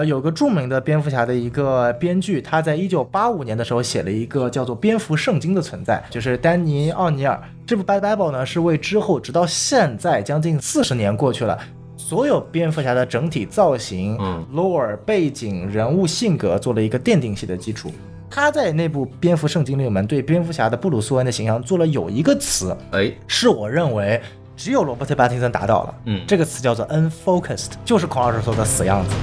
[0.00, 7.38] 呃，有个著名的蝙蝠侠的一个编剧，他在一九八五年的时候写了一个叫做《蝙蝠圣经》的存在，就是丹尼奥尼尔。
[7.66, 11.58] 这部《Bad Bible》呢，是为之后直到现在将近四十年过去了，
[11.98, 17.92] 所有蝙蝠侠的整体造型、嗯 lore 背景、人物性格做了一个奠定性的基础。
[18.30, 24.18] 他在那部《蝙蝠圣经》里面对蝙蝠侠的布鲁斯·韦恩的形象做了有一个词，哎，是我认为
[24.56, 25.94] 只有罗伯特·巴汀森达到了。
[26.06, 29.14] 嗯这个词叫做 unfocused，就是孔老师说的死样子。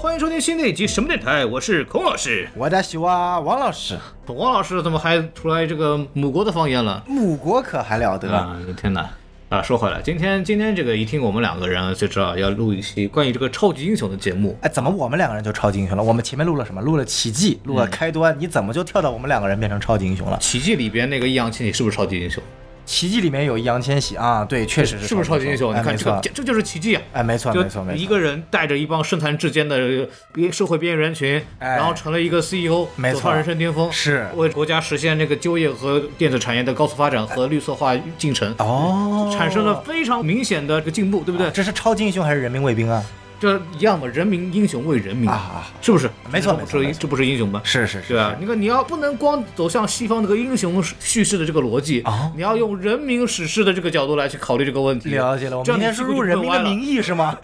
[0.00, 2.48] 欢迎收听新的一集什么电台，我是孔老师。
[2.54, 3.98] 我的喜欢王老师，
[4.28, 7.02] 王老师怎么还出来这个母国的方言了？
[7.08, 8.32] 母国可还了得？
[8.32, 9.10] 啊，天哪！
[9.48, 14.56] 啊，说回来，今天今天这个一听我们两个人就知道要录一期关于这个超级英雄的节目。
[14.62, 16.02] 哎，怎么我们两个人就超级英雄了？
[16.04, 16.80] 我们前面录了什么？
[16.80, 20.38] 录了奇迹，录了嗯开端，你怎么就跳到我们两个人变成超级英雄了？
[20.38, 22.40] 奇迹里边那个易烊千玺是不是超级英雄？
[22.88, 25.74] 奇迹里面有易烊千玺啊，对，确实是是不是超级英雄？
[25.74, 27.02] 哎，你看，这个这这就是奇迹啊！
[27.12, 41.50] 哎，没错，就没错，没错，一个人带着一帮身残志坚的边社会边缘人群，哎然后成了一个 CEO，没错走上人生巅峰，是为国家实现这个就业和电子产业的高速发展和绿色化进程，哦，产生了非常明显的这个进步，对不对？
[41.50, 43.04] 这是超级英雄还是人民卫兵啊？
[43.40, 46.10] 这一样嘛，人民英雄为人民啊，是不是？
[46.30, 47.60] 没错这这不是英雄吗？
[47.64, 55.10] 是是是，对啊，你看，你要不能光走向西方这个英雄叙事的这个逻辑，哦你要用人民史诗的这个角度来去考虑这个问题。
[55.10, 57.36] 了解了，我这们今天是入人民的名义是吗？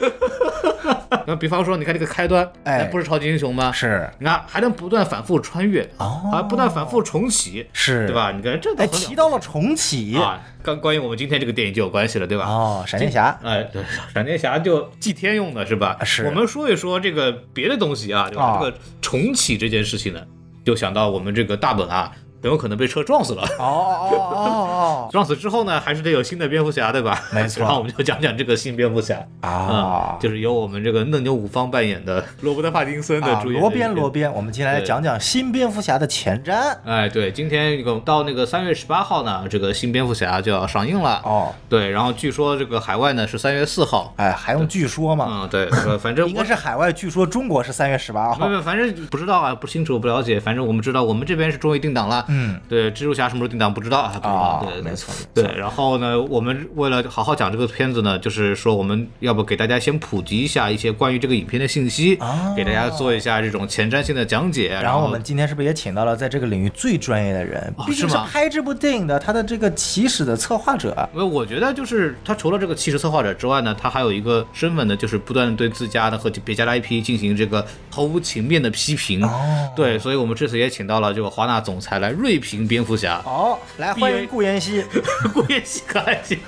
[1.26, 3.70] 那比方说，你看这个开端，哎不是超级英雄吗？
[3.72, 8.14] 是你看还能不断反复穿越，哦还不断反复重启，是，对？
[8.14, 8.32] 吧？
[8.32, 12.46] 你看这都哎，提到了重启啊，跟关于我们今天这个电影就有关系了，对吧？
[12.46, 15.98] 哦，闪电侠哎，对，闪电侠就祭天用的是吧？
[16.04, 18.44] 是我们说一说这个别的东西啊，对吧？
[18.44, 20.20] 啊这个重启这件事情呢，
[20.64, 22.12] 就想到我们这个大本啊，
[22.44, 23.42] 很有可能被车撞死了。
[23.58, 27.22] 哦哦哦哦 撞死之后呢，还是得有新的蝙蝠侠，对吧？
[27.32, 36.76] 没错然后我们就讲讲这个新蝙蝠侠哦啊，就是由我们这个嫩牛五方扮演的罗伯特·帕丁森的啊，主演的罗宾一个罗宾，我们今天来讲讲新蝙蝠侠的前瞻。
[36.84, 41.22] 哎，对，今天这个到那个三月十八号呢，这个新蝙蝠侠就要上映了。
[41.24, 44.12] 哦，对，然后据说这个海外呢是三月四号。
[44.18, 45.26] 哎，还用据说吗？
[45.30, 48.46] 嗯，对，呃反正 应该是海外，据说中国是三月十八号。
[48.46, 50.38] 没有，反正不知道啊，不清楚，不了解。
[50.38, 52.24] 反正我们知道，我们这边是终于定档了。
[52.28, 52.33] 嗯，
[52.68, 54.30] 对，蜘蛛侠什么时候定档不知道啊，不知道。
[54.30, 64.70] 啊对，没错对，然后呢，我们为了好好讲这个片子呢，就是说我们要不给大家先普及一下一些关于这个影片的信息，哦给大家做一下这种前瞻性的讲解。
[64.82, 67.74] 然后我们今天是不是也请到了在这个领域最专业的人？
[67.86, 71.08] 毕竟是拍这部电影的他的这个起始的策划者。
[71.12, 79.24] 因为我觉得就是他除了这个起始策划者之外呢，他还有一个身份呢，就是不断地对自家的和别家的 IP 进行这个毫无情面的批评。
[79.24, 83.20] 哦对，所以我们这次也请到了这个华纳总裁来锐评蝙蝠侠。
[83.26, 84.82] 哦，来欢迎顾妍希。
[85.34, 86.38] 顾妍希可爱些。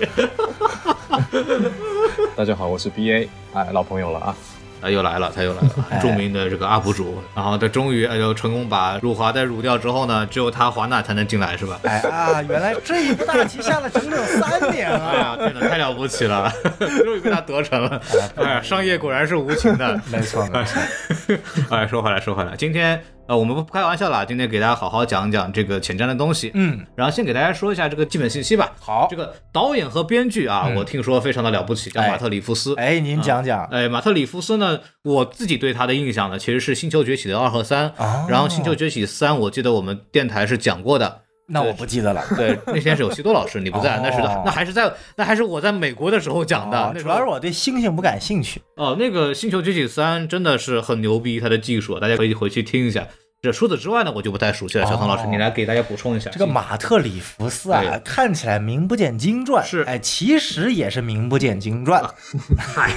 [2.35, 4.35] 大家好，我是 B A，哎，老朋友了啊。
[4.81, 5.71] 啊，又来了，他又来了，
[6.01, 11.79] 著名的这个 UP 主，然后他终于哎呦成功把辱华再辱掉之后呢，只有他华纳才能进来是吧？
[11.85, 15.15] 哎啊，原来这一步大棋下了整整三年哎啊！
[15.15, 18.01] 呀，天哪，太了不起了，终于被他得逞了。
[18.37, 20.01] 哎呀，商业果然是无情的。
[20.11, 20.81] 没错没错，
[21.69, 26.53] 哎，说回来，说回来，今天呃，我们不开玩笑了，今天给大家好好讲讲这个前瞻的东西。
[26.55, 28.73] 嗯，然后先给大家说一下这个基本信息吧。
[28.79, 32.77] 好这个导演和编剧啊，我听说非常的了不起，叫哎马特·里夫斯。
[32.77, 33.65] 哎，您讲讲。
[33.65, 37.89] 哎，马特·里夫斯呢，我自己对他的印象呢，其实是《星球崛起》的二和三。
[37.97, 41.23] 哦然后《星球崛起三》，我记得我们电台是讲过的。
[41.49, 42.25] 那我不记得了。
[42.37, 46.95] 对， 那天是有西多老师，你不在，哦那是那还是在那还是我在美国的时候讲的。
[47.01, 48.61] 主要是我对星星不感兴趣。
[48.77, 53.07] 哦，那个《星球崛起三》真的是很牛逼，它的技术，大家可以回去听一下。
[53.43, 54.87] 这除此之外呢，我就不太熟悉了。
[54.87, 56.31] 小唐老师，哦你来给大家补充一下。
[56.31, 62.03] 这个马特·里弗斯啊，看起来名不见经传，是哎，其实也是名不见经传。
[62.59, 62.91] 嗨，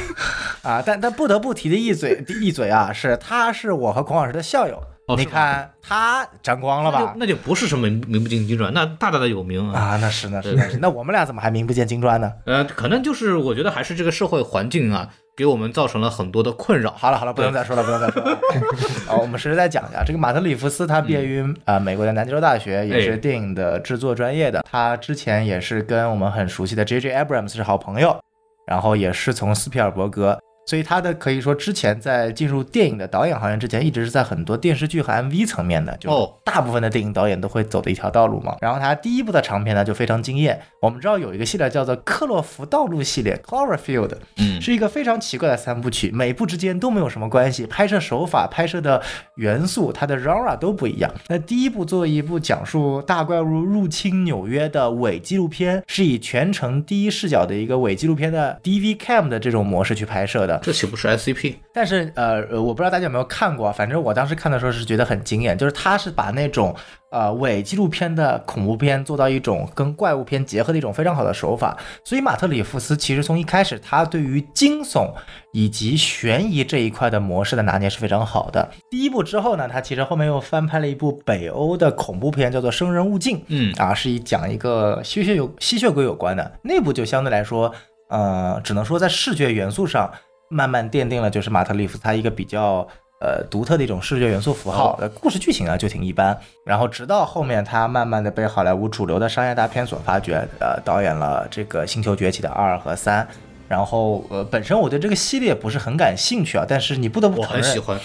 [0.64, 4.82] 啊，但但不得不提的一嘴一嘴啊，是他是我和孔老师的校友。
[5.18, 7.14] 你看他沾光了吧？
[7.18, 9.80] 那就不是什么名不见经传，那大大的有名啊。
[9.80, 12.32] 啊，那是那是那是，那我们俩怎么还名不见经传呢？
[12.46, 16.92] 呃，可能就是我觉得还是这个社会环境啊，给我们造成了很多的困扰。
[16.92, 18.40] 好了好了，不能再说了，不能再说了。
[19.08, 24.64] 好，我们实时再讲一下，这个马特·里弗斯他毕业于啊、呃美国的南加州大学，也是哎电影的制作专业的。
[24.70, 27.16] 他之前也是跟我们很熟悉的 J.J.
[27.16, 28.20] Abrams 是好朋友，
[28.68, 30.38] 然后也是从斯皮尔伯格
[30.70, 38.56] 所以他的可以说之前在进入电影的导演行业之前，一直是在很多电视剧和 MV 层面的，就哦大部分的电影导演都会走的一条道路嘛。
[38.62, 49.02] 然后他第一部的长片呢就非常惊艳，我们知道有一个系列叫做克洛弗道路系列 （Cloverfield），嗯是一个非常奇怪的三部曲，每部之间都没有什么关系，拍摄手法、拍摄的
[49.38, 51.12] 元素、它的 genre 都不一样。
[51.30, 60.59] 那第一部作为一部讲述大怪物入侵纽约的伪纪录片，是以全程第一视角的一个伪纪录片的 DV cam 的这种模式去拍摄的。
[60.62, 61.56] 这岂不是 SCP？
[61.74, 66.76] 但是呃，呃我不知道大家有没有看过，反正我当时看的时候是觉得很惊艳，就是他是把那种
[67.12, 71.78] 呃伪纪录片的恐怖片做到一种跟怪物片结合的一种非常好的手法。
[72.04, 75.12] 所以马特里夫斯其实从一开始他对于惊悚
[75.54, 78.70] 以及悬疑这一块的模式的拿捏是非常好的。
[78.90, 83.38] 第一部之后呢，他其实后面又翻拍了一部北欧的恐怖片，叫做《生人勿近》。
[83.48, 87.74] 嗯啊，是以讲一个吸血有吸血鬼有关的，那部就相对来说，
[88.10, 90.12] 呃，只能说在视觉元素上
[90.50, 92.88] 慢慢奠定了就是马特里夫斯他一个比较
[93.22, 94.98] 呃独特的一种视觉元素符号。
[95.00, 103.28] 呃，故事剧情呢就挺一般，然后直到后面他慢慢的被好莱坞主流的商业大片所发掘，呃，导演了这个《星球崛起》的二和三。
[103.68, 108.00] 然后，呃，本身我对这个系列不是很感兴趣啊，但是你不得不我承认，很喜欢。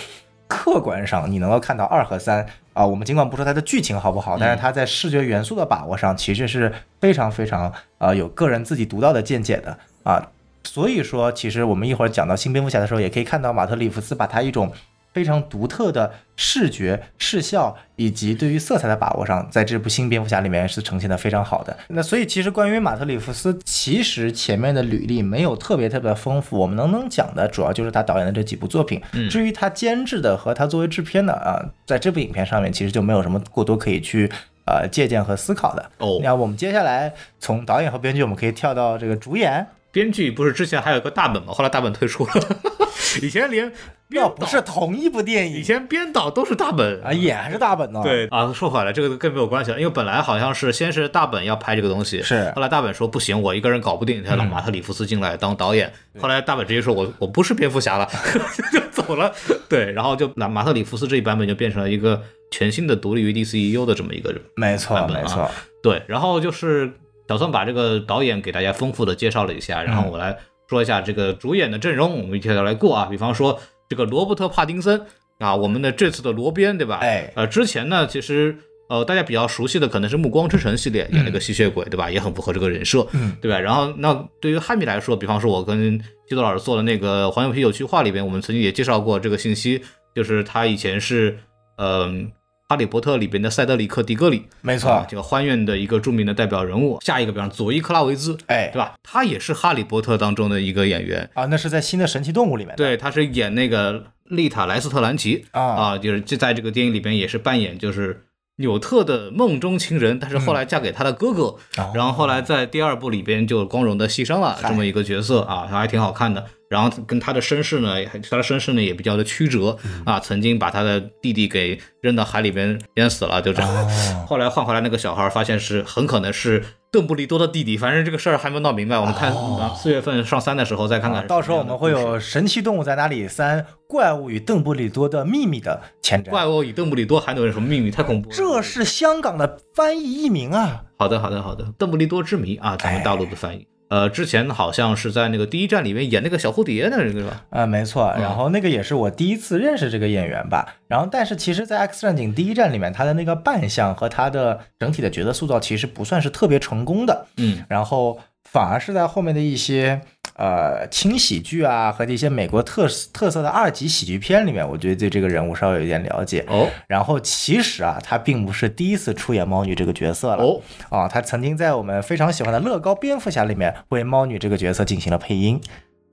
[0.47, 6.71] 客观上你能够看到二和三啊，我们尽管不说它的剧情好不好，但是它在视觉元素的把握上其实是
[7.01, 10.31] 非常非常呃有个人自己独到的见解的啊。
[10.65, 14.73] 所以说，其实我们一会儿讲到新蝙蝠侠的时候，也可以看到马特里夫斯把他一种
[15.13, 21.77] 非常独特的视觉、视效以及对于色彩的把握上，在这部新蝙蝠侠里面是呈现的非常好的。
[21.89, 29.01] 那所以其实关于马特里夫斯，其实前面的履历没有特别特别丰富，我们能能讲的主要就是他导演的这几部作品。
[29.13, 34.29] 嗯至于他监制的和他作为制片的啊，在这部影片上面其实就没有什么过多可以去
[34.67, 35.91] 呃借鉴和思考的。
[35.99, 39.65] 哦那我们接下来从导演和编剧，我们可以跳到这个主演。
[39.95, 41.53] 编剧不是之前还有一个大本吗？
[41.55, 42.33] 后来大本退出了。
[43.23, 43.73] 以前连
[44.09, 55.93] 编导要不是同一部电影以前编导都是大本啊，演还是大本呢？，对啊，说回来，这个更没有关系了，因为本来好像是先是大本要拍这个东西，是后来大本说不行，我一个人搞不定，他让马特里夫斯进来当导演。
[56.19, 58.09] 后来大本直接说我我不是蝙蝠侠了，
[58.73, 59.33] 就走了。
[59.69, 62.21] 对，然后就马马特里夫斯这一版本就变成了一个
[62.51, 64.41] 全新的独立于 DCEU 的这么一个人。
[64.57, 65.49] 没错没错。
[65.83, 66.91] 对，然后就是
[67.29, 70.37] 小宋把这个导演给大家丰富的介绍了一下，然后我来
[70.69, 73.07] 说一下这个主演的阵容，我们一条条来过啊。
[73.07, 75.01] 比方说这个罗伯特·帕丁森
[75.39, 76.97] 啊，我们的这次的罗宾，对吧？
[76.97, 78.57] 哎呃，之前呢，其实
[78.89, 82.11] 呃大家比较熟悉的可能是《暮光之城》系列演了个吸血鬼，对吧？
[82.11, 83.59] 也很符合这个人设，嗯，对吧？
[83.59, 85.99] 然后那对于汉密来说，比方说我跟
[86.29, 89.83] 基多老师做的那个《黄油啤酒区划》里边，我们曾经也介绍过这个信息，
[90.15, 91.39] 就是他以前是
[91.79, 92.31] 嗯。
[92.75, 94.91] 哈利波特里边的塞德里克·迪格里，没错。
[94.91, 96.99] 啊，这个欢院的一个著名的代表人物。
[97.01, 98.69] 下一个，比方佐伊·克拉维兹，哎。
[98.73, 98.95] 对吧？
[99.01, 102.77] 他也是哈利波特当中的一个演员，啊，那是在新的神奇动物里面的。
[102.77, 105.45] 对，他是演那个丽塔·莱斯特兰奇。
[105.53, 105.63] 啊。
[105.63, 108.25] 啊，就是就在这个电影里边也是扮演就是
[108.57, 111.43] 纽特的梦中情人，但是后来嫁给他的哥哥，
[111.77, 111.93] 哦。
[111.95, 115.43] 然后后来在第二部里边就光荣的牺牲了这么一个角色。
[115.43, 116.45] 啊，他还挺好看的。
[116.75, 123.71] 然后跟他的身世呢，也他的身世呢也比较的曲折嗯啊，曾经把他的弟弟给扔到海里边淹死了，就这样。
[123.73, 128.99] 哦 后来换回来那个小孩，发现是很可能是邓布利多的弟弟，反正这个事儿还没闹明白。
[128.99, 131.25] 我们看啊，四月份上三的时候再看看。
[131.29, 136.31] 到时候我们会有《神奇动物在哪里三：怪物与邓布利多的秘密》的前瞻。
[136.31, 137.93] 怪物与邓布利多还能有什么秘密？
[137.93, 138.35] 太恐怖了。
[138.35, 140.83] 这是香港的翻译译名啊！
[140.99, 143.65] 好的，好的，好的，邓布利多之谜啊，咱们大陆的翻译。
[143.95, 147.45] 呃，之前好像是在那个第一站里面演那个小蝴蝶的那个是吧？
[147.51, 148.13] 啊，没错。
[148.19, 150.75] 然后那个也是我第一次认识这个演员吧。
[150.89, 157.27] 然后，但是其实，在《X 战警：第一站》里面，他的那个扮相和他的整体的角色塑造其实不算是特别成功的。
[157.37, 160.01] 嗯，然后反而是在后面的一些
[160.35, 166.45] 呃轻喜剧啊和这些美国特特色的二级喜剧片里面，我觉得对这个人物稍微有一点了解。
[166.49, 170.45] 哦然后其实啊，他并不是第一次出演猫女这个角色了。
[170.45, 170.61] 哦，
[170.91, 175.61] 啊，他曾经在我们非常喜欢的乐高蝙蝠侠里面为猫女这个角色进行了配音。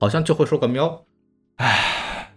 [0.00, 1.02] 好像就会说个喵。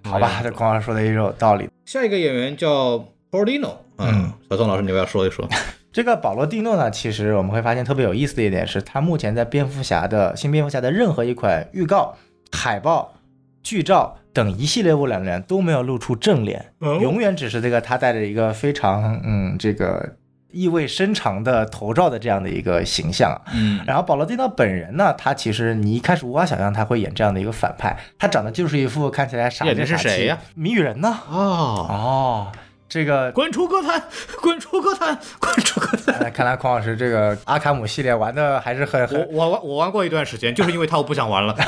[0.03, 1.67] 好吧，这孔老师说的也有道理。
[1.85, 5.47] 下一个演员叫 Paulino，嗯，小宋老师，你要不要说一说？
[5.95, 12.17] 这个保罗蒂诺呢，其实我们会发现特别有意思的一点是，他目前在蝙蝠侠的新蝙蝠侠的任何一款预告、
[12.51, 13.13] 海报、
[13.63, 16.99] 剧照等一系列物料里面都没有露出正脸，哦。
[17.01, 20.17] 永远只是这个他带着一个非常嗯这个
[20.51, 23.39] 意味深长的头罩的这样的一个形象啊。
[23.55, 30.37] 嗯，然后保罗蒂诺本人呢，他其实你一开始无法想象他会演这样的一个反派，他长得就是一副看起来傻演的是里傻气谁呀？
[30.55, 31.17] 谜语人呢？
[31.29, 32.51] 哦，哦，
[32.87, 34.03] 这个 滚出歌坛，
[34.41, 36.15] 滚出歌坛，滚出歌坛。
[36.19, 41.55] 呃看来孔老师这个阿卡姆系列玩的还是很我很我玩我玩过一段时间，就是因为他我不想玩了。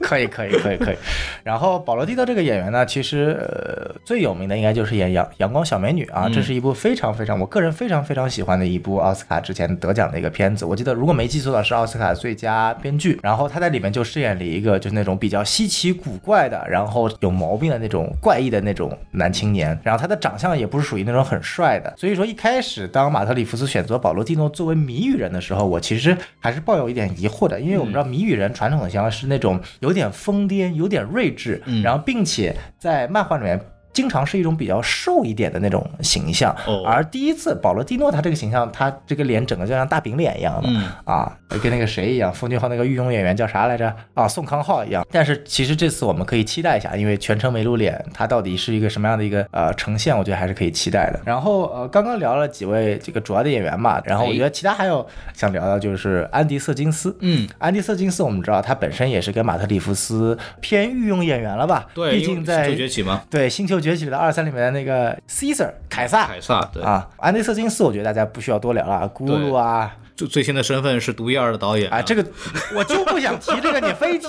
[0.00, 0.96] 可以，可以，可以，可以。
[1.44, 10.64] 然后保罗蒂诺这个演员呢，其实呃最有名的应该就是演《阳阳光小美女》啊，这是一部非常非常我个人非常非常喜欢的一部奥斯卡之前得奖的一个片子。
[10.64, 13.20] 我记得如果没记错的是奥斯卡最佳编剧。
[13.22, 19.78] 然后他在里面就饰演了一个就是那种比较稀奇古怪的，然后有毛病的那种怪异的那种男青年。
[19.82, 33.60] 然后他的长相也不是属于那种很帅的，所以说一开始当马特里夫斯选择保罗蒂诺作为谜语人的时候，我其实还是抱有一点疑惑的，因为我们知道谜语人传统的形象是那种有点疯癫、有点睿智，然后并且在漫画里面。
[33.92, 43.92] 经常是一种比较瘦一点的那种形象，哦而第一次保罗蒂诺他这个形象，他这个脸整个就像大饼脸一样的，嗯啊，跟那个谁一样，奉俊昊那个御用演员叫啥来着？
[44.14, 45.04] 啊，宋康昊一样。
[45.10, 51.20] 但是其实这次我们可以期待一下，因为全程没露脸，他到底是一个什么样的一个呃呈现，我觉得还是可以期待的。
[51.24, 55.04] 然后呃，刚刚聊了几位这个主要的演员嘛，然后我觉得其他还有
[55.34, 61.86] 想聊的就是安迪瑟金斯，嗯，安迪瑟金斯我们知道他本身也是跟马特里夫斯偏御用演员了吧？
[61.94, 66.26] 对，毕竟在星球崛起嘛，对《星球崛起》里的二三里面的那个 Caesar 凯撒。
[66.26, 69.96] 凯撒对，啊，安迪瑟金斯我觉得大家不需要多聊了，咕噜啊。
[70.16, 72.26] 最最新的身份是独一二的导演啊，这个
[72.74, 74.26] 我就不想提这个，你非提。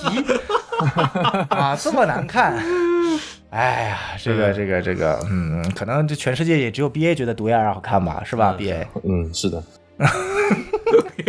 [1.50, 2.56] 啊，这么难看。
[3.50, 9.64] 哎呀，这个这个这个，嗯，可能这全世界也只有 B A 觉得独一二好看吧，是吧？B A 嗯，是的，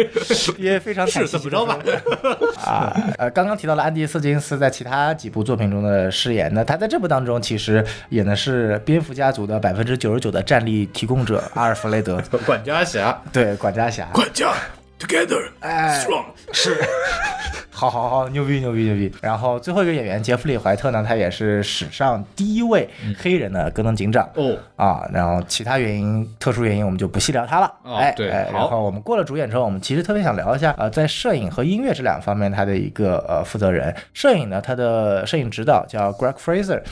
[0.56, 1.78] B A 非常是怎么着吧？
[2.64, 14.06] 啊，呃，刚刚提到了安迪·斯金斯在其他几部作品中的饰演，那他在这部当中其实演的是蝙蝠家族的百分之九十九的战力提供者阿尔弗雷德，管家侠，对，管家侠。
[14.12, 14.52] 管家
[15.00, 16.76] ，together 哎 strong，是，
[17.70, 19.12] 好好好，牛逼牛逼牛逼！
[19.22, 22.88] 然后最后一个演员杰弗里·怀特呢，他也是史上第一位
[23.18, 24.28] 黑人的戈登警长。
[24.34, 27.72] 哦，啊，然后其他原因、特殊原因我们就不细聊他了。
[27.82, 33.94] 哦哎，对然后我们过了主演之后，我们其实特别想聊一下，呃，在摄影和音乐这两方面，他的一个呃负责人。
[34.12, 36.82] 摄影呢，他的摄影指导叫 Greg Fraser。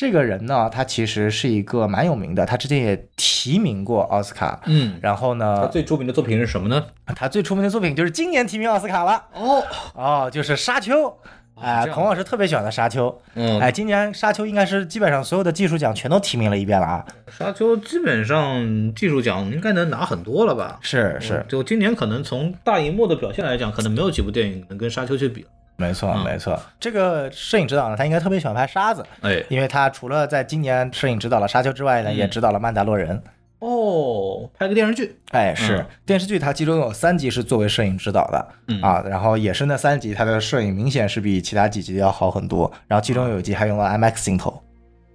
[0.00, 4.58] 这个人呢，他其实是一个蛮有名的，他之前也提名过奥斯卡。
[4.64, 6.82] 嗯，然后呢他，最著名的作品是什么呢？
[7.14, 9.22] 他最出名的作品就是今年提名奥斯卡了。
[9.34, 9.62] 哦，
[9.94, 10.94] 哦，就是《沙丘》。
[11.60, 13.10] 哎、孔老师特别喜欢的《沙丘》。
[13.34, 17.04] 嗯，哎，今年《沙丘》应该是基本上所有的技术奖全都提名了一遍了啊。
[17.30, 20.78] 沙丘基本上技术奖应该能拿很多了吧？
[20.80, 25.44] 是是，就今年可能从大荧幕的表现来讲，可能没有几部电影能跟沙丘去比。
[25.80, 26.24] 没错嗯。
[26.24, 26.60] 没错。
[26.78, 32.16] 这个摄影指导呢，他应该特别喜欢拍沙子，哎，因为他除了在今年摄影指导了《沙丘》之外呢，嗯。
[32.16, 33.18] 也指导了《曼达洛人》。
[33.60, 35.86] 哦，拍个电视剧，哎，是、嗯。
[36.06, 38.80] 电视剧，它其中有三集是作为摄影指导的、嗯。
[38.80, 42.70] 啊，然后也是那三集，它的摄影明显是比其他几集要好很多。
[42.86, 44.62] 然后其中有一集还用了 IMAX 镜头，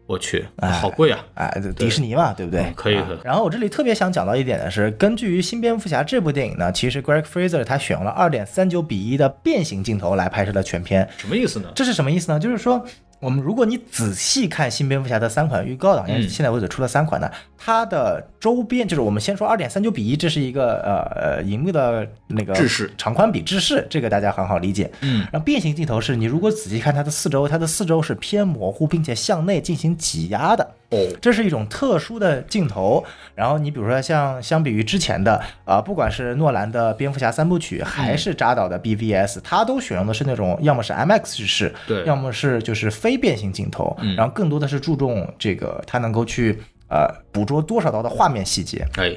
[0.07, 1.25] 我去，哎好贵啊！
[1.33, 2.61] 哎，迪士尼嘛，对不对？
[2.61, 11.07] 嗯可以啊可以然后我这里特别想讲到一点的是，根据于《新蝙蝠侠》这部电影呢，其实 Greg Fraser 他选用了二点三九比一的变形镜头来拍摄的全片。
[11.17, 11.69] 什么意思呢？
[11.73, 12.39] 这是什么意思呢？
[12.39, 12.85] 就是说，
[13.25, 17.27] 我们如果你仔细看新蝙蝠侠的三款预告档，因为嗯现在为止出了三款呢，
[17.57, 24.91] 它的周边就是我们先说二点三九比一，这是一个呃呃荧幕的那个制式长宽比制式，这个大家很好理解。
[25.01, 30.69] 嗯，然后变形镜头是你如果仔细看它的四周，它的四周是偏模糊，并且向内进行挤压的。
[30.95, 33.03] 哦，这是一种特殊的镜头。
[33.35, 35.35] 然后你比如说像相比于之前的
[35.65, 46.57] 啊、呃不管是诺兰的蝙蝠侠三部曲，还是扎导的 BVS，、它都选用的是那种要么是 IMAX 制式，对要么是就是非变形镜头，嗯然后更多的是注重这个它能够去
[46.89, 48.87] 呃捕捉多少刀的画面细节。
[48.95, 49.13] 哎，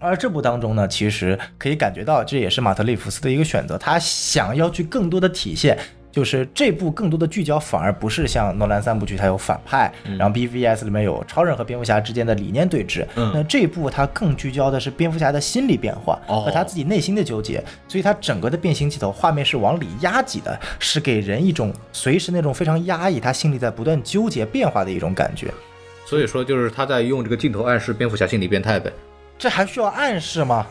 [0.00, 5.78] 而这部当中呢，其实可以感觉到，这也是马特·里弗斯的一个选择，他想要去更多的体现。
[6.18, 13.06] 就是这部更多的聚焦，反而不是像诺兰三部曲，它有反派，然后 BVS 里面有超人和蝙蝠侠之间的理念对峙。
[13.14, 25.54] 嗯那这一部它更聚焦的是蝙蝠侠的心理变化哦和他自己内心的纠结，所以它整个的变形镜头画面是往里压挤的，是给人一种随时那种非常压抑，他心里在不断纠结变化的一种感觉。
[26.04, 28.92] 所以说就是他在用这个镜头暗示蝙蝠侠心理变态呗。
[29.38, 30.66] 这还需要暗示吗？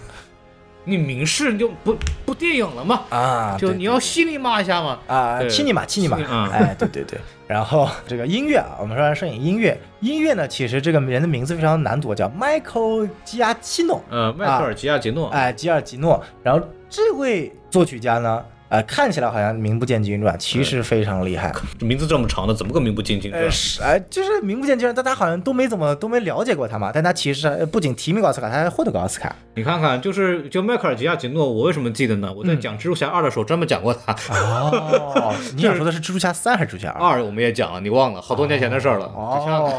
[0.87, 1.93] 你明示你就不
[2.25, 4.97] 不电影了嘛，啊，就你要犀利骂一下嘛。
[5.05, 6.49] 啊，对亲你嘛，亲你妈亲你嗯！
[6.49, 7.19] 哎，对对对。
[7.45, 16.23] 然后这个音乐啊，我们说完摄影音乐，音乐呢，其实这个人的名字非常难读，叫 Michael 基亚奇诺，呃，迈克尔吉亚吉诺，哎，吉尔吉诺。
[16.41, 21.53] 然后这位作曲家呢，呃，看起来好像名不见经传，其实非常厉害。
[21.79, 23.49] 名字这么长的，怎么个名不见经传呃，？
[23.49, 26.91] 是哎，就是名不见经传，大家好像都没怎么都没了解过他嘛。
[26.93, 29.33] 但他其实呃不仅提名过奥斯卡，他还获得过奥斯卡。
[29.55, 32.31] 你看看，就是就迈克尔吉亚吉诺，我为什么记得呢？
[32.33, 34.13] 我在嗯讲蜘蛛侠二的时候专门讲过他。
[34.33, 37.11] 哦， 你想说的是蜘蛛侠三还是蜘蛛侠二？
[37.13, 39.05] 二我们也讲了，你忘了，好多年前的事儿了。
[39.15, 39.73] 哦，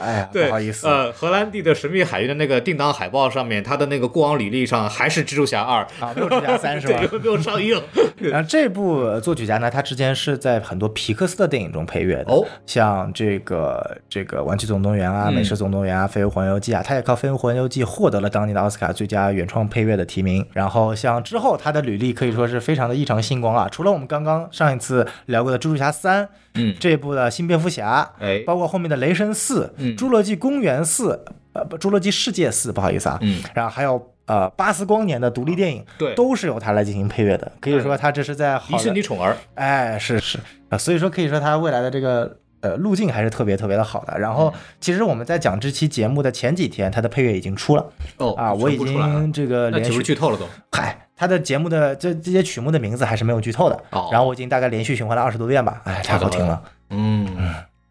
[0.00, 0.88] 哎 不好意思。
[0.88, 6.98] 呃，荷兰弟的神秘海域的那个定档海报上面，他的那个过往履历上还是蜘蛛侠二，啊，没有蜘蛛侠三 是吧？
[6.98, 7.80] 对，没有上映。
[8.30, 20.46] 然后这部作曲家呢，他之前是在很多皮克斯的电影中配乐的，哦，像这个这个《玩具总动员》啊，嗯美食总动员》啊，《飞屋环游记》啊，他也靠《飞屋环游记》获得了当年的奥斯卡最佳原创配乐的提名。
[20.52, 26.24] 然后像之后他的履历可以说是非常的异常星光啊，除了我们刚刚上一次聊过的《蜘蛛侠三》
[26.54, 31.14] 嗯，这部的新蝙蝠侠，哎，包括后面的《雷神四》嗯侏罗纪公园四》
[31.54, 37.50] 呃不，《侏罗纪世界四》，不好意思啊，嗯，然后还有呃巴斯光年的独立电影，对都是由他来进行配乐的。
[37.60, 40.38] 可以说他这是在好迪士，尼宠儿，哎，是是
[40.68, 42.38] 啊，所以说可以说他未来的这个。
[42.62, 44.16] 呃，路径还是特别特别的好的。
[44.16, 47.84] 然后，其实我们在讲这期节目的前几天，他的配乐已经出了
[48.18, 50.46] 哦啊，我已经这个连续剧透了都？
[50.70, 53.74] 嗨，他的节目的这这些曲目的名字还是没有剧透的。
[53.90, 56.62] 哦然后我已经大概连续循环了二十多遍吧，哎，太好听了。
[56.90, 57.26] 嗯，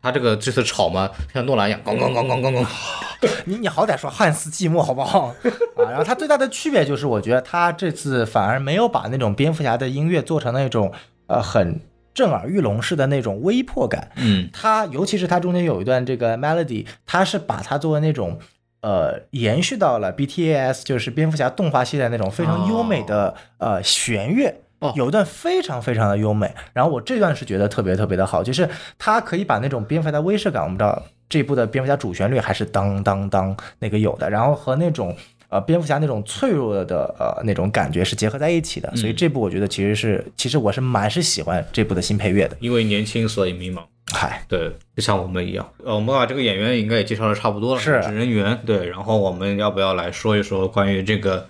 [0.01, 2.65] 他这个这次吵嘛，像诺兰一样，咣咣咣咣咣咣，
[3.46, 5.27] 你你好歹说汉斯季默好不好
[5.77, 5.86] 啊？
[5.89, 10.91] 然后他最大的区别就是，我觉得他这次反而没有把那种蝙蝠侠的音乐做成那种
[11.27, 11.79] 呃很
[12.13, 14.12] 震耳欲聋式的那种微迫感。
[14.15, 18.39] 嗯，他尤其是他中间有一段这个 melody，他是把它作为那种。
[18.84, 26.53] 呃，延续到了 BTAS，就是蝙蝠侠动画系列那种非常优美的、呃弦乐，哦有一段非常非常的优美。
[26.73, 28.69] 然后我这段是觉得特别特别的好，就是
[29.00, 35.15] 它可以把那种蝙蝠侠的威慑感，我们知道这部的蝙蝠侠主旋律还是当当当那个有的，然后和那种
[35.50, 38.93] 呃蝙蝠侠那种脆弱的呃那种感觉是结合在一起的。
[38.95, 42.57] 所以这部我觉得其实是，其实我是蛮是喜欢这部的新配乐的。
[42.59, 43.81] 因为年轻所以迷茫。
[44.13, 45.65] 嗨，对，就像我们一样。
[45.85, 48.59] 呃，我们把这个演员应该也介绍的差不多了，是指人员。
[48.65, 51.45] 对，然后我们要不要来说一说关于这个，呃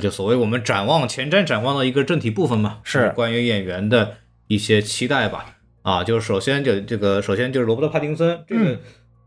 [0.00, 2.78] 就所谓我们展望前瞻展望的一个正题部分嘛？
[2.84, 4.14] 是关于演员的
[4.46, 5.56] 一些期待吧。
[5.82, 8.62] 啊，就是首先就这个，首先就是罗伯特·帕丁森这个。
[8.62, 8.78] 嗯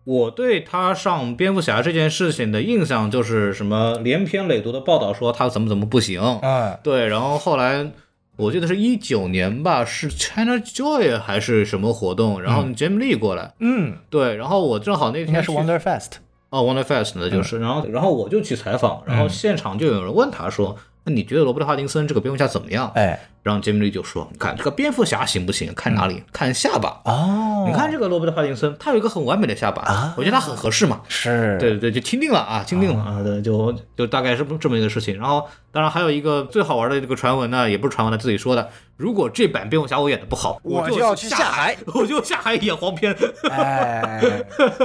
[0.05, 7.91] 我对他上蝙蝠侠这件事情的印象就是什么连篇累牍的报道说他怎么怎么不行，嗯，对，然后后来
[8.35, 16.11] 我记得是一九年吧，是 China Joy 还是什么活动，然后 Jim Lee 过来，嗯，对，然后我正好那天应该是 Wonder Fest。
[16.55, 22.91] 哦 Wonder Fest 呢，就是，然后然后我就去采访，然后现场就有人问他说，那你觉得罗伯特·帕丁森这个蝙蝠侠怎么样？
[22.95, 25.73] 哎，然后 Jim Lee 就说，你看这个蝙蝠侠行不行？
[25.75, 26.23] 看哪里？
[26.31, 27.01] 看下巴。
[27.05, 31.01] 哦，你看这个罗伯特·帕丁森，他有一个很完美的下巴，啊我觉得他很合适嘛。
[31.07, 35.17] 是，对对对，就听定了啊，听定了啊，对，就就大概是这么一个事情。
[35.17, 43.13] 然后，当然还有一一个最好玩的这个传闻呢，也不是传闻，他自己说的，如果这版蝙蝠侠我演的不好，我就要去下下海， 我就下海演黄片。
[43.51, 44.41] 哎，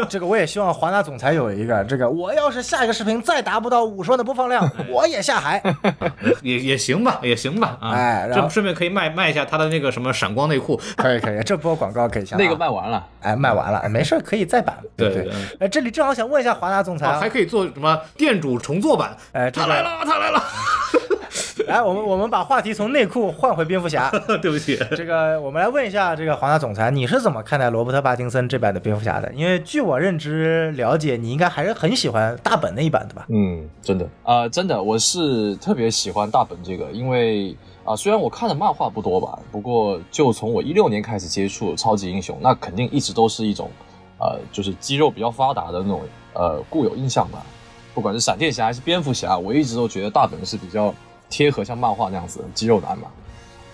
[0.09, 5.62] 这个我也希望华纳总裁有一个，这个我要是下一个视频再达不到五十万的播放量，我也下海。
[6.42, 12.37] 也也行吧，也行吧啊，哎这顺便可以卖卖一下他的那个什么闪光内裤， 可以可以，这波广告可以下。
[12.37, 15.35] 那个卖完了，哎卖完了，哎没事儿可以再版，对对对对？
[15.61, 19.16] 哎，这里正好想问一下华纳总裁啊，啊还，可以做什么店主重做版？
[19.33, 20.42] 哎，他来了，他来了，
[21.66, 24.11] 来我们我们把话题从内裤换回蝙蝠侠。
[24.43, 29.33] 对不起，这个，我们来问一下这个华纳总裁，你是怎么看待罗伯特·帕丁森这版的蝙蝠侠的？
[29.35, 33.27] 因为据我认知了解，你应该还是很喜欢大本那一版的吧？
[33.29, 43.71] 嗯，真的啊、真的，我是特别喜欢大本这个，因为啊、虽然我看的漫画不多吧，不过就从我一六年开始接触超级英雄，那肯定一直都是一种
[44.19, 46.03] 呃，就是肌肉比较发达的那种
[46.35, 47.45] 呃固有印象吧。
[47.94, 50.94] 不管是闪电侠还是蝙蝠侠，我一直都觉得大本是比较
[51.29, 53.09] 贴合像漫画那样子肌肉男嘛。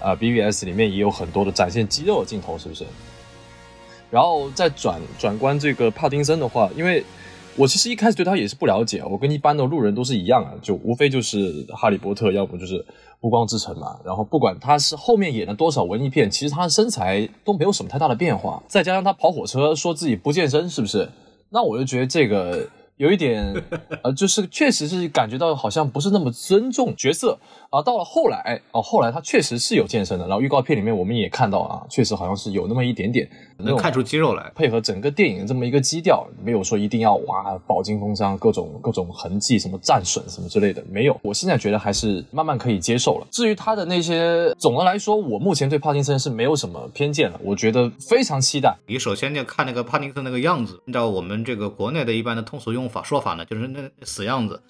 [0.01, 2.85] 呃，BBS 里面也有很多的展现肌肉的镜头，是不是？
[4.11, 7.03] 然后再转转观这个帕丁森的话，因为
[7.57, 12.85] 我其实一开始对他也是不了解，我跟一般的路人都是一样啊，就无非就是哈利波特，要不就是
[13.21, 13.99] 暮光之城嘛。
[14.05, 18.63] 然后不管他是后面演了多少文艺片，其实他的身材都没有什么太大的变化。
[18.69, 21.09] 再加上他跑火车说自己不健身，是不是？
[21.49, 23.55] 那我就觉得这个有一点，
[24.03, 27.39] 呃，就是确实是感觉到好像不是那么尊重角色。
[27.71, 27.83] 啊。
[27.83, 34.51] 到了后来，哦，后来他确实是有健身的，然后预告片里面我们也看到啊，确实好像是有那么一点点能看出肌肉来。
[34.55, 41.19] 配合整个电影的这么一个基调，没有说一定要哇饱经风霜，各种各种痕迹，什么战损什么之类的，没有。
[41.23, 43.27] 我现在觉得还是慢慢可以接受了。
[43.31, 48.75] 至于他的那些，总的来说，我目前对帕金森是没有什么偏见了，我觉得非常期待。
[48.87, 54.61] 你首先就看那个帕金森那个样子，按照我们这个国内的一般的通俗用法说法呢，就是那死样子。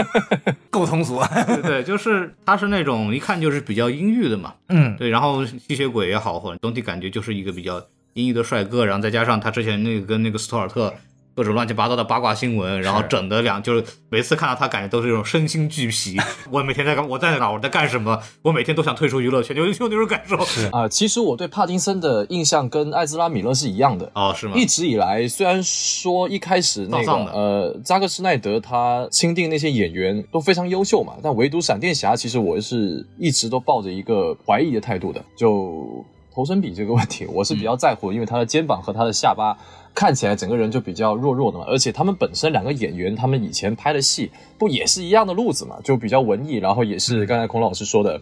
[0.70, 1.20] 够通俗。
[1.46, 4.54] 对 对，就是他是那种一看就是比较阴郁的嘛。
[4.68, 10.94] 嗯，对，然后吸血鬼也好，或者总体感觉就是一个比较阴郁的帅哥，然后再加上他之前那个跟那个斯图尔特
[11.34, 16.16] 各种乱七八糟的八卦新闻，然后整的两就是每次看到他，感觉都是这种身心俱疲。
[16.50, 18.20] 我每天在干，我在哪，我在干什么？
[18.42, 20.36] 我每天都想退出娱乐圈，就就那种感受。
[20.70, 24.10] 啊、其实我对帕金森的印象跟艾兹拉米勒是一样的。
[24.14, 24.54] 哦，是吗？
[24.56, 35.20] 一直以来，虽然说一开始那个呃，扎克施奈德他钦定那些演员都非常优秀嘛，但唯独闪电侠，其实我是一直都抱着一个怀疑的态度的。
[35.36, 39.56] 就头身比这个问题，我是比较在乎的，因为他的肩膀和他的下巴
[39.94, 48.20] 看起来整个人就比较弱弱的嘛，而且他们本身两个演员，他们以前拍的戏不也是一样的路子嘛，就比较文艺，然后也是刚才孔老师说的。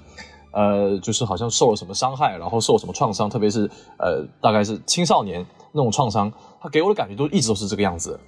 [0.54, 3.64] 呃，就是好像受了什么伤害，然后受什么创伤，特别是
[3.98, 6.30] 呃，大概是青少年那种创伤，
[6.60, 8.20] 他给我的感觉都一直都是这个样子。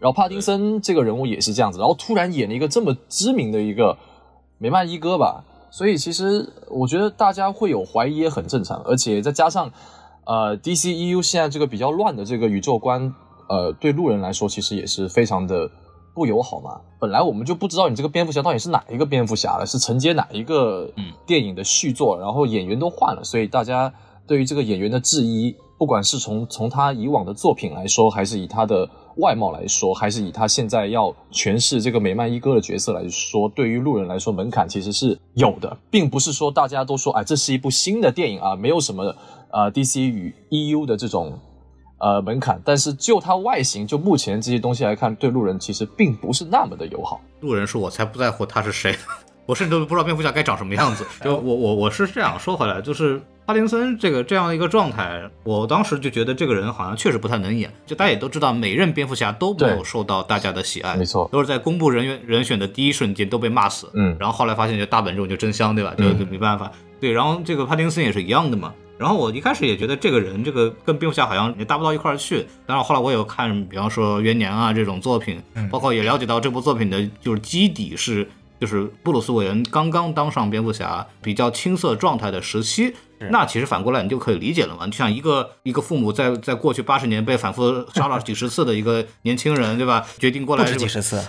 [0.00, 3.96] 然后帕丁森这个人物也是这样子，然后突然演了一个这么知名的一个
[4.58, 9.70] 美漫一哥吧，所以其实我觉得大家会有怀疑也很正常，而且再加上
[10.28, 13.14] 呃 DCEU 现在这个比较乱的这个宇宙观，
[13.48, 15.70] 呃，对路人来说其实也是非常的
[16.14, 16.82] 不友好嘛。
[17.00, 23.90] 本来我们就不知道你这个蝙蝠侠到底是哪一个蝙蝠侠了，是承接哪一个嗯电影的续作，然后演员都换了，所以大家
[24.26, 28.86] 对于这个演员的质疑，不管是从从他以往的作品来说，还是以他的
[29.16, 39.16] 外貌来说，还是以他现在要诠释这个美漫一哥的角色来说，对于路人来说门槛其实是有的，并不是说大家都说哎这是一部新的电影啊，没有什么
[39.50, 41.38] 呃 DC 与 EU 的这种
[41.98, 47.20] 呃门槛，但是就它外形，就目前这些东西来看，对路人其实并不是那么的友好。
[47.40, 48.94] 路人说：“我才不在乎他是谁，
[49.46, 51.06] 我甚至都不知道蝙蝠侠该长什么样子。
[51.22, 57.72] ”就我我我是这样说回来，就是帕丁森这个这样的一个状态，我当时就觉得这个人好像确实不太能演。
[57.86, 63.88] 就大家也都知道，每任蝙蝠侠都没有受到大家的喜爱，没错都是在公布人员人选的第一瞬间都被骂死。
[63.94, 65.94] 嗯然后后来发现，就大本这种就真香，对吧？
[65.96, 66.70] 就嗯就没办法。
[67.00, 68.74] 对，然后这个帕丁森也是一样的嘛。
[68.98, 72.44] 然后我一开始也觉得这个人，这个跟蝙蝠侠好像也搭不到一块儿去。
[72.66, 78.28] 当然后来我有看，比方说《元年》啊这种作品，包括也了解到这部作品的就是基底是，
[78.60, 82.94] 就是布鲁斯韦恩刚刚当上蝙蝠侠比较青涩状态的时期。
[83.30, 90.06] 那其实反过来你就可以理解了嘛，就像一个一个父母在在过去八十年被反复杀了几十次的一个年轻人，对吧？
[90.18, 91.22] 决定过不来几十次，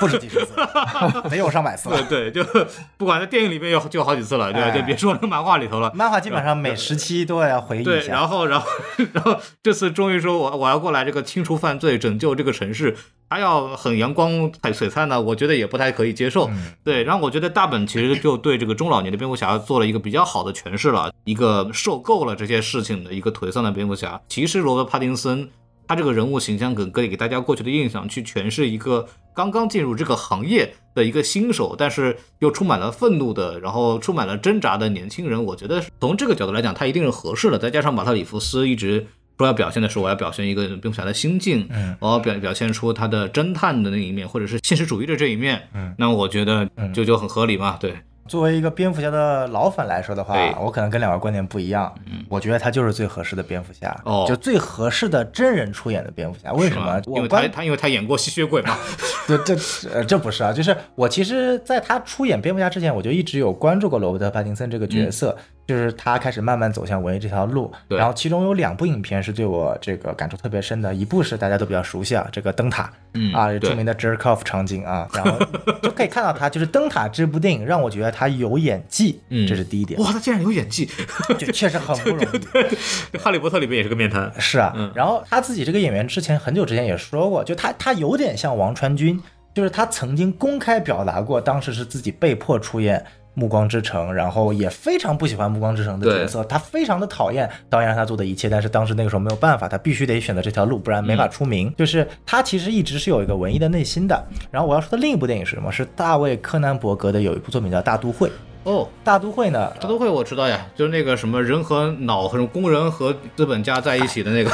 [0.00, 0.52] 不止几十次，
[1.28, 2.02] 得有上百次了。
[2.08, 4.68] 对对，就不管在电影里面有就好几次了，对吧？
[4.68, 5.92] 哎就别说那个漫画里头了。
[5.94, 8.12] 漫画基本上每十期都要回忆一对，下。
[8.12, 8.66] 然后，然后，
[9.12, 12.96] 然后这次终于说我我要过来这个清除犯罪，拯救这个城市，
[13.34, 14.30] 他要很阳光
[14.62, 16.48] 很璀璨呢，我觉得也不太可以接受。
[16.84, 24.20] 对，然后我觉得大本其实就对这个中老年的蝙蝠侠做了一个比较好的诠释了，一个受够了这些事情的一个颓丧的蝙蝠侠。
[24.28, 25.50] 其实罗伯·帕丁森
[25.88, 37.58] 他这个人物形象给给给大家过去的印象，去诠释一个刚刚进入这个行业的一个新手，但是又充满了愤怒的，然后充满了挣扎的年轻人，我觉得从这个角度来讲，他一定是合适的。
[37.58, 47.94] 再加上马特里夫斯一直说要表现的是我要表现一个蝙蝠侠的心境，嗯，我要表表现出他的侦探的那一面，或者是现实主义的这一面，嗯，那我觉得就就很合理嘛，对。
[48.26, 51.94] 作为一个蝙蝠侠的老粉来说的话，我可能跟两位观点不一样。
[52.06, 56.50] 嗯我觉得他就是最合适的蝙蝠侠，哦就最合适的真人出演的蝙蝠侠。
[56.54, 56.98] 为什么？
[57.08, 58.78] 因为他他因为他演过吸血鬼嘛，
[59.28, 59.54] 对，这
[59.92, 67.70] 呃这不是啊，就是我其实在他出演蝙蝠侠之前，我就一直有关注过罗伯特·帕丁森这个角色，就是他开始慢慢走向文艺这条路。
[67.74, 75.38] 嗯对然后其中有两部影片是对我这个感触特别深的，一部是大家都比较熟悉啊，这个灯塔，嗯啊，著名的 jerk off 场景啊，然后
[75.82, 80.88] 就可以看到他就是灯塔这部电影让我觉得他有演技，嗯这是第一点，哇，他竟然有演技，
[81.38, 82.26] 就确实很不容易。
[83.18, 89.20] 哈利波特里面也是个面瘫，是啊，嗯然后他自己这个演员之前很久之前也说过，就他他有点像王传君，
[89.54, 92.98] 就是他曾经公开表达过，当时是自己被迫出演
[93.34, 101.72] 《暮光之城》，然后也非常不喜欢《暮光之城》的角色，他非常的讨厌导演让他做的一切，但是当时那个时候没有办法，他必须得选择这条路，不然没法出名。
[101.76, 104.24] 就是他其实一直是有一个文艺的内心的。
[104.50, 105.70] 然后我要说的另一部电影是什么？
[105.70, 108.28] 是大卫柯南伯格的有一部作品叫《大都会》。
[108.64, 114.50] 哦，大都会呢，大都会我知道呀，就是那个什么人和脑和工人和资本家在一起的那个，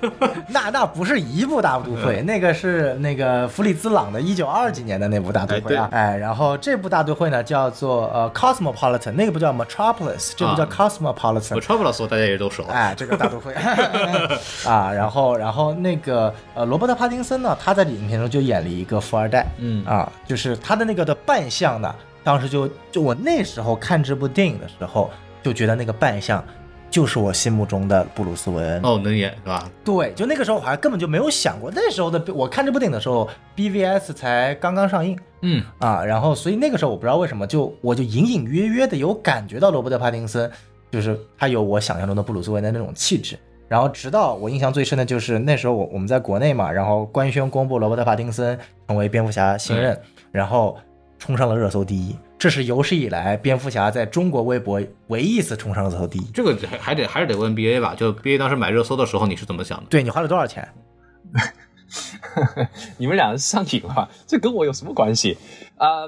[0.48, 10.68] 那那不是一部大都会，那个是那个弗里兹朗的一九二几年的那部大都会啊，哎，然后这部大都会呢叫做呃 Cosmopolitan，那个不叫 Metropolis，这部叫啊。
[10.70, 13.54] Cosmopolitan，、Metropolis 大家也都熟，哎，这个大都会。
[14.68, 19.82] 啊，然后然后那个呃罗伯特帕丁森呢，他在影片中就演了一个富二代，嗯。
[19.86, 21.94] 啊，就是他的那个的扮相呢，
[22.26, 25.08] 当时就就我那时候看这部电影的时候，
[25.44, 26.44] 就觉得那个扮相
[26.90, 28.80] 就是我心目中的布鲁斯韦恩。
[28.82, 29.70] 哦，能演是吧？
[29.84, 40.50] 对，就那个时候我还根本就没有想过，那时候的我看这部电影的时候，BVS 才刚刚上映嗯，啊，然后所以那个时候我不知道为什么就我就隐隐约约的有感觉到罗伯特·帕丁森，
[40.90, 43.38] 就是他有我想象中的布鲁斯韦恩的那种气质。
[43.68, 48.58] 然后直到我印象最深的就是那时候我我们在国内嘛，然后官宣公布罗伯特·帕丁森
[48.88, 49.96] 成为蝙蝠侠新任，
[50.32, 50.76] 然后
[51.26, 56.30] 冲上了热搜第一，这是有史以来蝙蝠侠在中国微博唯一一次冲上热搜第一。
[56.32, 57.96] 这个还还得还是得问 BA 吧？
[57.96, 59.86] 就 BA 当时买热搜的时候，你是怎么想的？
[59.90, 60.68] 对你花了多少钱？
[62.96, 65.36] 你们俩上瘾了，这跟我有什么关系
[65.78, 66.06] 啊？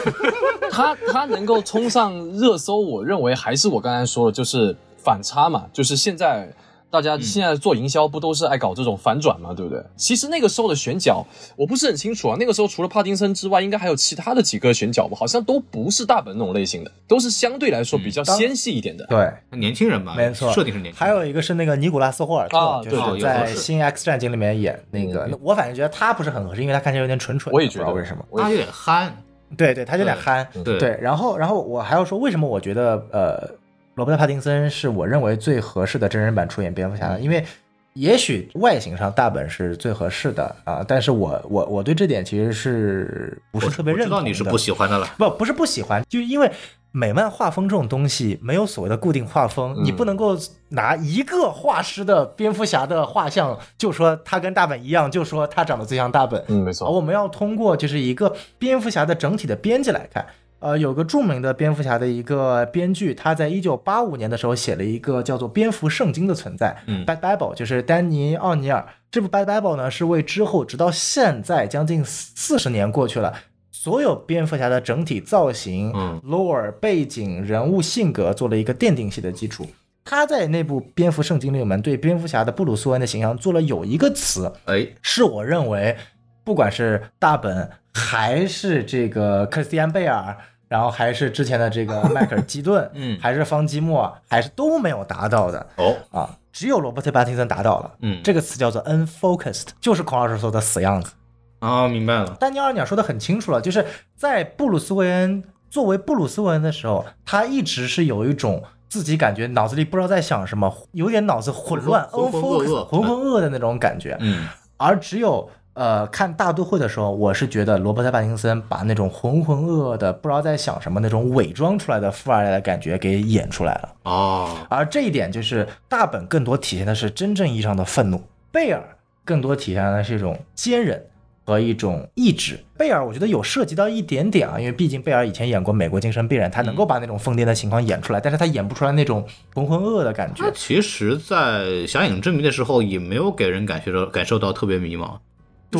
[0.72, 6.50] 他他能够冲上热搜，我认为还是我刚才说的，就是反差嘛，就是现在。
[6.94, 9.82] 大家现在做营销不都是爱搞这种反转嘛，对不对？
[9.96, 11.26] 其实那个时候的选角
[11.56, 12.36] 我不是很清楚啊。
[12.38, 15.16] 那个时候除了帕丁森之外，应该还有其他的几个选角吧？
[15.18, 19.04] 好像都不是大本那种类型的，都是相对来说比较纤细一点的。
[19.06, 21.00] 对，年轻人嘛，没错，设定是年轻。
[21.00, 25.28] 还有一个是那个尼古拉斯霍尔特，就是在《新 X 战警》里面演那个。
[25.42, 27.56] 我反正觉得他不是很合适，因为他看起来有点蠢蠢的。
[27.56, 28.24] 我也觉得为什么？
[28.40, 29.12] 他有点憨。
[29.56, 30.46] 对对，他有点憨。
[30.64, 33.50] 对，然后然后我还要说，为什么我觉得呃，
[33.94, 37.20] 罗伯特·帕丁森是我认为最合适的真人版出演蝙蝠侠的？
[37.20, 37.44] 因为
[37.92, 44.20] 也许外形上大本是最合适的啊，但是我我我对这点其实是不是特别认同的？
[44.20, 46.50] 知道你是不喜欢的了， 不不是不喜欢，就因为
[46.90, 50.36] 美漫画风这种东西没有所谓的固定画风，你不能够
[50.70, 56.42] 拿一个画师的蝙蝠侠的画像就说他跟大本一样，就说他长得最像大本。
[56.48, 56.90] 嗯，没错。
[56.90, 60.26] 我们要通过就是一个蝙蝠侠的整体的编辑来看。
[60.64, 68.82] 呃，有个著名的蝙蝠侠的一个编剧，他在一九八五年的时候写了一个叫做《蝙蝠圣经》的存在，嗯，Bad Bible，就是丹尼奥尼尔。
[69.10, 73.34] 这部 Bad Bible 呢，是为之后直到现在将近四十年过去了，
[73.70, 79.66] 所有蝙蝠侠的整体造型、嗯，lore 背景、人物性格做了一个奠定性的基础。
[80.02, 85.94] 他在那部《蝙蝠圣经》里面对蝙蝠侠的布鲁斯韦恩的形象做了有一个词，哎，是我认为，
[86.42, 90.34] 不管是大本还是这个克里斯蒂安贝尔。
[90.68, 95.94] 然后还是之前的这个 迈克尔基顿，嗯，还是方基莫，还是都没有达到的哦。
[96.10, 101.12] 啊，只有罗伯特·巴丁森达到了，嗯，这个词叫做 unfocused，就是孔老师说的死样子。
[101.60, 102.36] 啊，明白了。
[102.40, 103.84] 丹尼尔鸟说的很清楚了，就是
[104.16, 115.50] 在布鲁斯韦恩作为布鲁斯韦恩的时候，他一直是有一种自己感觉脑子里不知道在想什么，有点脑子混乱、unfocused、浑浑噩的那种感觉，嗯，而只有。
[115.74, 123.92] 呃，看大都会的时候，我是觉得罗伯特·帕丁森把那种浑浑噩噩的、不知道在想什么那种伪装出来的富二代的感觉给演出来了。
[124.04, 128.82] 哦，而这一点就是大本更多体现的是真正意义上的愤怒，贝尔
[129.24, 131.04] 更多体现的是一种坚韧
[131.44, 132.60] 和一种意志。
[132.78, 140.44] 贝尔我觉得有涉及到一点点啊，因为毕竟贝尔以前演过《美国精神病人》，他能够把那种疯癫的情况演出来，但是他演不出来那种浑浑噩噩的感觉。
[140.44, 141.34] 他其实，在
[141.86, 145.18] 《侠影之谜》的时候，也没有给人感觉到感受到特别迷茫。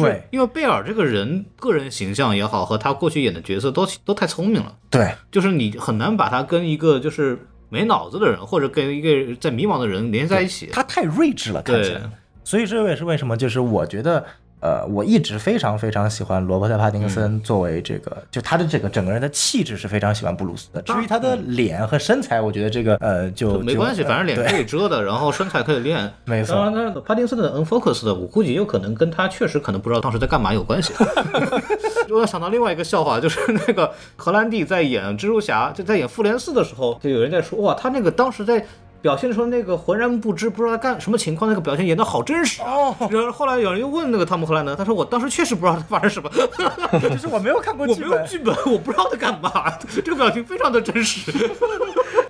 [0.03, 4.75] 对，因为贝尔这个人个人形象也好，和他过去演的角色都都太聪明了。
[4.91, 10.71] 对，就是你很难把他跟一个就是没脑子的人，或者跟一个在迷茫的人连在一起。
[10.73, 12.03] 他太睿智了，看起来。
[12.43, 14.25] 所以这也是为什么，就是我觉得。
[14.65, 20.81] 呃，我一直非常非常喜欢罗伯特·帕丁森作为这个，就他的这个整个人的气质是非常喜欢布鲁斯的。
[20.81, 26.11] 至于他的脸和身材，我觉得这个呃就没关系，反正脸可以遮的，然后身材可以练。
[26.25, 26.55] 没错。
[26.57, 30.95] 当然，帕丁森的 unfocus 的，我估计有可能跟他确实可能不知道当时在干嘛有关系。
[32.11, 38.65] 我想到另外一个笑话，就是那个荷兰弟在演蜘蛛侠，就在演复联四的时候，就有人在说，哇，他那个当时在。
[39.05, 42.97] 表现出那个浑然不知，不知道他干什么情况，那个表现演的好真实哦。
[43.11, 46.31] 然后后来有人又问那个汤姆·赫兰德，他说我当时确实不知道他发生什么，
[46.99, 49.71] 就是我没有看过剧本，我没有剧本，我不知道他干嘛。
[49.93, 51.31] 这个表情非常的真实。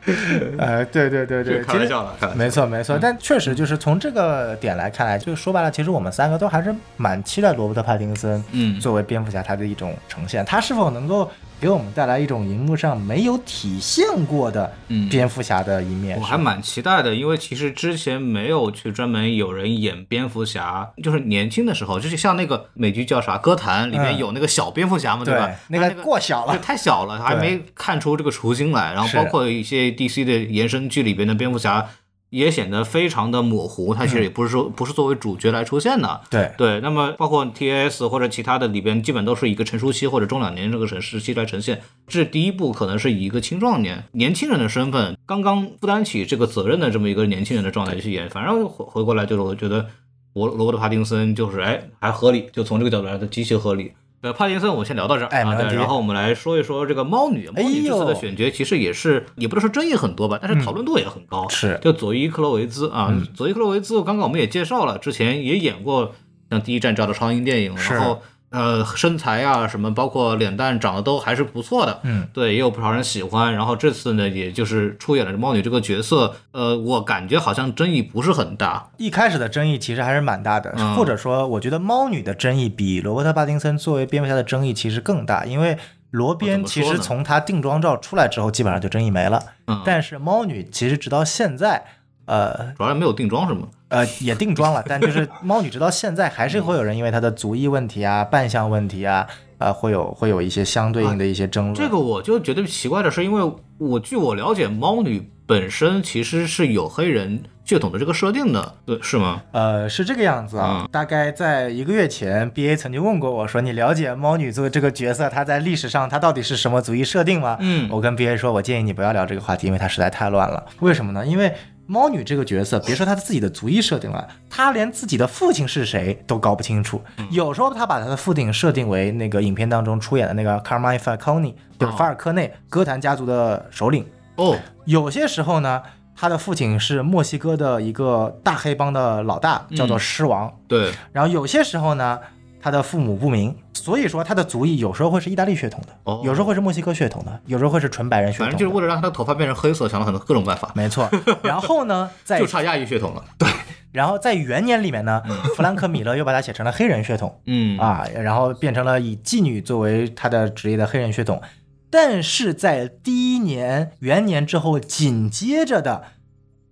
[0.59, 2.99] 呃，对对对对，开玩笑了，没错没错。
[3.01, 11.31] 但确实就是从这个点来看来，就说白了，其实我们三个都还是蛮期待罗伯特·帕丁森，嗯，作为蝙蝠侠他的一种呈现，他是否能够。
[11.61, 14.73] 给我们带来一种荧幕上没有体现过的
[15.11, 25.51] 蝙蝠侠的一面，我还蛮期待的，因为其实之前没有去专门有人演蝙蝠侠，就是年轻的时候，就是像那个美剧叫啥《歌坛》里面有那个小蝙蝠侠嘛，对吧？
[25.69, 28.93] 那个过小了，太小了，还没看出这个雏形来。
[28.93, 31.89] 然后包括一些 DC 的延伸剧里边的蝙蝠侠。
[32.31, 36.21] 也显得非常的模糊，它其实也不是说不是作为主角来出现的。
[36.29, 41.81] 对对，那么包括 T A S 或者其他的里边，基本都是一个成熟期或者中老年这个时期来呈现。
[42.09, 48.29] 这第一部可能是以一个青壮年、年轻人的身份，刚刚负担起这个责任的这么一个年轻人的状态去演。
[48.29, 49.87] 反正回回过来就是，我觉得
[50.33, 53.93] 罗罗伯特·帕丁森就是哎还合理，就从这个角度来说极其合理。
[54.25, 55.55] 呃，帕丁森，我们先聊到这儿啊。
[55.55, 57.47] 对，然后我们来说一说这个猫女。
[57.55, 61.47] 猫女这次的选角其实也是，也不能说争议很多吧，但是讨论度也很高。
[61.51, 66.15] 是，就佐伊·克洛维兹啊，佐伊·克洛维兹，刚刚我们也介绍了，之前也演过
[66.49, 68.23] 像《第一站》这样的超英电影，然后
[68.55, 73.53] 呃身材啊什么，包括脸蛋长得都还是不错的，嗯，对，也有不少人喜欢。
[73.53, 85.77] 然后这次呢，也就是出演了猫女这个角色，呃，我感觉好像争议不是很大，一开始的争议其实还是蛮大的，嗯或者说，我觉得猫女的争议比罗伯特·帕丁森作为蝙蝠侠的争议其实更大，因为
[86.11, 89.43] 罗哦怎宾其实从他定妆照出来之后，基本上就争议没了。
[89.67, 91.85] 嗯，但是猫女其实直到现在，
[92.27, 93.69] 呃主要是没有定妆是吗？
[93.89, 99.27] 呃也定妆了，但就是猫女直到现在还是会有人因为她的族裔问题啊、 扮相问题啊，
[99.59, 101.75] 呃会有会有一些相对应的一些争论。
[101.75, 109.43] 这个我就觉得奇怪的是，因为我据我了解，猫女本身其实是有黑人血统的这个设定的，对，是吗？
[109.53, 110.83] 呃，是这个样子啊。
[110.85, 120.65] 嗯大概在一个月前，B A 曾经问过我说：“你了解猫女作为这个角色，她在历史上她到底是什么族裔设定吗？”嗯我跟 B A 说，我建议你不要聊这个话题，因为它实在太乱了。
[120.81, 121.27] 为什么呢？
[121.27, 121.53] 因为
[121.87, 127.01] 猫女这个角色，别说她自己的族裔设定了，她连自己的父亲是谁都搞不清楚。
[127.19, 134.07] 嗯有时候她把她的父亲设定为那个影片当中出演的那个 Carmine Falcone，就法尔科内，歌坛家族的首领。
[134.37, 135.83] 哦，有些时候呢，
[136.17, 140.53] 她的父亲是墨西哥的一个大黑帮的老大，叫做嗯狮王。
[140.67, 142.19] 对，然后有些时候呢，
[142.65, 148.51] 他的父母不明，所以说他的族裔有时候会是意大利血统的，哦有时候会是墨西哥血统的，有时候会是纯白人血统的。
[148.53, 151.07] 反正就是为了让他的头发变成黑色，想了很多各种办法，没错。
[151.45, 153.23] 然后呢，在就差亚裔血统了。
[153.37, 153.47] 对
[153.93, 155.23] 然后在元年里面呢，
[155.55, 157.39] 弗兰克米勒又把它写成了黑人血统。
[157.45, 161.43] 嗯，啊，然后变成了以妓女作为他的职业的黑人血统。
[161.91, 166.05] 但是在第一年元年之后，紧接着的《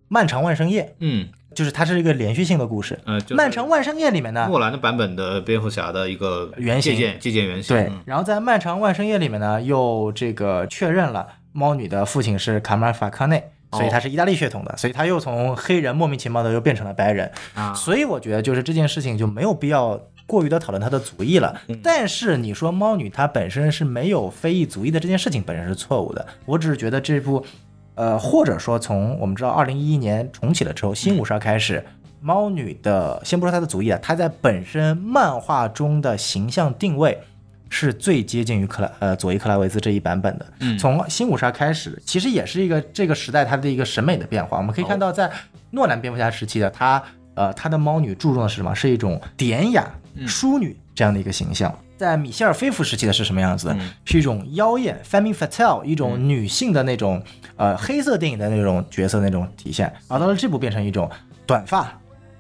[0.08, 2.98] 漫长万圣夜嗯，》，就是它是一个连续性的故事。
[3.04, 7.76] 呃，就是漫长万圣夜》里面呢，诺兰的版本的蝙蝠侠的一个原型借鉴借鉴原型。
[7.76, 17.30] 对嗯，然后在《漫长万圣夜》里面呢，又这个确认了猫女的父亲是卡马尔法科内，所以他是意大利血统的，所以他又从黑人莫名其妙的又变成了白人。
[17.54, 21.60] 啊，所以我觉得就是这件事情就没有必要过于的讨论他的族裔了。
[21.82, 27.44] 但是你说猫女她本身是没有非裔族裔的这件事情本身是错误的，我只是觉得这部，
[28.02, 31.84] 呃，或者说从我们知道二零一一年重启了之后，新五十二开始。
[32.20, 37.16] 猫女的，先不说她的族裔啊，她在本身漫画中的形象定位
[37.68, 40.46] 是最接近于克莱呃佐伊克莱维兹这一版本的。
[40.58, 44.56] 嗯从新五十二开始，其实也是一个这个时代它的一个审美的变化。
[44.56, 45.30] 我们可以看到，在
[45.70, 47.00] 诺兰蝙蝠侠时期的他，
[47.34, 48.74] 呃，他的猫女注重的是什么？
[48.74, 49.88] 是一种典雅
[50.26, 51.76] 淑女这样的一个形象。
[52.02, 53.74] 在米歇尔菲夫时期的是什么样子的？
[53.74, 57.22] 嗯是一种妖艳 （femme fatale），一种女性的那种、
[57.56, 59.90] 呃黑色电影的那种角色那种体现。
[60.08, 61.08] 而到了这部变成一种
[61.46, 61.82] 短发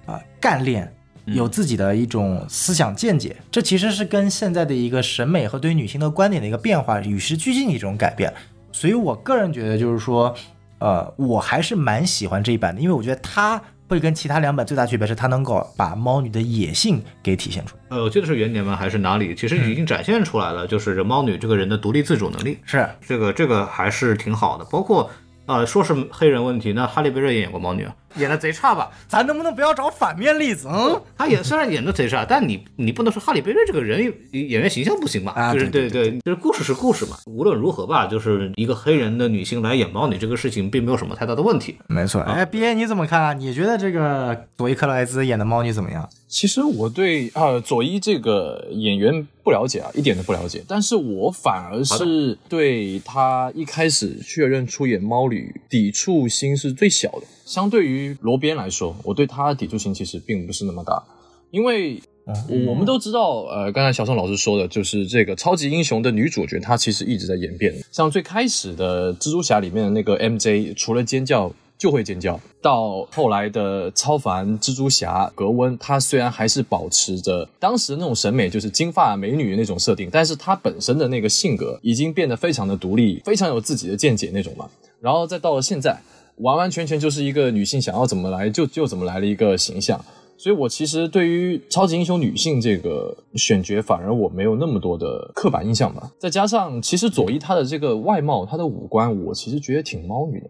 [0.06, 0.92] 啊、干练。
[1.26, 8.34] 有自己的一种思想见解，这其实是跟现在的一个审美和对于女性的观点的一个变化与时俱进的一种改变。
[8.72, 10.34] 所以我个人觉得，就是说，
[10.80, 17.82] 呃，我还是蛮喜欢这一版的，因为我觉得它会跟其他两本最大区别是，它能够把猫女的野性给体现出来。
[17.90, 18.74] 呃，我记得是元年吗？
[18.74, 19.34] 还是哪里？
[19.34, 24.64] 其实已经展现出来了，就是这猫女这个人的独立自主能力，是，这个这个还是挺好的。
[24.64, 25.10] 包括
[25.44, 28.90] 啊、说是黑人问题，那哈利贝瑞也演过猫女啊，演的贼差吧？
[29.08, 30.68] 咱能不能不要找反面例子？
[30.70, 35.32] 嗯，他演虽然演的贼差，但你你不能说哈利贝瑞这个人演员形象不行吧？
[35.32, 37.16] 啊就是对对对，就是故事是故事嘛。
[37.26, 41.76] 无论如何吧，就是一个黑人的女性来演猫女这个事情，并没有什么太大的问题。
[41.88, 42.20] 没错。
[42.22, 43.32] 哎，B A 你怎么看啊？
[43.32, 46.08] 你觉得这个佐伊克莱兹演的猫女怎么样？
[46.28, 50.64] 其实我对呃佐伊这个演员不了解啊，一点都不了解。
[50.66, 57.22] 但是我反而是对他一开始确认出演猫女抵触心是最小的。
[57.52, 61.02] 相对于罗宾来说，我对他的抵触心其实并不是那么大，
[61.50, 62.00] 因为
[62.48, 67.74] 我我们都知道，呃，刚才小宋老师说的，就是这个超级英雄的女主角，她其实一直在演变。
[67.92, 84.66] 像最开始的蜘蛛侠里面的那个 MJ，除了尖叫就会尖叫，到后来的超凡蜘蛛侠格温，她虽然还是保持着当时那种审美，就是金发美女那种设定，但是她本身的那个性格已经变得非常的独立，非常有自己的见解那种嘛。
[85.02, 86.00] 然后再到了现在，
[86.36, 90.02] 完完全全就是一个女性想要怎么来就就怎么来的一个形象。
[90.38, 96.10] 所以我其实对于超级英雄女性这个选角，反而我没有那么多的刻板印象吧。
[96.18, 100.48] 再加上，其实佐伊她的这个外貌、她的五官，我其实觉得挺猫女的。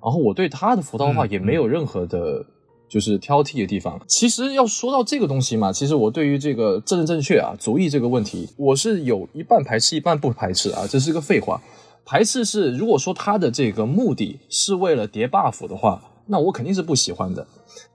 [0.00, 2.44] 然后我对她的服装化也没有任何的，
[2.88, 4.00] 就是挑剔的地方。
[4.06, 11.60] 其实要说到这个东西嘛，其实我对于这个政治正确啊、族裔这个问题，我是有一半排斥，一半不排斥啊，这是个废话。
[12.04, 17.46] 排斥是，如果说他的这个目的是为了叠 buff 的话，那我肯定是不喜欢的。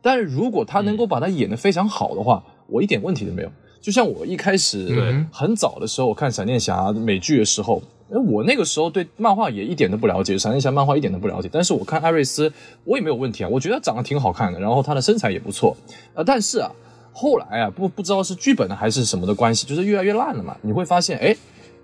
[0.01, 3.51] 但是如果他能够把它演得非常好的话，我一点问题都没有。
[3.79, 11.49] 就像我一开始对很早的时候我看闪电侠美剧的时候，呃我那个时候对漫画也一点都不了解，闪电侠漫画一点都不了解。
[11.51, 12.51] 但是我看艾瑞斯，
[12.83, 15.75] 我也没有问题啊，我觉得他长得挺好看的，然后他的身材也不错。
[16.15, 16.69] 呃，但是啊，
[17.13, 20.57] 后来啊，不不知道是剧本还是什么的关系，就是越来越烂了嘛。
[20.61, 21.35] 你会发现，哎，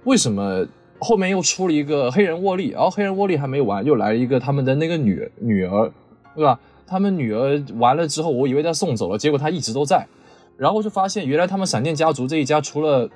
[0.04, 0.65] 为什么
[1.04, 5.91] 后面又出了一个黑人沃利，然后黑人沃利还没完，又来了一个他们的那个女女儿，
[6.35, 6.60] 对吧？
[6.87, 10.08] 他们女儿完了之后，我以为他送走了，结果他一直都在。
[10.56, 13.10] 然后就发现，原来他们闪电家族这一家，除了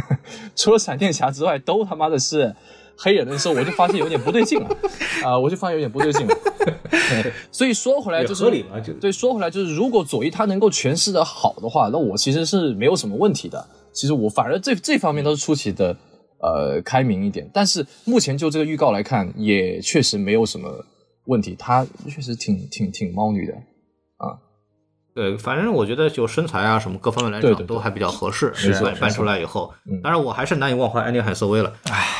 [0.54, 2.54] 除了闪电侠之外，都他妈的是
[2.96, 4.68] 黑人的时候，我就发现有点不对劲了。
[5.24, 6.36] 啊、我就发现有点不对劲了。
[7.50, 13.64] 所以说回来就是也合理嘛对，说回来就是，如果佐伊他能够诠释的好的话，那我其实是没有什么问题的。
[13.92, 15.96] 其实我反而这这方面都是出奇的
[16.42, 17.48] 呃开明一点。
[17.54, 20.84] 但是目前就这个预告来看，也确实没有什么
[21.24, 23.54] 问题，他确实挺挺挺猫女的。
[25.14, 28.46] 对，反正我觉得就身材啊什么各方面来对对对讲都还比较合适。
[28.46, 31.72] 没错没错搬搬出来以后嗯，当然我还是难以忘怀安妮海瑟薇了。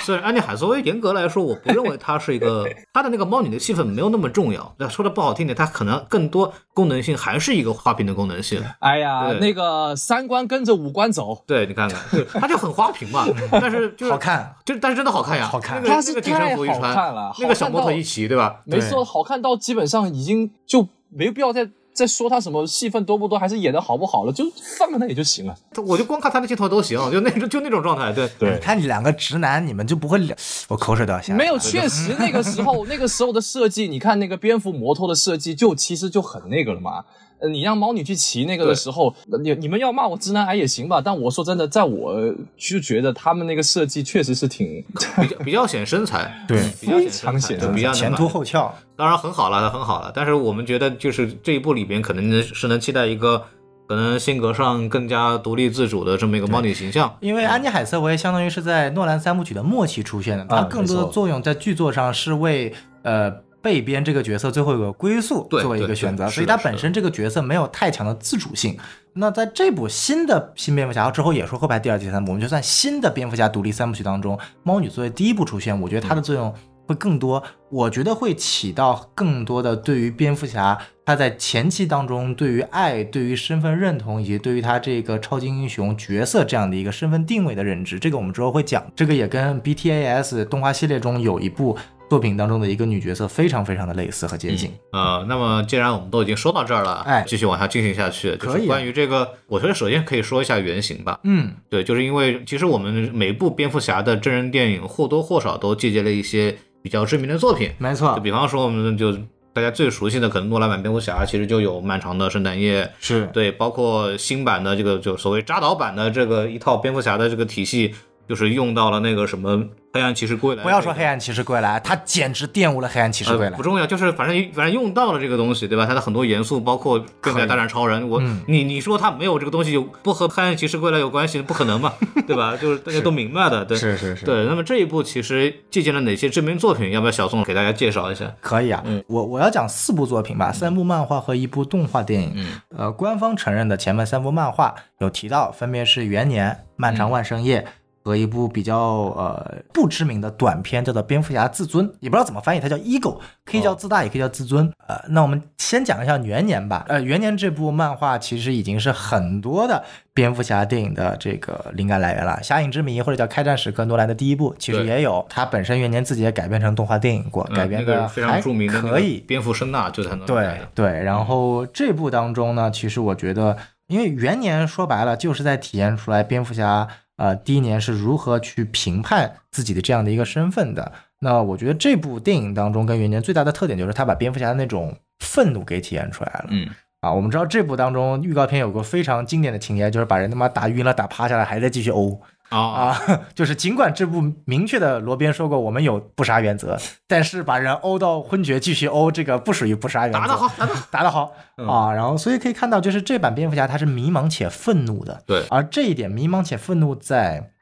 [0.04, 4.74] 虽然安妮海瑟薇严格来说，我不认为她是一个 她的那个猫女的戏份没有那么重要。
[4.78, 8.62] 那说的不好听点，她可能更多功能性还是一个花瓶的功能性。
[8.80, 16.14] 哎呀，对那个三观跟着五官走，对你看看，对，她就很花瓶嘛， 但是就是好看，就但是真的好看呀，好看那个她身
[16.56, 18.60] 服一太好穿看了，那个小模特一骑，对吧？
[18.66, 24.44] 没错，好看到基本上已经就没必要再再说他什么戏份多不多，还是演的好不好了，就
[24.78, 25.54] 放在那里就行了。
[25.86, 30.36] 我就光看他的镜头都行，就那种就那种状态，对对 你看你两个直男，你们就不会聊，
[30.68, 31.38] 我口水都要下来。
[31.38, 37.04] 没有，确实那个时候那个时候的设计，你看那个蝙蝠摩托的设计，就其实就很那个了嘛。
[37.42, 42.14] 呃，你让猫女去骑那个的时候，呃你你们要骂我直男癌也行吧，但我说真的，在我
[42.56, 44.82] 就觉得他们那个设计确实是挺
[45.20, 50.12] 比较比较显身材， 对比较常显身材，比较前凸后翘，当然很好了，很好了。
[50.14, 53.42] 但是我们觉得，就是这一部里边，可能是能期待一个
[53.88, 57.12] 可能性格上更加独立自主的这么一个猫女形象。
[57.20, 62.72] 因为安妮海瑟薇相当于是在诺兰三部曲的末期出现的，她啊更多的作用在剧作上是为
[63.02, 63.32] 呃
[63.62, 68.76] 被编这个角色最后有个归宿对作为一个选择，所以她是的是的本身这个角色没有太强的自主性。
[69.14, 76.52] 那在这部新的新蝙蝠侠之后，也说后排第二、第三部，我们就算新的蝙蝠侠独立三部曲当中，猫女作为第一部出现，我觉得它的作用
[76.86, 88.84] 会更多，我觉得会起到更多的对于蝙蝠侠他在前期当中对于爱、对于身份认同以及对于他这个超级英雄角色这样的一个身份定位的认知，这个我们之后会讲。
[88.96, 91.76] 这个也跟 BTAS 动画系列中有一部
[92.12, 94.70] 作品当中的一个女角色非常非常的类似和接近。
[94.92, 101.18] 呃，那么既然我们都已经说到这儿了，哎继续往下进行下去，就是可以啊关于这个，我觉得首先可以说一下原型吧。
[101.24, 109.16] 嗯，对，就是因为其实我们每部蝙蝠侠的真人电影或多或少都借鉴了一些比较知名的作品，没错就，比方说我们就
[109.54, 117.94] 大家最熟悉的可能诺兰版蝙蝠侠，其实就有《漫长的圣诞夜》，是对，包括新版的这个就所谓扎导版的这个一套蝙蝠侠的这个体系，
[118.28, 120.62] 就是用到了那个什么黑暗骑士归来。
[120.62, 123.62] 不要说黑暗骑士归来，他简直玷污了黑暗骑士归来呃不。
[123.62, 125.84] 重要，就是反正反正用到了这个东西，对吧？
[125.86, 131.92] 它的很多元素，包括更改大战超人，我、嗯你你说他没有这个东西，有不和黑暗骑士归来有关系，不可能嘛，
[132.26, 132.56] 对吧？
[132.56, 134.44] 就是大家都明白的，对，是是是，对。
[134.46, 136.90] 那么这一部其实借鉴了哪些知名作品？
[136.90, 138.32] 要不要小宋给大家介绍一下？
[138.40, 142.32] 可以啊，嗯我我要讲四部作品吧，三部漫画和一部动画电影。
[142.34, 147.60] 嗯，呃，官方承认的前面三部漫画有提到，分别是《元年》《漫长万圣夜》
[148.02, 148.78] 和一部比较
[149.16, 154.72] 呃不知名的短片，叫做《蝙蝠侠自尊》，也不知道怎么翻译，它叫 Ego，可以叫自大，也可以叫自尊。
[154.86, 156.84] 呃，那我们先讲一下《元年》吧。
[156.88, 169.20] 呃，《元年》这部漫画其实已经是很多的蝙蝠侠电影的这个灵感来源了，《侠影之谜》或者叫《开战时刻》，诺兰的第一部其实也有，它本身《元年》自己也改编成动画电影过，改编的嗯那个非常著名的可以。
[169.26, 170.60] 蝙蝠声呐，就是他弄对。
[170.74, 176.88] 对，然后这部当中呢，其实我觉得，因为元年说白了就是在体现出来蝙蝠侠
[177.22, 180.90] 呃第一年是如何去评判自己的这样的一个身份的。
[181.20, 186.46] 那我觉得这部电影当中跟元年最大的特点就是他把蝙蝠侠的那种愤怒给体现出来了。
[186.48, 186.68] 嗯，
[187.00, 192.20] 啊，我们知道这部当中预告片有个非常经典的情节，就是把人他妈打晕了、打趴下来，还在继续殴。
[192.58, 196.78] 啊，啊， 就是尽管这部明确的罗宾说过我们有不杀原则，
[197.08, 200.18] 但是把人殴到昏厥继续殴，这个不属于不杀原则。
[200.18, 200.86] 打得好，打得好。
[200.92, 201.92] 打得好嗯啊！
[201.92, 207.52] 然后所以可以看到，就是这版蝙蝠侠他是迷茫且愤怒的，对而这一点迷茫且愤怒在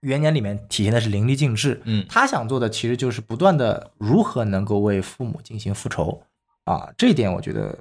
[0.00, 1.82] 元年里面体现的是淋漓尽致。
[1.84, 6.22] 嗯他想做的其实就是不断的如何能够为父母进行复仇
[6.64, 7.76] 啊，这一点我觉得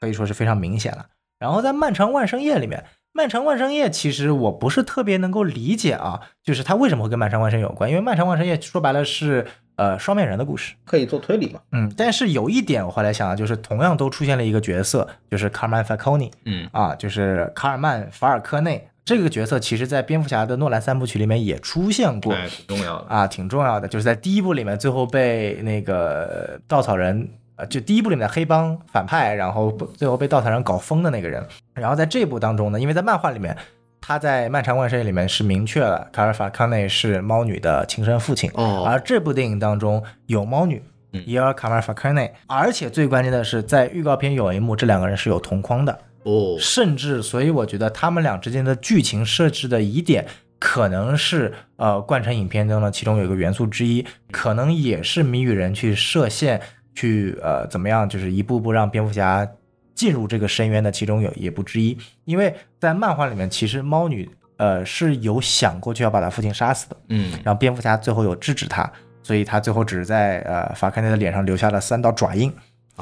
[0.00, 1.06] 可以说是非常明显了。
[1.38, 2.80] 然后在《漫长万圣夜》里面，
[3.12, 7.90] 《漫长万圣夜》其实我不是特别能够理解啊，就是它为什么会跟《漫长万圣》有关？
[7.90, 9.46] 因为《漫长万圣夜》说白了是
[9.76, 11.60] 呃双面人的故事，可以做推理嘛？
[11.72, 23.06] 嗯，但是有一点我后来想啊，就是同样都出现了一个角色，就是卡尔曼·法科尼嗯啊，就是卡尔曼·法尔科内这个角色，其实在蝙蝠侠的诺兰三部曲里面也出现过哎，挺重要的。
[23.08, 27.28] 啊，挺重要的，就是在第一部里面最后被那个稻草人
[27.58, 31.44] 呃，就第一部里面的黑帮反派，然后最后被稻草人搞疯的那个人。
[31.74, 33.56] 然后在这部当中呢，因为在漫画里面，
[34.00, 40.82] 他在《漫长万圣夜》里面是明确了卡尔法康内是猫女的亲生父亲，哦而这部电影当中有猫女。
[41.12, 50.26] 嗯伊尔卡马尔法康内，而且最关键的是，在预告片有一幕，这两个人是有同框的，哦，甚至，所以我觉得他们俩之间的剧情设置的疑点，
[50.58, 56.60] 可能是呃贯穿影片中的其中有一个元素之一，可能也是谜语人去设限，
[56.98, 59.46] 去呃怎么样，就是一步步让蝙蝠侠
[59.94, 61.96] 进入这个深渊的其中有一步之一。
[62.24, 68.90] 因为在漫画里面，其实猫女呃是有想过去要把她父亲杀死的，嗯，然后蝙蝠侠最后有制止他，
[69.22, 72.52] 所以他最后只是在呃法克内的脸上留下了三道爪印。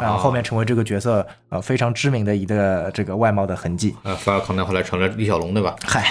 [0.00, 3.94] 然后后面成为这个角色呃非常知名的一个这个外貌的痕迹。
[4.02, 5.74] 呃，法尔康内后来成了李小龙，对吧？
[5.84, 6.10] 嗨，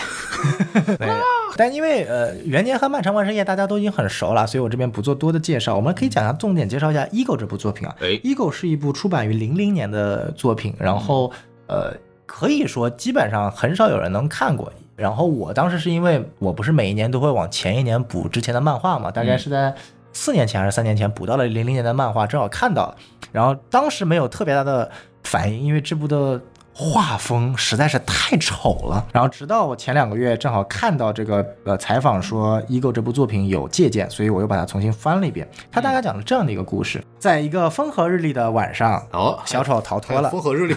[1.58, 5.76] 但因为呃元年和漫长万圣夜大家都已经很熟了，所以我这边不做多的介绍。
[5.76, 7.96] 我们可以讲一下，重点介绍一下《Ego》这部作品啊。
[8.02, 11.32] 哎，Ego 是一部出版于零零年的作品，然后
[11.68, 11.94] 呃
[12.26, 14.72] 可以说基本上很少有人能看过。
[14.98, 19.76] 然后我当时是因为我不是每一年都会往前一年补之前的漫画嘛，大概是在
[20.16, 22.96] 四年前还是三年前补到了零零年的漫画，正好看到了。
[23.34, 24.90] 然后当时没有特别大的
[25.26, 26.42] 反应，因为这部的
[26.78, 29.08] 画风实在是太丑了。
[29.14, 35.48] 然后直到我前两个月正好看到这个呃采访说《Ego》这部作品有借鉴，所以我又把它重新翻了一遍。
[35.72, 40.30] 它大概讲了这样的一个故事：在一个风和日丽的晚上，哦，小丑逃脱了。
[40.30, 40.74] 风和日丽，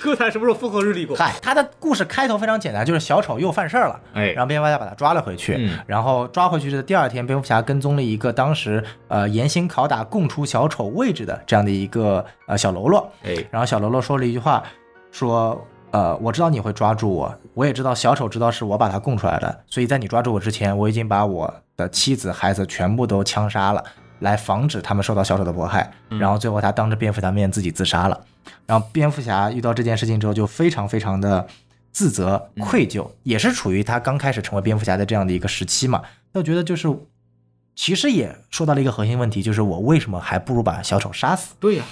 [0.00, 1.16] 歌坛什么时候风和日丽过？
[1.16, 14.62] 嗨，他的故事开头非常简单，就是小丑又犯事儿了，哎然后蝙蝠侠把他抓了回去，嗯然后抓回去的第二天，蝙蝠侠跟踪了一个当时呃严刑拷打供出小丑位置的这样的一个呃小喽啰，哎，然后小喽啰说了一句话，
[15.14, 23.82] 说呃我知道你会抓住我，我也知道小丑知道是我把他供出来的，所以在你抓住我之前，我已经把我的妻子孩子全部都枪杀了。
[24.20, 28.18] 来防止他们受到小丑的迫害，然后最后他当着蝙蝠侠面自己自杀了。
[28.64, 31.46] 然后蝙蝠侠遇到这件事情之后，就非常非常的
[31.92, 36.00] 自责、愧疚，也是处于他刚开始成为蝙蝠侠的这样的一个时期嘛。
[36.32, 36.88] 那我觉得就是，
[37.74, 41.54] 其实也说到了一个核心问题，就是我为什么还不如把小丑杀死？
[41.60, 41.84] 对呀，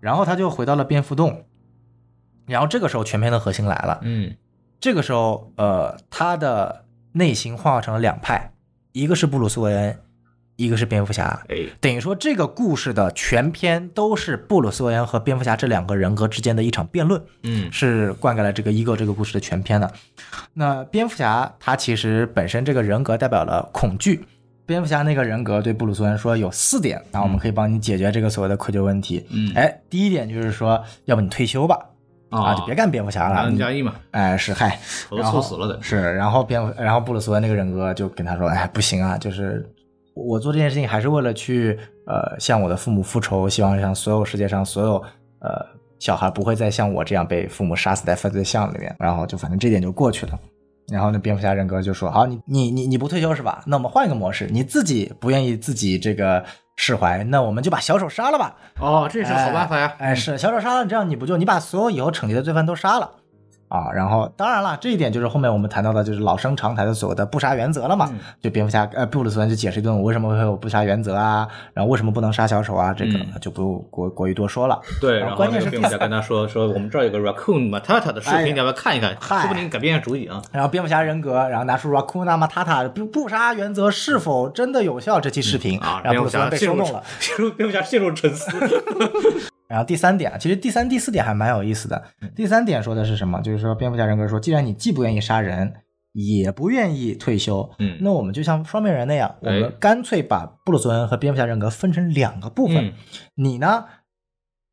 [0.00, 1.44] 然后他就回到了蝙蝠洞，
[2.46, 3.98] 然后这个时候全片的核心来了。
[4.02, 4.34] 嗯，
[4.80, 8.52] 这个时候，呃，他的内心化成了两派，
[8.92, 9.98] 一个是布鲁斯韦恩，
[10.56, 11.42] 一个是蝙蝠侠。
[11.48, 19.92] 哎，等于说，这个故事的全篇都是布鲁斯韦恩和蝙蝠侠这两个人格之间的一场辩论，嗯，是灌溉了这个《Ego》这个故事的全篇的。
[20.54, 24.24] 那蝙蝠侠他其实本身这个人格代表了恐惧。
[24.64, 29.24] 蝙蝠侠那个人格对布鲁斯韦恩说有四点，那我们可以帮你解决这个所谓的愧疚问题。
[29.30, 31.78] 嗯哎，第一点就是说，要不你退休吧，
[32.42, 33.50] 啊，就别干蝙蝠侠了。
[33.56, 34.78] 加一嘛，哎，是嗨，
[35.10, 35.78] 我都猝死了的。
[35.82, 39.68] 是，然后蝙蝠，然后布鲁斯韦那个人格就跟他说：“哎，不行啊，就是
[40.14, 44.94] 我做这件事情还是为了去呃向我的父母复仇，希望让所有世界上所有
[45.40, 45.64] 呃
[45.98, 50.38] 小孩不会再像我这样被父母杀死在犯罪巷里面。”然后就反正这点就过去了。
[50.88, 53.62] 然后那蝙蝠侠人格就说：“好，你你你你不退休是吧？
[53.66, 56.44] 那我们换一个模式，你自己不愿意自己这个
[56.76, 59.94] 释怀，那我们就把小丑杀了吧。”哦，这是好办法呀。
[59.98, 63.10] 哎，是小丑杀了，这样你不就你把所有以后惩戒的罪犯都杀了
[63.68, 63.90] 啊？
[63.92, 68.08] 然后当然了，这一点就是后面我们谈到的，就是老生常谈的所谓的不杀原则了嘛。
[68.12, 74.80] 嗯就蝙蝠侠呃布鲁斯就解释一顿我为什么会有不杀原则啊，然后为什么不能杀小丑啊，这个嗯就不过过于多说了。
[75.00, 79.16] 对，然后关键是蝙蝠侠跟他说说，我们这儿有个 Raccoon Matata 的视频，你要不要看一看？
[79.20, 80.40] 嗨说不定改变一下主意啊。
[80.52, 87.02] 然后蝙蝠侠人格，然后拿出 Raccoon Matata 不不杀原则是否真的有效这期视频，啊，然后布鲁蝙蝠侠被说动了。
[87.56, 88.50] 蝙蝠侠陷入沉思。
[89.68, 92.02] 然后第三点啊，其实第三、第四点还蛮有意思的。
[92.34, 93.40] 第三点说的是什么？
[93.40, 95.74] 就是说蝙蝠侠人格说，既然你既不愿意杀人，
[96.12, 102.86] 也不愿意退休，嗯那我们就像双面人那样，我哎们干脆把布鲁斯韦恩和蝙蝠侠人格分成两个部分。
[102.86, 102.92] 嗯
[103.34, 103.84] 你呢，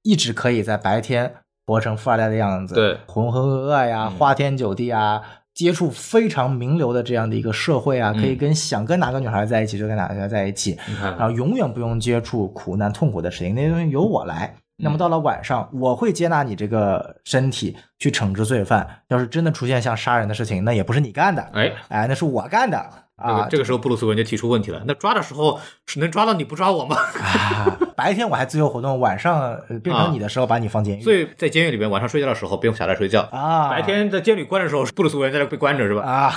[0.04, 1.34] 一直可以在白天
[1.66, 5.22] 活成富二代的样子，对浑浑噩噩呀，嗯花天酒地啊。
[5.54, 14.56] 接触非常名流的这样的一个社会啊，可以嗯跟想跟哪个女孩在一起就跟哪个女孩在一起，然后永远不用接触苦难痛苦的事情，那些东西由我来。
[14.84, 18.88] 那么到了晚上，我会接纳你这个身体去惩治罪犯。
[19.08, 22.78] 要是真的出现像杀人的事情，那也不是你干的，哎，哎，那是我干的
[23.16, 23.64] 啊这个。
[23.64, 26.96] 时候布鲁斯韦恩就提出问题了，那抓的时候是能抓到你不抓我吗？
[26.98, 31.02] 啊白天我还自由活动，晚上呃变成你的时候把你放监狱。
[31.02, 36.02] 所以在监狱里面晚上睡觉的时候，蝙蝠侠在睡觉；啊，白天在监狱关的时候，布鲁斯韦恩在这被关着是吧？
[36.02, 36.34] 啊，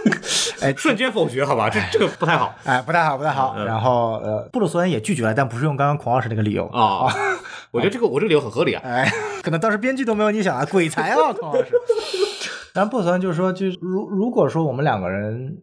[0.60, 3.54] 哎瞬间否决，好吧，这这个不太好哎，不太好，不太好。
[3.56, 6.66] 嗯然后呃，布鲁斯韦恩也拒绝了，但不是用刚刚孔老师那个理由。
[6.68, 7.08] 啊。
[7.72, 8.82] 我觉得这个我这个理由很合理啊。
[8.84, 9.08] 哎，
[9.42, 11.74] 可能当时编剧都没有你想啊鬼才啊，孔老师。
[12.74, 15.58] 但布鲁斯就是说，就如如果说我们两个人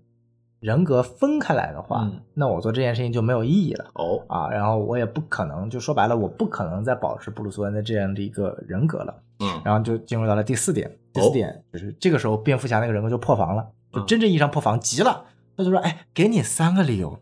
[0.60, 3.86] 人格分开来的话，嗯那我做这件事情就没有意义了。
[3.94, 9.16] 哦，啊，然后我也不可能，就说白了，我不可能再保持布鲁斯恩的这样的一个人格了。
[9.40, 17.20] 嗯然后就进入到了第四点，第哦四点就是这个时候蝙蝠侠那个人格就破防了，就嗯真正意义上破防，急了，他就说：“哎，给你三个理由，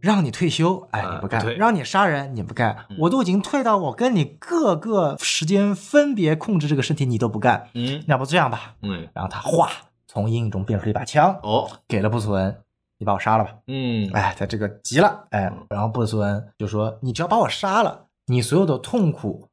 [0.00, 2.86] 让你退休，哎，啊你不干；对让你杀人，你不干。
[2.90, 7.68] 嗯我都已经退到我跟你各个时间分别控制这个身体，你都不干。
[7.74, 9.70] 嗯要不这样吧？”嗯，然后他哗，
[10.06, 12.62] 从阴影中变出了一把枪，哦，给了布鲁斯恩
[12.98, 19.48] ：“你把我杀了吧。”嗯，哎，他这个急了，哎，然后布鲁斯恩就说：“你只要把我杀了，你所有的痛苦、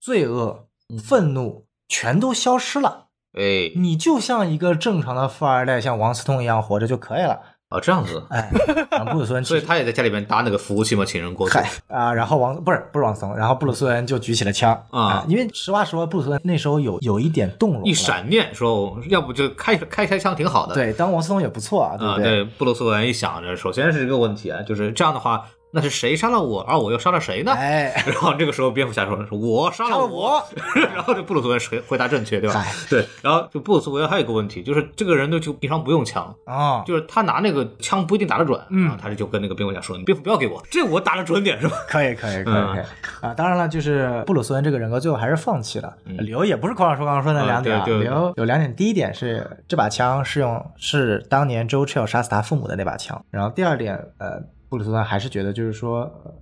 [0.00, 0.66] 罪恶、
[1.02, 7.40] 愤怒全都消失了，哎，你就像一个正常的富二代，像王思聪一样活着就可以了。
[7.70, 8.50] 哦，这样子”，哎，
[8.90, 11.54] 然后布鲁斯恩 所以他也在家里面搭那个服务器嘛，请人过去。
[11.56, 20.74] 嗨啊，然后王不是不是王思聪，然后布鲁斯恩就举起了枪啊因为实话实说，布鲁斯恩那时候有有一点动容，一闪念说，要不就开开开枪挺好的。
[20.74, 27.52] 对，当王思聪也不错啊，对啊，不对，布鲁斯韦恩一想着，首先是一个问题啊，就是这样的话，那是谁杀了我，而我又杀了谁呢？
[27.52, 30.42] 哎， 然后这个时候蝙蝠侠说：“是我杀了我。
[30.94, 32.72] 然后这布鲁斯韦恩回回答正确，对吧嗨？
[32.88, 33.06] 对。
[33.22, 38.60] 然后就布鲁斯韦恩还有一个问题，就是这个人呢就平常不用枪，哦，就是他拿那个枪不一定打得准。
[38.70, 42.84] 嗯然后他就跟那个蝙蝠侠说：“你蝙蝠不要给我，这我打得准点是吧可以，可以，可以，嗯可以
[43.26, 43.34] 啊！
[43.34, 45.94] 当然了，就是布鲁斯恩这个人格最后还是放弃了。
[46.06, 48.74] 嗯理由也不是孔老师刚刚说的那两点啊，啊对对理由有两点。
[48.74, 53.24] 第一点是这把枪是用是当年周 Chill 杀死他父母的那把枪。
[53.30, 54.40] 然后第二点，呃，
[54.70, 56.02] 布鲁斯恩还是觉得就是说。
[56.24, 56.32] 呃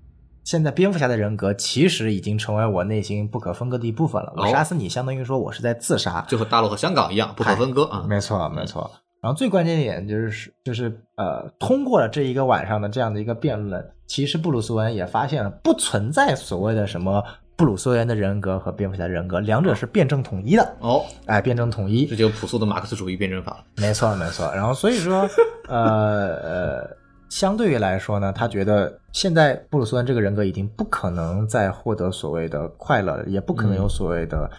[0.45, 4.33] 现在蝙蝠侠的人格其实已经成为我内心不可分割的一部分了。
[4.35, 8.07] 我哦杀死你，相当于说我是在自杀。？”就和大陆和香港一样，不可分割啊。
[8.09, 8.91] 没错，没错。
[9.21, 17.23] 然后最关键一点就是就是呃，通过了这一个晚上的这样的一个辩论，其实布鲁斯韦恩也发现了不存在所谓的什么
[17.55, 20.77] 布鲁斯韦恩的人格和蝙蝠侠的人格，两者是辩证统一的。
[20.81, 23.65] 哦，哎，辩证统一这，就朴素的马克思主义辩证法了。
[23.77, 24.51] 没错没错。
[24.55, 25.29] 然后所以说，
[25.69, 26.97] 呃呃，
[27.29, 34.51] 相对于来说呢，他觉得现在布鲁斯韦恩这个人格已经不可能再获得所谓的快乐，也不可能有所谓的、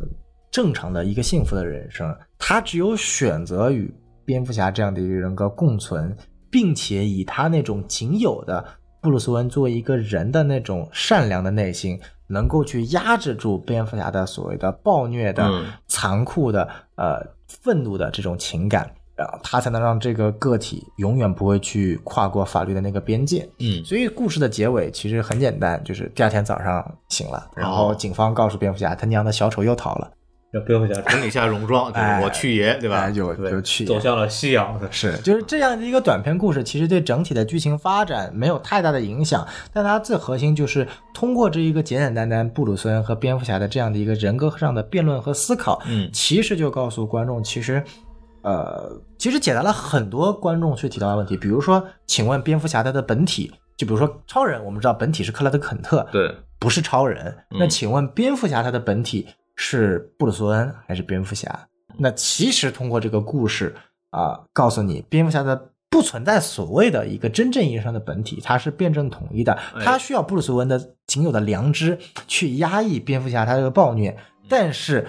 [0.00, 0.06] 呃
[0.50, 2.12] 正常的一个幸福的人生。
[2.38, 3.94] 他只有选择与
[4.24, 6.16] 蝙蝠侠这样的一个人格共存，
[6.50, 8.64] 并且以他那种仅有的
[9.00, 16.66] 布鲁斯韦恩作为一个人的那种善良的内心，能够去压制住蝙蝠侠的所谓的暴虐的、嗯残酷的、
[16.96, 18.90] 呃愤怒的这种情感。
[19.18, 23.48] 然后他才能让这个个体永远不会去跨过法律的那个边界。
[23.58, 30.10] 嗯，所以故事的结尾其实很简单，就是第二天早上醒了，然后哦警方告诉蝙蝠侠，他娘的小丑又逃了。
[30.50, 33.00] 让蝙蝠侠 整理一下戎装，就是哎我去爷，对吧？
[33.00, 34.80] 哎有对有去走向了夕阳。
[34.90, 47.84] 是，就是这样的一个短篇故事，其实对整体的剧情发展没有太大的影响，但它最核心就是通过这一个简简单单布鲁斯恩和蝙蝠侠的这样的一个人格上的辩论和思考，嗯其实就告诉观众，其实，
[48.48, 57.26] 呃，其实解答了很多观众去提到的问题，比如说，请问蝙蝠侠他的本体，就比如说超人，我们知道本体是克莱德肯特，对，不是超人。
[57.50, 61.68] 嗯那请问蝙蝠侠他的本体是布鲁斯恩还是蝙蝠侠？
[61.98, 63.74] 那其实通过这个故事
[64.10, 74.16] 啊、告诉你蝙蝠侠的不存在所谓的一个真正意义上的本体，它是辩证统一的，哎它需要布鲁斯恩的仅有的良知去压抑蝙蝠侠他这个暴虐，
[74.48, 75.06] 但是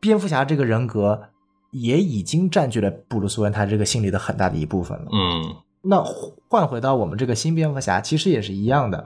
[0.00, 1.28] 蝙蝠侠这个人格
[1.72, 5.06] 也已经占据了布鲁斯恩他这个心里的很大的一部分了。
[5.12, 6.00] 嗯那
[6.48, 9.04] 换回到我们这个新蝙蝠侠，其实也是一样的。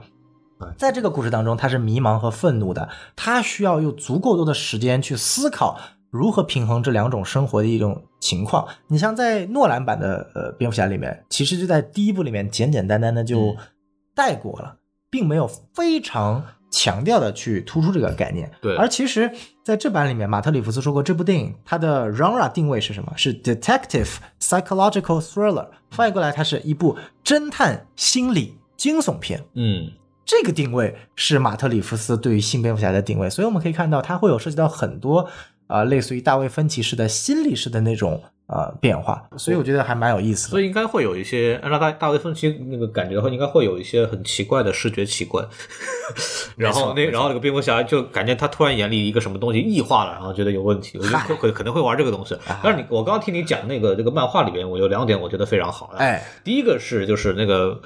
[0.77, 5.79] 在这个故事当中，他是迷茫和愤怒的，他需要有足够多的时间去思考
[6.11, 8.67] 如何平衡这两种生活的一种情况。
[8.89, 13.57] 你像在诺兰版的呃蝙蝠侠里面，其实就在第一部里面简简单单的就嗯
[14.13, 14.77] 带过了，
[15.09, 18.51] 并没有非常强调的去突出这个概念。
[18.61, 19.31] 对而其实
[19.63, 23.11] 在这版里面，马特里夫斯说过，这部电影它的 genre 定位是什么？
[23.15, 29.43] 是 detective psychological thriller，翻译过来，它是一部侦探心理惊悚片。
[29.55, 29.91] 嗯
[30.25, 35.19] 这个定位是马特里夫斯对于新蝙蝠侠的定位，所以我们可以看到，它会有涉及到很多
[35.67, 40.51] 啊、呃类似于大卫芬奇式的心理式的那种呃变化，所以我觉得还蛮有意思的。
[40.51, 45.45] 所以应该会有一些按照大大卫芬奇那个感觉的话，应该会有一些很奇怪的视觉奇观。
[46.55, 52.35] 然后那然后那个蝙蝠侠就感觉他突然眼里一个什么东西异化了，然后觉得有问题，我觉得嗨会可能会玩这个东西。
[52.63, 55.99] 但是你我刚刚听你讲那个这个漫画里边，我有两点我觉得非常好的。
[55.99, 57.81] 哎，第一个是就是那个。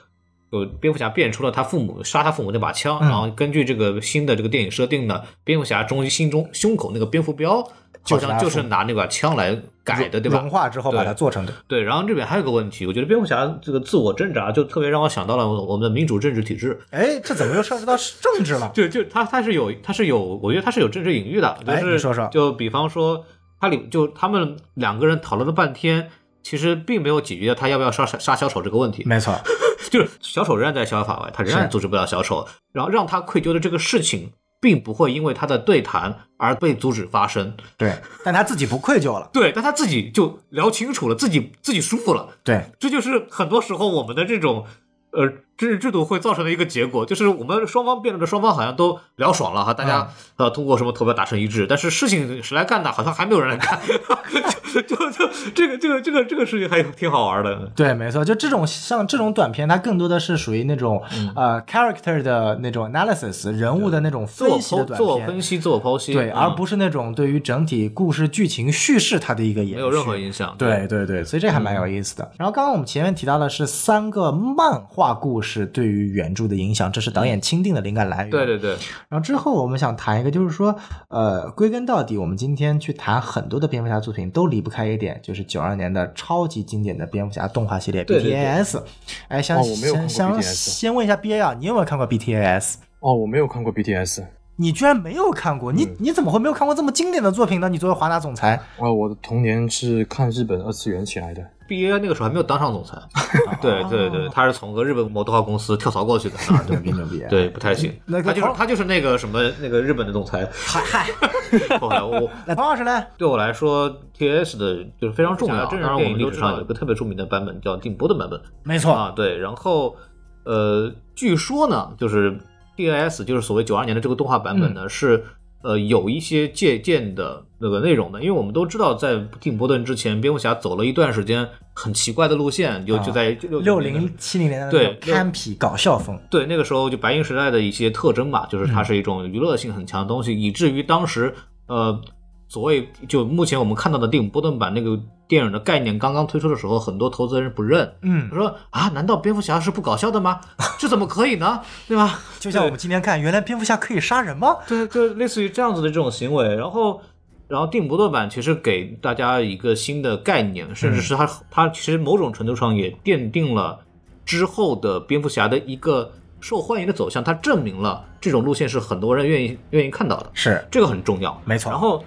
[0.53, 7.72] 有蝙蝠侠变出了他父母杀他父母那把枪，嗯然后根据这个新的这个电影设定呢，蝙蝠侠终于心中胸口那个蝙蝠标，好像
[8.04, 10.39] 就像就是拿那把枪来改的，对吧？
[10.39, 11.54] 融化之后把它做成的。
[11.68, 18.72] 对，然后这边还有个问题，我觉得蝙蝠侠这个自我挣扎就特别让我想到了我们的民主政治体制，哎，这怎么又涉及到政治了？
[18.74, 23.24] 对 就他他是有他是有，我觉得他是有政治隐喻的，就是哎你说说就比方说
[23.60, 26.10] 他里就他们两个人讨论了半天，
[26.41, 29.04] 其实并没有解决他要不要杀杀杀小丑这个问题。
[29.06, 29.39] 没错，
[29.91, 34.32] 就是小丑仍然在逍遥法外，他仍然阻止不了小丑，然后让他愧疚的这个事情，
[34.62, 37.57] 并不会因为他的对谈而被阻止发生。
[37.76, 39.30] 对，但他自己不愧疚了。
[39.34, 42.30] 对，但他自己就聊清楚了，自己自己舒服了。
[42.43, 44.66] 对，这就是很多时候我们的这种
[45.12, 50.07] 呃知识制度会造成的一个结果，就是我们双方辩论的双方好像都聊爽了哈，大家、
[50.38, 53.80] 呃通过什么投票达成一致，但是事情谁来干的，好像还没有人来干，
[54.74, 57.72] 就就就这个这个这个这个事情还挺好玩的。
[57.76, 60.99] 对，没错，就这种像这种短片，它更多的是属于那种、
[61.36, 65.28] 呃 character 的那种 analysis 人物的那种分析的剖自我短片。
[65.28, 70.55] 分析、自我剖析，对，嗯而不是那种对于整体故事剧情叙事它的一个延续，没有任何影响。
[70.57, 72.32] 对对对，所以这还蛮有意思的。
[72.39, 78.30] 然后刚刚我们前面提到的是三个漫画故事对于原著的影响，这是导演钦定的灵感来源。
[78.30, 78.72] 对对对，
[79.10, 80.76] 然后之后我们想谈一个，就是说，
[81.10, 88.82] 呃，归根到底，我们今天去谈很多的蝙蝠侠作品，都离不开一点，就是九二年的超级经典的蝙蝠侠动画系列对对对 BTAS。
[89.28, 92.76] 哎，想想想先问一下 BA 啊，你有没有看过 BTAS？
[92.99, 94.24] 哦，我没有看过 BTS。
[94.62, 97.68] 你居然没有看过，你你怎么会没有看过这么经典的作品呢？
[97.68, 101.43] 你作为华纳总裁，哦，我的童年是看日本二次元起来的。
[101.68, 102.95] 毕业那个时候还没有当上总裁，
[103.59, 107.24] 对对对，他是从个日本某动画公司跳槽过去的啊，对牛逼牛逼！
[107.28, 107.91] 对，不太行。
[108.05, 110.47] 那个他就是他就是那个什么那个日本的总裁。
[110.53, 111.07] 嗨嗨，
[111.80, 113.03] 后来我那唐老师呢？
[113.18, 115.66] 对我来说，T S 的就是非常重要。
[115.66, 119.36] 真人当然，我们历史上有一个特别著名的版本叫定波的版本没错，啊，对。
[119.38, 119.95] 然后
[120.43, 122.38] 呃，据说呢，就是
[122.76, 125.24] T S 就是所谓九二年的这个动画版本呢、是。
[125.63, 141.32] 呃，有一些借鉴的那个内容的，因为我们都知道，在蒂姆·波顿之前，蝙蝠侠走了一段时间很奇怪的路线，就就在六零七零年代的对那种憨痞搞笑风，对，那个时候就白银时代的一些特征吧，就是它是一种娱乐性很强的东西，以至于当时
[141.67, 142.01] 呃，
[142.47, 144.99] 所谓就目前我们看到的蒂姆波顿版那个
[145.32, 150.42] 电影的概念刚刚推出的时候，很多投资人不认，嗯他，说啊，难道蝙蝠侠是不搞笑的吗？
[150.78, 151.62] 这怎么可以呢？
[151.88, 152.20] 对吧？
[152.38, 154.58] 就像我们今天看，原来蝙蝠侠可以杀人吗？
[154.68, 157.02] 对，就类似于这样子的这种行为，然后。
[157.48, 163.78] 然后电影波顿版其实给大家一个新的概念，甚至是它它其实某种程度上也奠定了
[164.26, 171.42] 之后的蝙蝠侠的一个受欢迎的走向，它证明了这种路线是很多人愿意愿意看到的，是，这个很重要。
[171.44, 172.02] 没错然后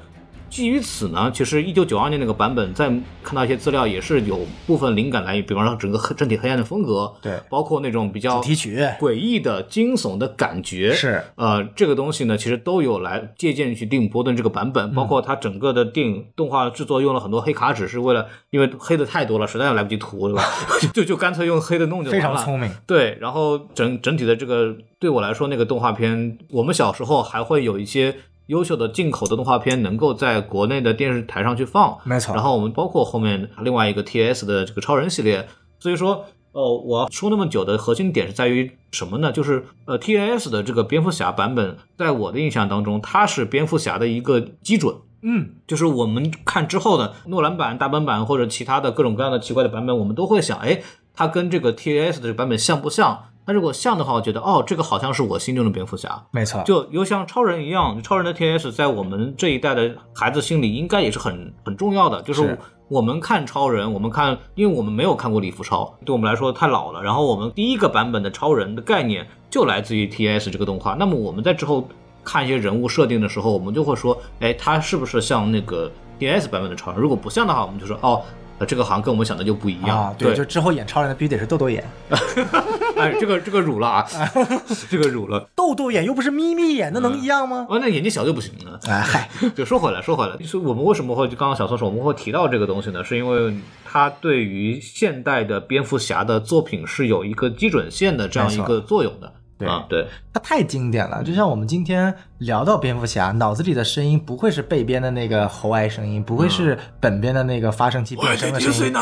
[0.54, 2.86] 基于此呢，其实一九九二年那个版本，在
[3.24, 20.44] 看到一些资料，也是有部分灵感来源，比方说整个黑整体黑暗的风格，对包括那种比较主题曲诡异的惊悚的感觉，是呃，这个东西呢，其实都有来借鉴去电影波顿这个版本，包括它整个的电影动画制作用了很多黑卡纸，是为了因为黑的太多了，实在来不及涂，对吧？
[20.94, 22.24] 就就干脆用黑的弄就完非。
[22.24, 22.70] 常聪明。
[22.86, 28.14] 对，然后整整体的这个对我来说，那个动画片，我们小时候还会有一些
[28.46, 36.24] 优秀的进口的动画片能够在国内的电视台上去放，没错然后我们包括后面另外一个 TS 的这个超人系列，所以说。
[36.54, 39.32] 呃，我要说那么久的核心点是在于什么呢？
[39.32, 44.94] 就是呃，TAS 的这个蝙蝠侠版本，在我的印象当中，它是蝙蝠侠的一个基准。
[45.22, 50.80] 嗯，就是我们看之后的诺兰版、大本版或者其他的各种各样的奇怪的版本，我们都会想，哎，
[51.12, 53.24] 它跟这个 TAS 的这个版本像不像？
[53.46, 67.02] 那如果像的话，我觉得哦，这个好像是我心中的蝙蝠侠，没错，就又像超人一样，超人的 TAS 在我们这一代的孩子心里应该也是很很重要的，就是是我们看超人，我们看，因为我们没有看过李福超，对我们来说太老了。
[67.02, 70.94] 然后我们第一个版本的超人的概念就来自于 TAS 这个动画。
[70.94, 71.88] 那么我们在之后
[72.22, 77.00] 看一些人物设定的时候，我们就会说，哎，他是不是像那个 TAS 版本的超人？
[77.00, 78.22] 如果不像的话，我们就说，哦，
[78.58, 80.04] 呃这个好像跟我们想的就不一样。
[80.04, 81.84] 啊，对，就之后演超人的必须得是豆豆眼，
[82.96, 84.06] 哎，这个这个辱了啊，
[84.88, 85.48] 这个辱了。
[85.54, 87.66] 豆豆眼又不是眯眯眼，那能一样吗？
[87.68, 88.78] 哦，那眼睛小就不行了。
[88.86, 93.02] 哎嗨， 就说回来，说回来，就是我们为什么会就刚刚小松说我们会提到这个东西呢？
[93.02, 99.32] 是因为它对于现代的蝙蝠侠的作品是有一个基准线的这样一个作用的。
[99.58, 99.68] 对。
[99.68, 108.94] 啊，对，它太经典了，就像我们今天聊到蝙蝠侠，脑子里的声音不会是背边的那个喉癌声音，不会是本边的那个发声器变声的声音。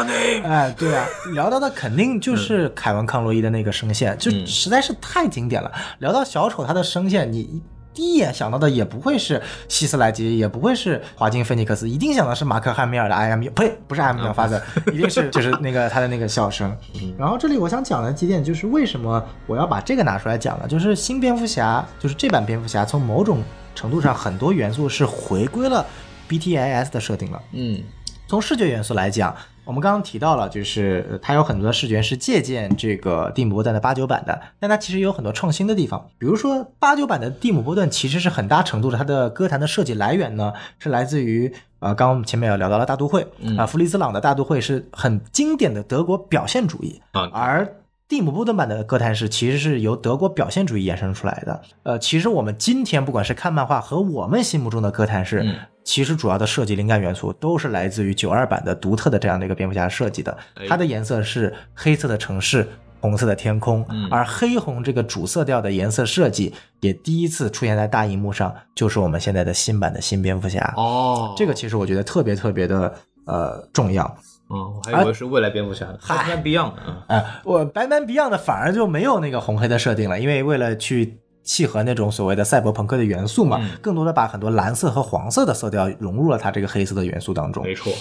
[0.45, 4.47] 哎，对啊，聊到的肯定就是凯文·康洛伊的那个声线，就嗯。
[4.47, 5.73] 实在是太经典了。
[5.99, 7.63] 聊到小丑他的声线，你
[7.95, 14.61] 第一眼想到的也不会是希斯莱杰，也不会是华金·菲尼克斯，一定想到是马克·汉密尔的《I am You》，呸，不是《I am Your Father》，
[14.93, 16.77] 一定是 就是那个他的那个笑声。
[17.19, 20.67] 然后这里我想讲的几点就是为什么我要把这个拿出来讲呢？
[20.67, 23.43] 就是新蝙蝠侠，就是这版蝙蝠侠，从某种
[23.75, 25.85] 程度上很多元素是回归了
[26.29, 27.43] BTIS 的设定了。
[27.53, 27.83] 嗯，
[28.27, 29.35] 从视觉元素来讲，
[29.65, 36.09] 我们刚刚提到了，就是呃它有很多的视觉是借鉴这个蒂姆·波顿的八九版的，但它其实有很多创新的地方。
[36.19, 47.77] 比如说，八九版的蒂姆·波顿其实是很大程度的它的歌坛的设计来源呢，是来自于呃，刚刚我们前面也聊到了大都会啊、弗里兹朗的大都会是很经典的德国表现主义，嗯，而
[48.13, 51.63] 蒂姆·波顿版的哥谭市其实是由德国表现主义衍生出来的。
[51.83, 60.67] 呃，其实我们今天不管是看漫画和我们心目中的哥谭市，嗯其实主要的设计灵感元素都是来自于九二版的独特的这样的一个蝙蝠侠设计的哎。
[60.69, 62.69] 它的颜色是黑色的城市。
[63.01, 70.73] 红色的天空，嗯而黑红这个主色调的颜色设计也第一次出现在大荧幕上，就是我们现在的新版的新蝙蝠侠。
[70.77, 72.95] 哦，这个其实我觉得特别特别的
[73.25, 74.17] 呃重要。
[74.53, 87.65] 嗯，我还以为是未来蝙蝠侠的嗨，Batman Beyond，啊哎，我白 a Beyond 的反而就没有那个红黑的设定了，因为为了去契合那种所谓的赛博朋克的元素嘛，嗯更多的把很多蓝色和黄色的色调融入了它这个黑色的元素当中。
[87.65, 87.93] 没错，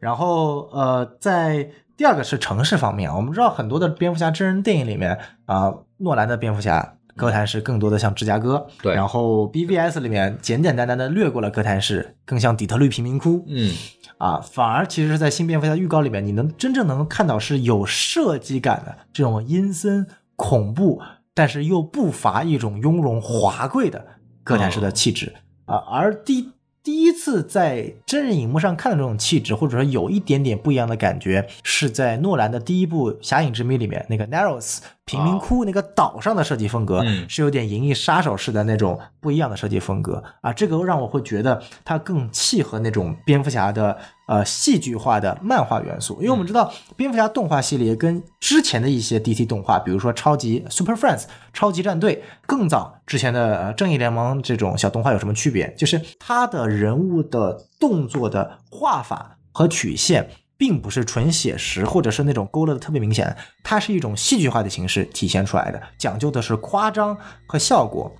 [0.00, 6.94] 然后呃，在第二个是城市方面，我们知道很多的蝙蝠侠真人电影里面啊、诺兰的蝙蝠侠。
[7.20, 8.94] 哥谭市更多的像芝加哥，对。
[8.94, 13.74] 然后 BVS 里面简简单单的略过了哥谭市，更像底特律贫民窟，嗯，
[14.16, 21.02] 啊，反而其实是在新蝙蝠侠预告里面，你能真正能够看到是有设计感的这种阴森恐怖，
[21.34, 24.02] 但是又不乏一种雍容华贵的
[24.42, 25.34] 哥谭市的气质、
[25.66, 25.76] 啊。
[25.76, 26.48] 而第
[26.82, 37.28] 第一次在真人荧幕上看到这种气质，或者说有一点点不一样的感觉，是在诺兰的第一部《侠影之谜》里面那个 Narrows 贫民窟那个岛上的设计风格，嗯。
[37.28, 40.22] 是有点银翼杀手式的那种不一样的设计风格。
[40.40, 43.98] 啊，这个让我会觉得它更契合那种蝙蝠侠的
[44.30, 55.74] 呃戏剧化的漫画元素，因为我们知道蝙蝠侠动画系列跟之前的一些 DC 动画，比如说超级 Super Friends 超级战队，更早之前的呃正义联盟这种小动画有什么区别？
[55.76, 60.30] 就是它的人物的动作的画法和曲线。
[60.60, 67.16] 并不是纯写实，或者是那种勾勒的特别明显，它是一种戏剧化的形式体现出来的，讲究的是夸张
[67.46, 68.14] 和效果，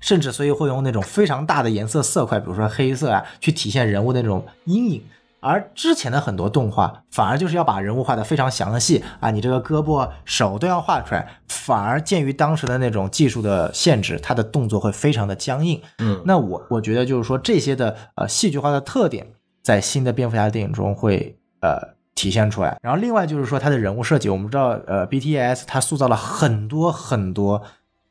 [0.00, 5.04] 甚至所以会用那种非常大的颜色色块，比如说黑色啊，去体现人物的那种阴影。
[5.40, 15.80] 而之前的很多动画反而就是要把人物画的非常详细啊，你这个胳膊、手都要画出来，反而鉴于当时的那种技术的限制，它的动作会非常的僵硬。
[15.98, 19.28] 嗯，那我我觉得就是说这些的呃戏剧化的特点，
[19.62, 22.76] 在新的蝙蝠侠电影中会呃体现出来。
[22.82, 27.62] 然后另外就是说它的人物设计，我们知道呃 BTS 它塑造了很多很多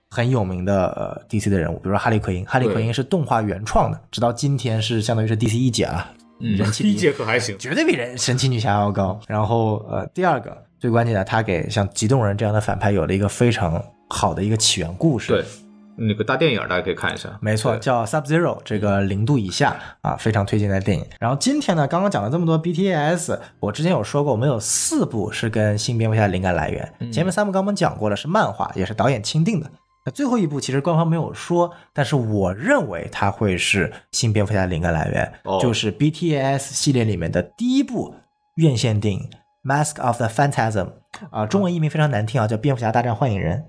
[0.09, 5.89] 很有名的呃 DC 的人物，比如说哈利奎因，哈利奎因是动画原创的，直到今天是相当于是 DC 一姐
[6.39, 9.19] 了，人气第一节课还行， 绝对比人神奇女侠要高。
[9.27, 15.33] 然后呃第二个最关键的，他给像极冻人这样的反派有了一个非常好的一个起源故事。
[15.33, 15.43] 对，
[15.97, 21.03] 那个大电影大家可以看一下，没错，叫 Sub Zero，这个零度以下啊，非常推荐的电影。
[21.19, 29.67] 然后今天呢，刚刚讲了这么多 BTS，我之前有说过，我们有四部是跟新蝙蝠侠的灵感来源，前面三部刚刚讲过了，是漫画，也是导演钦定的。
[30.07, 38.15] 那最后一部其实官方没有说，但是我认为它会是新蝙蝠侠的灵感来源，哦就是 BTS 系列里面的第一部
[38.55, 39.29] 院线电影
[39.69, 40.85] 《Mask of the Phantasm》
[41.29, 43.65] 啊，中文译名非常难听啊，叫《蝙蝠侠大战幻影人》。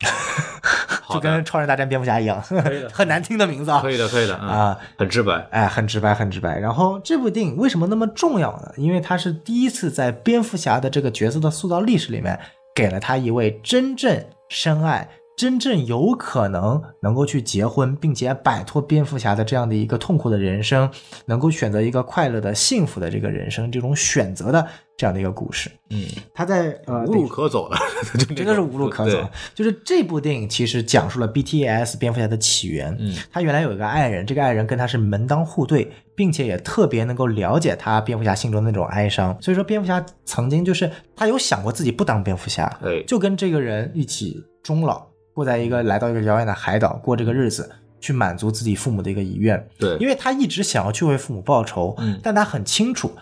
[1.14, 2.42] 就跟超人大战蝙蝠侠一样，
[2.92, 6.58] 很难听的名字啊可以的，可以的，嗯啊，很直白，哎，很直白，很直白。
[6.58, 8.72] 然后这部电影为什么那么重要呢？
[8.76, 12.36] 因为它是第一次在蝙蝠侠的这个角色的塑造历史里面，
[12.74, 15.08] 给了他一位真正深爱、
[15.40, 20.90] 真正有可能能够去结婚，并且摆脱蝙蝠侠的这样的一个痛苦的人生，
[21.24, 24.68] 能够选择一个快乐的、幸福的这个人生，这种选择的
[24.98, 25.70] 这样的一个故事。
[25.88, 27.78] 嗯，他在呃无路可走了，
[28.36, 29.26] 真的是无路可走。
[29.54, 32.94] 就是这部电影其实讲述了 BTS 蝙蝠侠的起源。
[33.00, 39.34] 嗯，他原来有一个爱人，这个爱人跟他是门当户对，并且也特别能够了解他蝙蝠侠心中的那种哀伤。
[39.40, 47.70] 所以说，蝙蝠侠曾经就是他有想过自己不当蝙蝠侠，哎，就跟这个人一起终老，过在一个来到一个遥远的海岛过这个日子。
[48.02, 53.12] 去满足自己父母的一个遗愿，对，因为他一直想要去为父母报仇，嗯但他很清楚，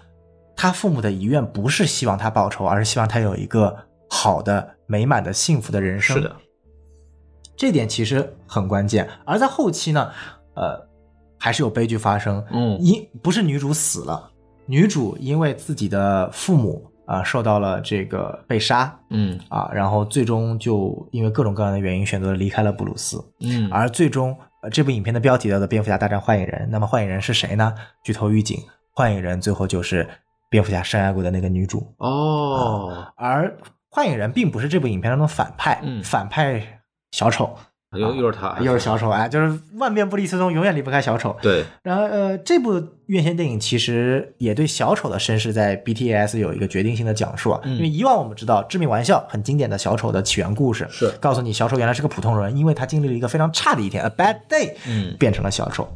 [0.54, 3.76] 他父母的遗愿不是希望他报仇，而是希望他有一个
[4.08, 6.18] 好的、美满的、幸福的人生。
[6.18, 6.36] 是的，
[7.56, 9.08] 这点其实很关键。
[9.24, 10.12] 而在后期呢，
[10.54, 10.86] 呃，
[11.40, 12.44] 还是有悲剧发生。
[12.52, 14.30] 嗯因不是女主死了，
[14.66, 23.16] 女主因为自己的父母啊、受到了这个被杀嗯啊，然后最终就因为各种各样的原因选择离开了布鲁斯。
[23.40, 26.66] 嗯，而最终，呃，这部影片的标题叫做《蝙蝠侠大战幻影人》。
[26.70, 27.74] 那么幻影人是谁呢？
[28.04, 28.58] 剧透预警，
[28.92, 30.06] 幻影人最后就是
[30.50, 31.94] 蝙蝠侠深爱过的那个女主。
[31.96, 33.56] 哦，而
[33.90, 36.82] 幻影人并不是这部影片当中的反派，嗯反派
[37.12, 37.56] 小丑
[37.92, 41.34] 又又是他，又是小丑，哎，就是万变不离其宗，永远离不开小丑。
[41.40, 47.60] 对，然后呃，这部院线电影其实也对小丑的身世在 BTS 有一个决定性的讲述啊。
[47.64, 55.88] 因为以往我们知道《致命玩笑》很经典的小丑的起源故事，是告诉你小丑原来是个普通人，因为他经历了一个非常差的一天，a bad day，嗯变成了小丑。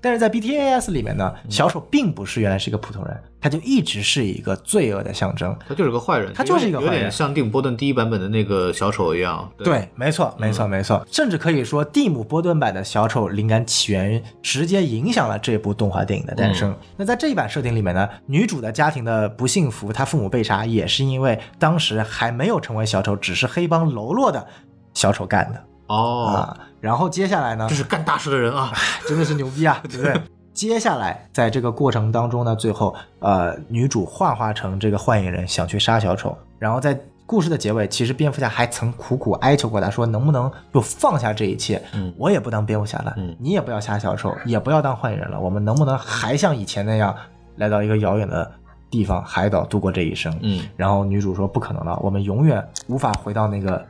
[0.00, 5.56] 但是在 BTS 里面呢，小丑并不是原来是一个普通人，他就一直是一个罪恶的象征。
[5.66, 9.50] 他就是个坏人，他就是一个坏人有点像蒂姆·波顿第一版本的那个小丑一样。
[9.56, 16.76] 对，没错，没错，没错，甚至可以说，蒂姆·波顿版的小丑灵感起源直接影响了这部动画电影的诞生。
[16.96, 24.46] 那在这一版设定里面呢，女主的家庭的不幸福，她父母被杀，也是因为当时还没有成为小丑，只是黑帮喽啰的
[24.92, 26.56] 小丑干的哦，啊。
[26.80, 28.72] 然后接下来呢这，是干大事的人啊！
[29.06, 30.20] 真的是牛逼啊， 对不对？
[30.54, 36.36] 接下来，在这个过程当中呢，最后，呃，女主幻化成这个幻影人，想去杀小丑。
[36.58, 47.14] 然后在故事的结尾，其实蝙蝠侠还曾苦苦哀求过他，说能不能就放下这一切，嗯我也不当蝙蝠侠了，嗯你也不要杀小丑，也不要当幻影人了，我们能不能还像以前那样，
[47.56, 48.50] 来到一个遥远的
[48.90, 50.36] 地方海岛度过这一生？
[50.42, 53.86] 嗯，然后女主说不可能了，我们永远无法回到那个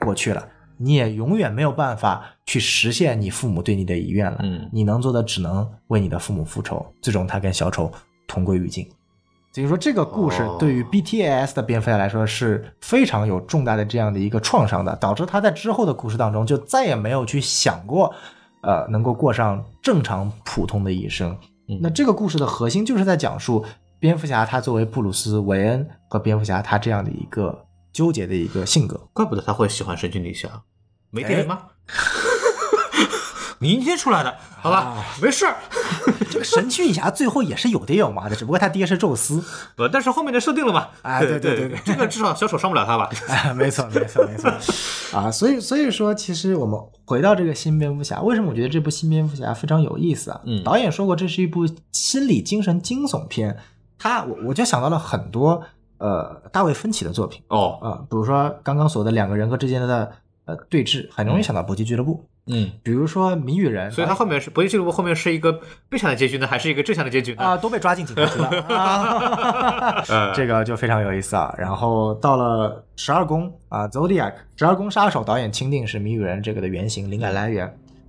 [0.00, 0.42] 过去了，
[0.82, 4.38] 你也永远没有办法去实现你父母对你的遗愿了。
[4.42, 6.84] 嗯你能做的只能为你的父母复仇。
[7.00, 7.90] 最终，他跟小丑
[8.26, 8.86] 同归于尽。
[9.54, 18.14] 所以说，这个故事哦对于 BTS 的蝙蝠侠来说是非常有重大的这样的一个创伤的，导致他在之后的故事当中就再也没有去想过，
[18.62, 21.36] 呃，能够过上正常普通的一生。
[21.68, 23.62] 嗯那这个故事的核心就是在讲述
[24.00, 28.98] 蝙蝠侠他作为布鲁斯·韦恩和蝙蝠侠他这样的一个纠结的一个性格。
[29.12, 30.48] 怪不得他会喜欢神奇女侠，
[31.12, 31.58] 没电哎影吗？
[33.60, 35.56] 明天出来的，好吧，啊没事儿。
[36.28, 39.40] 这个神奇女侠最后也是有爹有妈的，只不过他爹是宙斯。
[39.76, 40.88] 不，但是后面的设定了嘛？
[41.02, 43.08] 哎对对对对对对这个至少小丑伤不了他吧？
[43.28, 44.50] 哎， 没错，没错，没错，
[45.16, 50.40] 啊，所以所以说，其实我们回到这个新蝙蝠侠，为什么我觉得这部新蝙蝠侠非常有意思啊？
[50.44, 53.56] 嗯导演说过这是一部心理精神惊悚片，
[53.96, 55.62] 他我我就想到了很多
[55.98, 60.10] 呃大卫芬奇的作品哦，啊、比如说刚刚说的两个人格之间的
[60.44, 65.52] 呃对峙，很容易想到搏击俱乐部，嗯，比如说谜语人，所以他后面是搏击俱乐部后面是一个
[65.88, 67.42] 悲惨的结局呢，还是一个正向的结局呢？
[67.42, 71.54] 啊、都被抓进警察局了 这个就非常有意思啊。
[71.56, 77.64] 然后到了十二宫啊，Zodiac 十二宫杀手导演钦定是谜语人这个的原型灵感来源。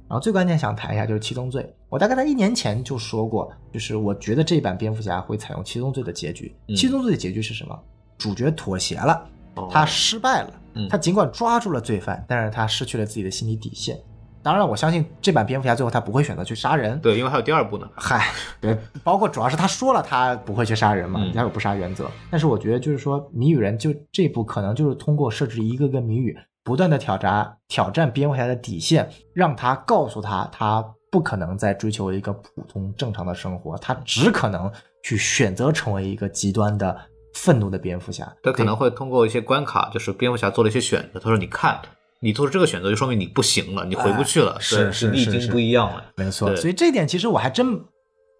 [0.09, 6.53] 然后最关键想谈一下就是七宗罪，我大概在一年前就说过，就是我觉得这版蝙蝠侠会采用七宗罪的结局。
[6.67, 7.79] 嗯七宗罪的结局是什么？
[8.15, 9.25] 主角妥协了，哦
[9.71, 13.97] 他失败了嗯，他尽管抓住了罪犯，但是他失去了自己的心理底线。
[14.41, 17.87] 当然，我相信这版蝙蝠侠最后他不会选择去杀人，对，因为还有第二部呢。
[17.95, 18.27] 嗨，
[18.59, 22.11] 对，包括主要是他说了他不会去杀人嘛，嗯他有不杀原则。
[22.29, 34.69] 但是我觉得就是说，谜语人就这部可能就是通过设置一个个谜语，不断的挑战挑战蝙蝠侠的底线，让他告诉他他不可能再追求一个普通正常的生活，他只可能
[35.03, 36.99] 去选择成为一个极端的
[37.33, 38.33] 愤怒的蝙蝠侠。
[38.41, 41.19] 他可能会通过一些关卡，就是蝙蝠侠做了一些选择。
[41.19, 41.79] 他说：“你看，
[42.19, 44.59] 你做出这个选择，就说明你不行了，你回不去了，哎
[44.91, 46.03] 是对你已经是是是不一样了。
[46.15, 47.81] 没错，所以这一点其实我还真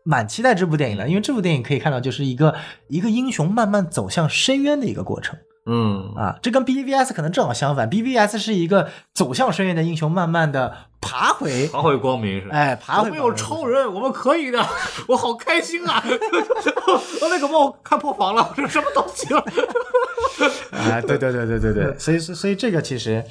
[0.03, 2.55] 蛮期待这部电影的，因为这部电影可以看到就是一个
[2.87, 12.55] 一个英雄慢慢走向深渊的一个过程。”嗯，啊，这跟 BVS 可能正好相反，BVS 是一个走向深渊的英雄，慢慢的爬回，爬回光明是吧？
[12.55, 13.09] 哎，爬回。
[13.09, 13.65] 我们有超。
[13.65, 14.59] 人，我们可以的，
[15.07, 16.03] 我好开心啊！
[17.21, 19.39] 我那个帮我看破防了，这什么东西了？
[20.71, 23.23] 啊，对对对对对对，所以所以所以这个其实，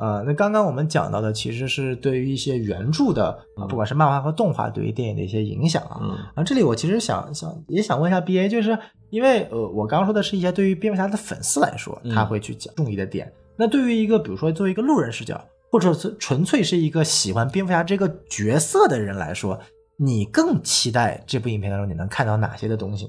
[0.00, 5.98] 呃，那刚刚我们讲到的其实是对于一些原著的，啊不管是漫画和动画对于电影的一些影响啊。
[6.00, 8.76] 嗯然后这里我其实想想也想问一下 BA，就是
[9.10, 13.30] 因为呃，我刚刚说的是一些对于蝙蝠侠的粉丝来说，嗯他会去讲注意的点。
[13.56, 15.38] 那对于一个比如说作为一个路人视角，
[15.70, 19.60] 或者是纯粹是一个喜欢蝙蝠侠这个角色的人来说，
[19.98, 23.06] 你更期待这部影片当中你能看到哪些的东西？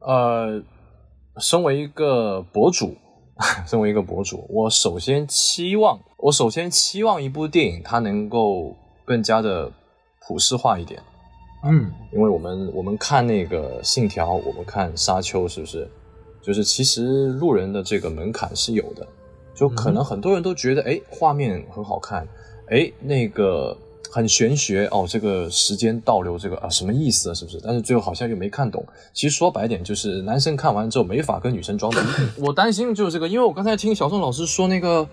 [0.00, 0.62] 呃，
[1.38, 2.94] 身为一个博主，
[3.66, 8.74] 身为一个博主，我首先期望，我首先期望一部电影它能够
[9.04, 9.70] 更加的
[10.20, 11.02] 普世化一点。
[11.64, 15.88] 嗯因为我们我们看那个《信条》，我们看《沙丘》，是不是？
[16.40, 19.06] 就是其实路人的这个门槛是有的，
[19.52, 22.26] 就可能很多人都觉得，哎，画面很好看，
[22.68, 23.76] 哎，那个
[24.10, 27.34] 很玄学哦，这个时间倒流，这个啊什么意思啊？
[27.34, 27.60] 是不是？
[27.62, 28.84] 但是最后好像又没看懂。
[29.12, 32.02] 其实说白点，就是男生看完之后没法跟女生装懂。
[32.38, 35.06] 我担心的就是这个，因为我刚才听小宋老师说那个。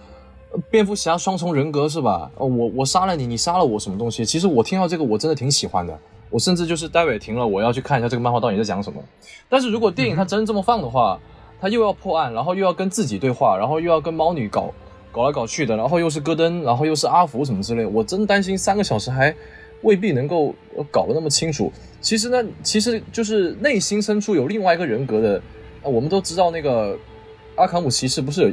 [0.70, 2.30] 蝙蝠侠双重人格是吧？
[2.38, 4.24] 哦，我我杀了你，你杀了我，什么东西？
[4.24, 6.00] 其实我听到这个，我真的挺喜欢的。
[6.30, 9.02] 我甚至就是待会停了，我要去看一下这个漫画到底在讲什么。
[9.50, 11.20] 但是如果电影它真这么放的话，
[11.60, 14.72] 它又要破案，然后又要跟自己对话，然后又要跟猫女搞
[15.14, 19.34] 搞来搞去的，然后又是戈登，然后又是阿福什么之类，我真担心三个小时还
[19.84, 20.54] 未必能够
[20.92, 21.72] 搞得那么清楚。
[22.02, 25.42] 其实呢，其实就是内心深处有另外一个人格的。
[25.84, 26.98] 我们都知道那个
[27.56, 28.52] 阿卡姆骑士不是有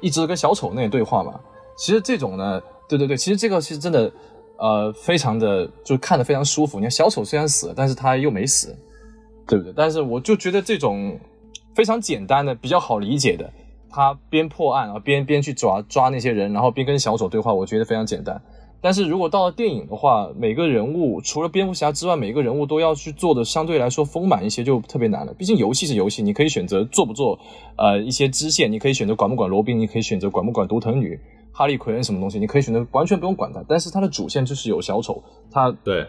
[0.00, 1.38] 一直跟小丑那对话嘛？
[1.76, 4.12] 其实这种呢，对对对，其实这个是真的
[4.56, 6.78] 呃，非常的就看得非常舒服。
[6.78, 8.76] 你看小丑虽然死了，但是他又没死，
[9.46, 9.72] 对不对？
[9.76, 11.16] 但是我就觉得这种
[11.72, 13.48] 非常简单的、比较好理解的，
[13.92, 18.40] 他边破案啊，边边去抓抓那些人，然后边跟小丑对话，我觉得非常简单。
[18.80, 25.32] 但是如果到了电影的话，每个人物除了蝙蝠侠之外，每个人物都要去做的相对来说丰满一些，就特别难了。
[25.34, 27.38] 毕竟游戏是游戏，你可以选择做不做，
[27.76, 31.16] 呃，一些支线，你可以选择管不管罗宾，你可以选择管不管独藤女、
[31.52, 33.62] 哈利奎恩什么东西，你可以选择完全不用管它。
[33.68, 36.04] 但是它的主线就是有小丑，它对，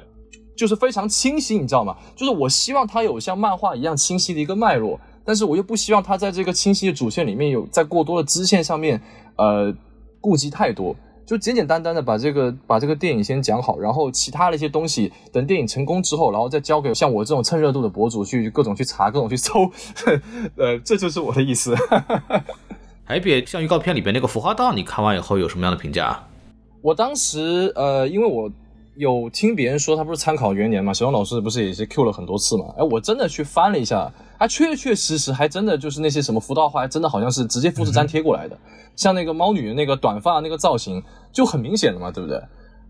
[0.58, 1.96] 就是非常清晰，你知道吗？
[2.16, 9.02] 就是我希望它有像漫画一样清晰的一个脉络，但是我又不希望它在这个清晰的主线里面有在过多的支线上面，
[9.38, 9.74] 呃，
[10.20, 10.96] 顾及太多。
[11.26, 19.72] 就简简单单的把这个把这个电影先讲好，然后其他的一些东西等电影成功之后，然后再交给像我这种蹭热度的博主去各种去查，各种去搜，
[20.58, 21.74] 呃，这就是我的意思。
[23.06, 26.22] 还别像预告片里边那个浮化道，你看完以后有什么样的评价？
[26.82, 28.52] 我当时呃，因为我。
[28.96, 30.94] 有听别人说他不是参考元年嘛？
[30.94, 32.66] 小王老师不是也是 Q 了很多次嘛？
[32.78, 34.14] 哎，我真的去翻了一下，
[34.44, 38.58] 他确确实实还真的就是那些什么福道画，真的好像是直接复制粘贴过来的。
[38.94, 42.38] 像那个猫女的那个短发那个造型就很明显的嘛，对不对？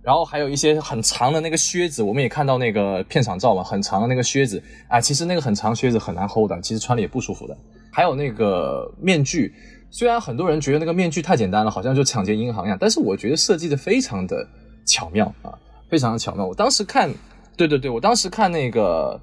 [0.01, 7.55] 然后还有一些很长的那个靴子，我们也看到那个片场照嘛，很长的那个靴子啊，其实那个很长靴子很难 hold 的，其实穿了也不舒服的。
[7.91, 9.53] 还有那个面具，
[9.91, 14.43] 虽然很多人觉得那个面具太简单了，好像就抢劫银行一样，但是我觉得设计的非常的
[14.87, 15.53] 巧妙啊。
[15.87, 16.43] 非常的巧妙。
[16.43, 17.13] 我当时看，
[17.55, 19.21] 对对对，我当时看那个，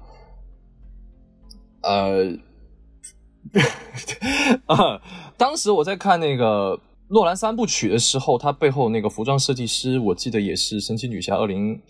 [1.83, 2.37] 呃，
[4.65, 5.01] 啊，
[5.37, 6.79] 当时我在看那个
[7.09, 11.81] 诺兰三部曲的时候，他背后那个服装设计师，我记得也是神奇女侠二零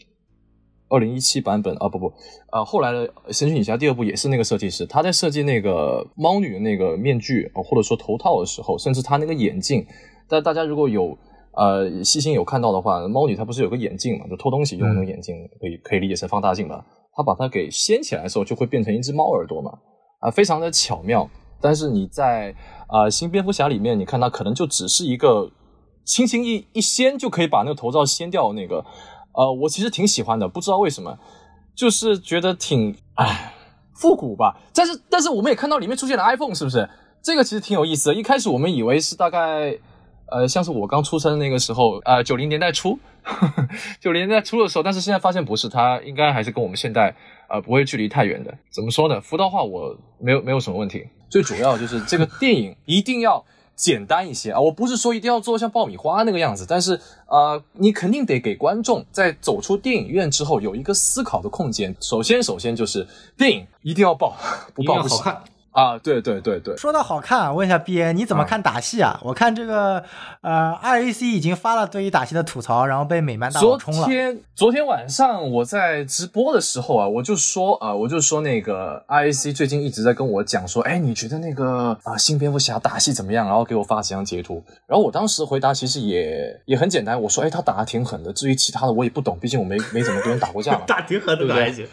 [0.90, 2.14] 二零一七版本啊，不不，
[2.50, 9.86] 啊，后来的神奇女侠第二部也是那个设计师，他在设计那个猫女的那个面具或者说头套的时候，甚至他那个眼镜，
[10.28, 11.18] 但大家如果有。
[11.54, 14.26] 呃，细心有看到的话，猫女她不是有个眼镜嘛？
[14.30, 16.86] 就偷东西用那个眼镜，可以可以理解成放大镜吧？
[17.16, 19.72] 它把它给掀起来的时候，就会变成一只猫耳朵嘛？
[20.20, 21.30] 啊，非常的巧妙。
[21.60, 22.56] 但是你在
[22.88, 25.52] 啊新蝙蝠侠里面，你看它可能就只是一个
[26.06, 28.84] 轻轻一一掀就可以把那个头罩掀掉那个。
[29.34, 31.18] 呃，我其实挺喜欢的，不知道为什么，
[31.76, 33.54] 就是觉得挺唉
[33.94, 34.60] 复古吧。
[34.74, 36.90] 但是但是我们也看到里面出现了 iPhone，是不是？
[37.22, 38.16] 这个其实挺有意思的。
[38.16, 39.78] 一开始我们以为是大概。
[40.32, 42.98] 呃，像是我刚出生那个时候，呃，九零年代初，
[44.00, 47.14] 九零年代初的时候，但是现在发现不是，它应该还是跟我们现代
[47.50, 48.58] 呃不会距离太远的。
[48.70, 49.20] 怎么说呢？
[49.22, 53.44] 浮道话我没有没有什么问题，最主要就是这个电影一定要
[53.76, 54.60] 简单一些啊！
[54.60, 61.94] 我不是说一定要做像爆米花那个样子，但是呃，你肯定得给观众在走出电影院之后有一个思考的空间。
[62.00, 63.06] 首先，首先就是
[63.38, 64.36] 电影一定要爆，
[64.74, 65.44] 不爆不好看。
[65.72, 69.20] 啊，对对对对，说到好看，问一下 B A，你怎么看打戏啊？
[69.24, 70.04] 我看这个，
[70.42, 74.02] 呃，R A C 已经发了对于打戏的吐槽，然后被美漫大佬冲了。
[74.02, 83.48] 昨天昨天晚上我在直播的时候啊，我就说啊，我就说那个 R A C 最近一直在跟我讲说，哎，你觉得那个啊新蝙蝠侠打戏怎么样？
[83.48, 88.34] 然后给我发几张截图，然后我当时回答其实也也很简单，我说，哎，他打的挺狠的。
[88.34, 90.82] 至于其他的我也不懂，毕竟我没没怎么跟人打过架嘛。
[90.88, 91.88] 打挺狠的还行。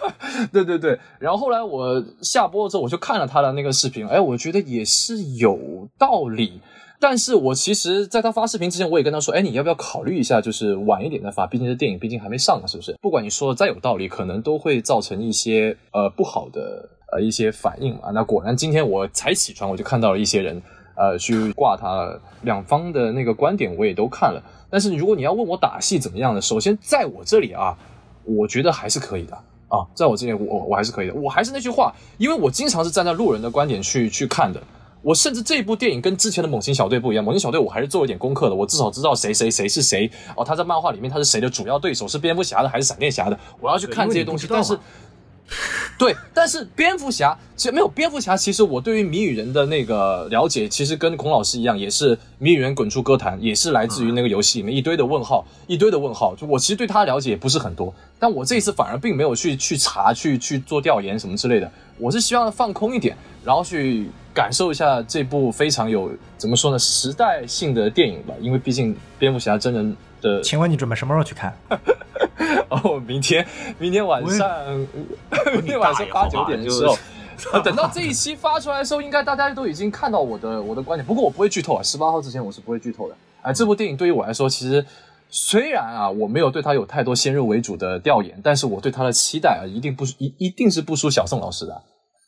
[0.52, 6.60] 对对对，然后后来我下播了之后，我就看了他的那个视频，哎，我觉得也是有道理。
[7.00, 12.96] 但是我其实在他发视频之前，我也跟他说，哎，你要不要考虑一下，就是晚一点再发，毕竟这电影毕竟还没上呢，是不是？
[13.00, 18.10] 不管你说的再有道理，可能都会造成一些呃不好的呃一些反应嘛。
[18.12, 20.62] 那果然今天我才起床，我就看到了一些人
[20.96, 24.40] 呃去挂他，两方的那个观点我也都看了。
[24.70, 26.40] 但是如果你要问我打戏怎么样呢？
[26.40, 27.76] 首先在我这里啊，
[28.24, 29.36] 我觉得还是可以的。
[29.72, 31.14] 啊，在我这边，我我还是可以的。
[31.14, 34.62] 我还是那句话，因为我经常是站在路人的观点去去看的。
[35.00, 40.08] 我甚至这部电影跟之前的《猛禽小队》不一样，《猛禽小队》我还是做了点功课的，我至少知道谁谁谁是谁。
[40.36, 43.38] 哦，他在漫画里面他是谁的主要对手，是蝙蝠侠的还是闪电侠的？
[43.60, 44.78] 我要去看这些东西，但是。
[45.98, 48.36] 对，但是蝙蝠侠其实没有蝙蝠侠。
[48.36, 56.34] 其实我对于谜语人的那个了解，其实跟孔老师一样，也是谜语人滚出歌坛，也是来自于那个游戏里面一堆的问号，一堆的问号。
[56.34, 61.70] 就我其实对他了解也不是很多，但我这一次反而并没有去去查、去去做调研什么之类的。
[61.98, 68.34] 我是希望放空一点，然后去感受一下这部非常有怎么说呢时代性的电影吧。
[68.40, 71.54] 因为毕竟蝙蝠侠真人的，请问你准备什么时候去看？
[72.72, 73.46] 哦，明天，
[73.78, 74.48] 明天晚上，
[75.52, 76.96] 明天晚上八九点的时候，
[77.60, 81.04] 等到这一期发出来的时候，应该大家都已经看到我的我的观点。
[81.04, 83.16] 不过我不会剧透啊，十八号之前我是不会剧透的。
[83.42, 84.84] 啊、这部电影对于我来说，其实
[85.28, 91.82] 虽然啊我没有对他有太多先入为主的调研，但是我对他的期待啊一定不一一定是不输小宋老师的。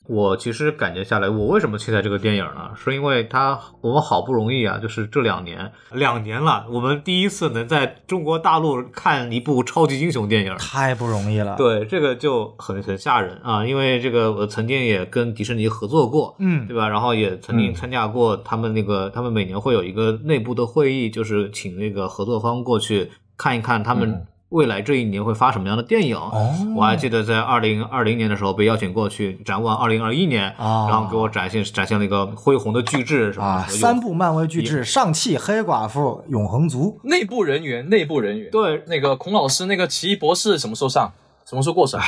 [0.06, 2.70] 我其实感觉下来，我为什么期待这个电影呢？
[2.76, 10.54] 是因为它我们好不容易啊，就是这两年两年了，我们第一次能在中国大陆看一部超级英雄电影。
[10.58, 13.64] 太不容易了。，对，这个就很很吓人啊！
[13.64, 16.88] 因为这个我曾经也跟迪士尼合作过，嗯对吧？
[16.88, 26.16] 然后也曾经参加过他们那个，他们每年会有一个内部的会议，就是请那个合作方过去看一看他们嗯未来这一年会发什么样的电影。
[26.16, 26.54] 哦。
[26.76, 37.00] 我还记得在二零二零年的时候被邀请过去展望二零二一年，啊然后给我展现展现了一个恢宏的巨制什么啊，三部漫威巨制：上汽、黑寡妇、永恒族。
[37.02, 38.82] 内部人员，内部人员，对。
[38.86, 41.12] 那个孔老师那个奇异博士什么时候上？
[41.54, 42.00] 什么时候过审？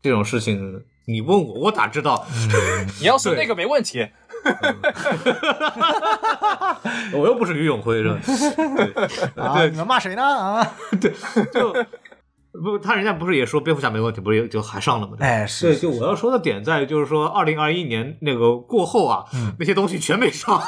[0.00, 2.24] 这种事情，你问我，我咋知道？
[2.98, 4.08] 你要说那个没问题，
[7.12, 8.18] 我又不是于永辉，是吧？
[9.44, 10.22] 啊，你们骂谁呢？
[10.22, 11.12] 啊，对
[11.52, 11.74] 就
[12.52, 15.18] 不，他人家不是也说蝙蝠侠没问题，不是也就还上了吗？
[15.20, 19.26] 哎，对，是，就我要说的点在于，就是说，二零二一年那个过后啊，
[19.58, 20.58] 那些东西全没上，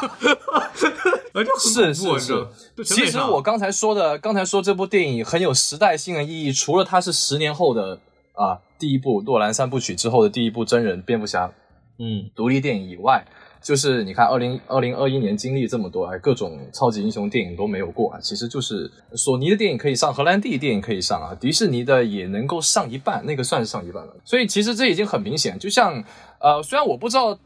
[1.33, 2.47] 而且很是是是。
[2.85, 7.99] 其实我刚才说的，刚才说这部电影很有时代性的意义，除了它是十年后的
[8.37, 11.51] 啊第一部诺兰三部曲之后的第一部真人蝙蝠侠
[11.99, 13.25] 嗯独立电影以外，
[13.61, 18.21] 就是你看二零二零二一年经历这么多，哎，各种超级英雄电影都没有过啊。
[18.21, 24.15] 其实就是索尼的电影可以上，荷兰弟电影可以上啊，迪士尼的也能够上一半，那个算是上一半了。
[24.25, 26.05] 所以其实这已经很明显，就像
[26.39, 27.37] 呃，虽然我不知道。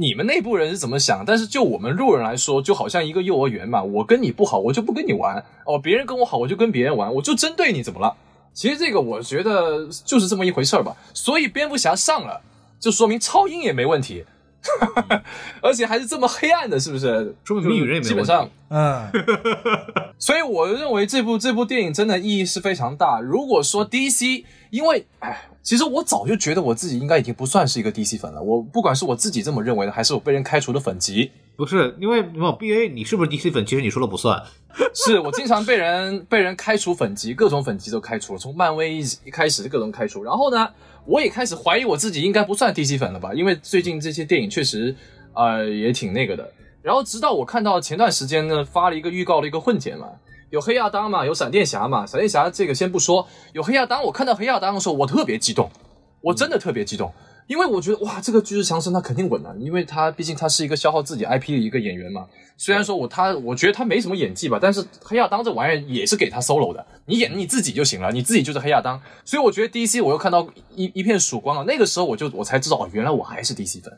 [0.00, 1.24] 你们内部人是怎么想？
[1.26, 8.16] 但是就我们路人来说，就好像一个幼儿园嘛，我跟你不好，我就不跟你玩哦；别人跟我好，我就跟别人玩，我就针对你，怎么了？
[8.58, 10.96] 其实这个我觉得就是这么一回事儿吧。
[11.14, 12.42] 所以蝙蝠侠上了，
[12.80, 14.24] 就说明超英也没问题，
[15.62, 17.36] 而且还是这么黑暗的，是不是？
[17.44, 19.08] 说明谜语人也没问题基本上，嗯，
[20.18, 23.20] 所以我认为这部这部电影真的意义是非常大。
[23.20, 28.40] 如果说 DC，因为哎，其实我早就觉得我自己应该已经不算是一个 DC 粉了。
[28.40, 33.66] 我不管是我自己这么认为的，还是我被人开除的粉籍，不是因为没有 B A，你是不是 DC 粉？
[33.66, 34.42] 其实你说了不算。
[34.96, 40.24] 是我经常被人被人开除粉籍，各种粉籍都开除了，从漫威一一开始各种开除。
[40.24, 40.70] 然后呢，
[41.04, 44.96] 我也开始怀疑我自己应该不算 DC 粉了吧，因为最近这些电影确实
[45.34, 46.50] 呃也挺那个的。
[46.80, 50.08] 然后直到我看到前段时间呢发了一个预告的一个混剪嘛，
[50.50, 55.70] 有黑亚当嘛，有闪电侠嘛，闪电侠这个先不说，有黑亚当，我看到黑亚当的时候我特别激动，
[56.20, 57.12] 我真的特别激动。
[57.46, 62.26] 因为我觉得哇，这个巨石强森他肯定稳了，因为他毕竟他是一个消耗自己 IP 的一个演员嘛。
[62.58, 69.00] 虽然说我他我觉得他没什么演技吧，但是黑亚当这玩意儿也是给他 solo 的，你演你自己就行了，你自己就是黑亚当。
[69.24, 73.90] 所以我觉得 DC 我又看到一一片曙光了，那个时候我就我才知道哦，原来我还是 DC 粉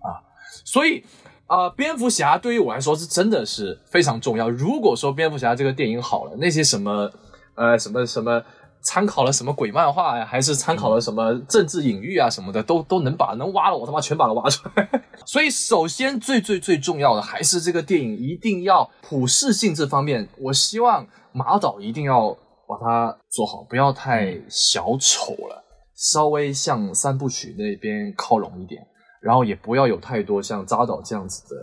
[0.00, 0.18] 啊。
[0.64, 1.04] 所以、
[1.48, 4.48] 呃蝙蝠侠对于我来说是真的是非常重要。
[4.50, 7.10] 如果说蝙蝠侠这个电影好了，那些什么
[7.54, 8.42] 呃什么什么。
[8.82, 14.88] 参考了什么鬼漫画呀，还是参考了什么政治隐喻啊什么的，都都能把能挖了，我他妈全把它挖出来。
[15.24, 22.30] 所以，首先最最最重要的还是这个电影一定要普适性这方面，我希望马导一定要
[22.68, 25.64] 把它做好，不要太小丑了，
[25.96, 28.86] 稍微向三部曲那边靠拢一点，
[29.26, 31.60] 然后也不要有太多像扎导这样子的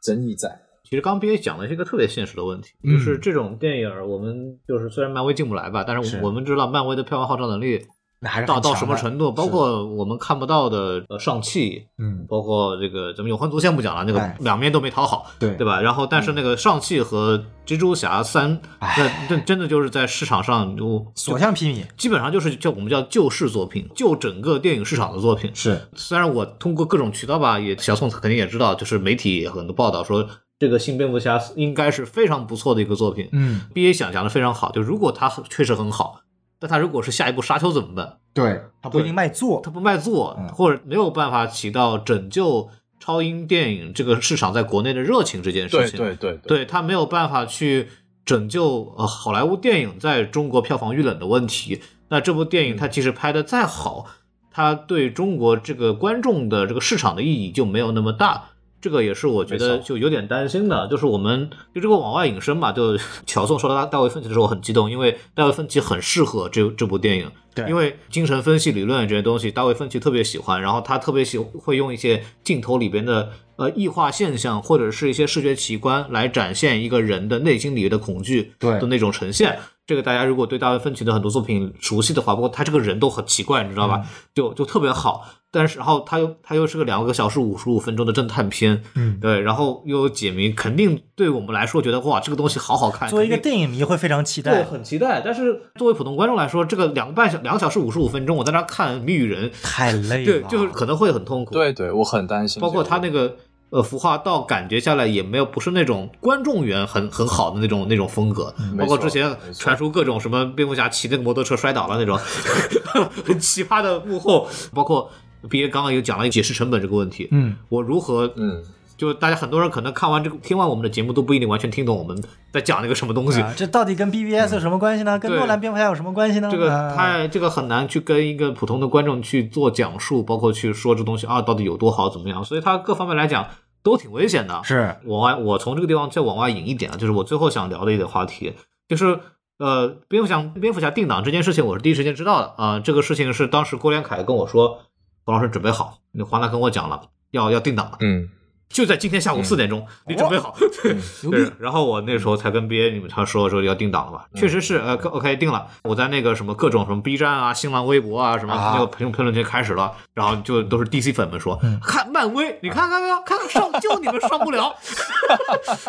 [0.00, 0.48] 争议在。
[0.82, 7.86] 其实刚 B A 讲的是一个特别现实的问题，嗯就是这种电影，我们就是虽然漫威进不来吧，但是是我们知道漫威的票房号召能力
[8.24, 15.80] 那还是到到什么程度，包括我们看不到的呃上汽，嗯，包括这个咱们永恒族先不讲了，那个哎两面都没讨好，对对吧？
[15.80, 25.50] 然后但是那个上汽和蜘蛛侠三，那这真的就是在市场上就 所向披靡，基本上就是叫我们叫救市作品，救整个电影市场的作品。
[25.52, 30.24] 是虽然我通过各种渠道吧，也小宋肯定也知道，就是媒体也很多报道说，
[30.60, 33.28] 这个新蝙蝠侠应该是非常不错的一个作品。
[33.32, 36.20] 嗯，B A 想讲的非常好，就如果它确实很好，
[36.62, 38.18] 但他如果是下一部沙丘怎么办？
[38.32, 42.70] 对，他不一定卖座他，不卖座，嗯或者没有办法起到拯救
[43.00, 45.98] 超英电影这个市场在国内的热情这件事对情。
[45.98, 47.88] 对对对他没有办法去
[48.24, 51.82] 拯救呃好莱坞电影在中国票房遇冷的问题。
[52.10, 54.06] 那这部电影它即使拍的再好，
[54.52, 58.50] 它对中国这个观众的这个市场的意义就没有那么大。
[58.82, 79.60] 这个也是我觉得就有点担心的，就是我们就这个往外引申嘛，就 乔宋说到大卫芬奇的时候，我很激动，因为大卫芬奇很适合这这部电影，对因为精神分析理论这些东西，大卫芬奇特别喜欢，然后他特别喜会用一些镜头里边的呃异化现象或者是一些视觉奇观来展现一个人的内心里的恐惧对的那种呈现。
[79.92, 84.00] 这个大家如果对大卫芬奇的很多作品熟悉的话，包括他这个人都很奇怪，你知道吧？
[84.34, 85.20] 就就特别好。
[85.50, 93.06] 但是然后他又他又是个两个小时五十五分钟的侦探片，嗯对，然后又有解谜，肯定对我们来说觉得哇，这个东西好好看。
[93.06, 95.20] 作为一个电影迷会非常期待对，很期待。
[95.22, 100.24] 但是作为普通观众来说，这个两个半小两个小时五十五分钟，我在那看《谜语人》，太累了。
[100.24, 101.52] 对，就是可能会很痛苦。
[101.52, 102.58] 对对，我很担心。
[102.58, 103.36] 包括他那个
[103.72, 108.54] 呃服化道，感觉下来也没有不是那种观众缘很很好的那种那种风格。
[108.78, 112.18] 包括之前传出各种什么蝙蝠侠骑那个摩托车摔倒了那种
[113.26, 115.10] 很奇葩的幕后，包括
[115.48, 117.28] B A 刚刚也讲了解释成本这个问题。
[117.32, 118.62] 嗯，我如何嗯，
[118.96, 122.22] 就大家很多人可能看完这个听完我们的节目都不一定完全听懂我们
[122.52, 123.40] 在讲那个什么东西。
[123.40, 125.18] 啊，这到底跟 BBS 有什么关系呢？
[125.18, 126.48] 跟诺兰蝙蝠侠有什么关系呢？
[126.52, 133.44] 这个啊太这个很难去跟一个普通的观众去做讲述，包括去说这东西啊到底有多好怎么样，所以它各方面来讲
[133.82, 134.60] 都挺危险的。
[134.64, 138.54] 是往外，我从这个地方再往外引一点啊，就是我最后想聊的一点话题，
[138.88, 139.20] 就是
[139.58, 144.80] 呃，蝙蝠侠蝙蝠侠定档这件事情，我是第一时间知道的啊、这个事情是当时郭连凯跟我说，
[145.24, 148.28] 冯老师准备好，那华纳跟我讲了，要要定档了，嗯，
[148.72, 150.54] 就在今天下午四点钟，你准备好。
[150.82, 154.24] 对牛逼，然后我那时候才跟 BA 你们他说说要定档了吧？
[154.34, 155.66] 确实是，呃，OK 定了。
[155.84, 163.20] 我在那个什么各种什么 B 站啊、新浪微博啊什么啊那个评评论区开始了，然后就都是 DC 粉们说，看漫威，你看看没有？
[163.22, 164.74] 看看上就你们上不了，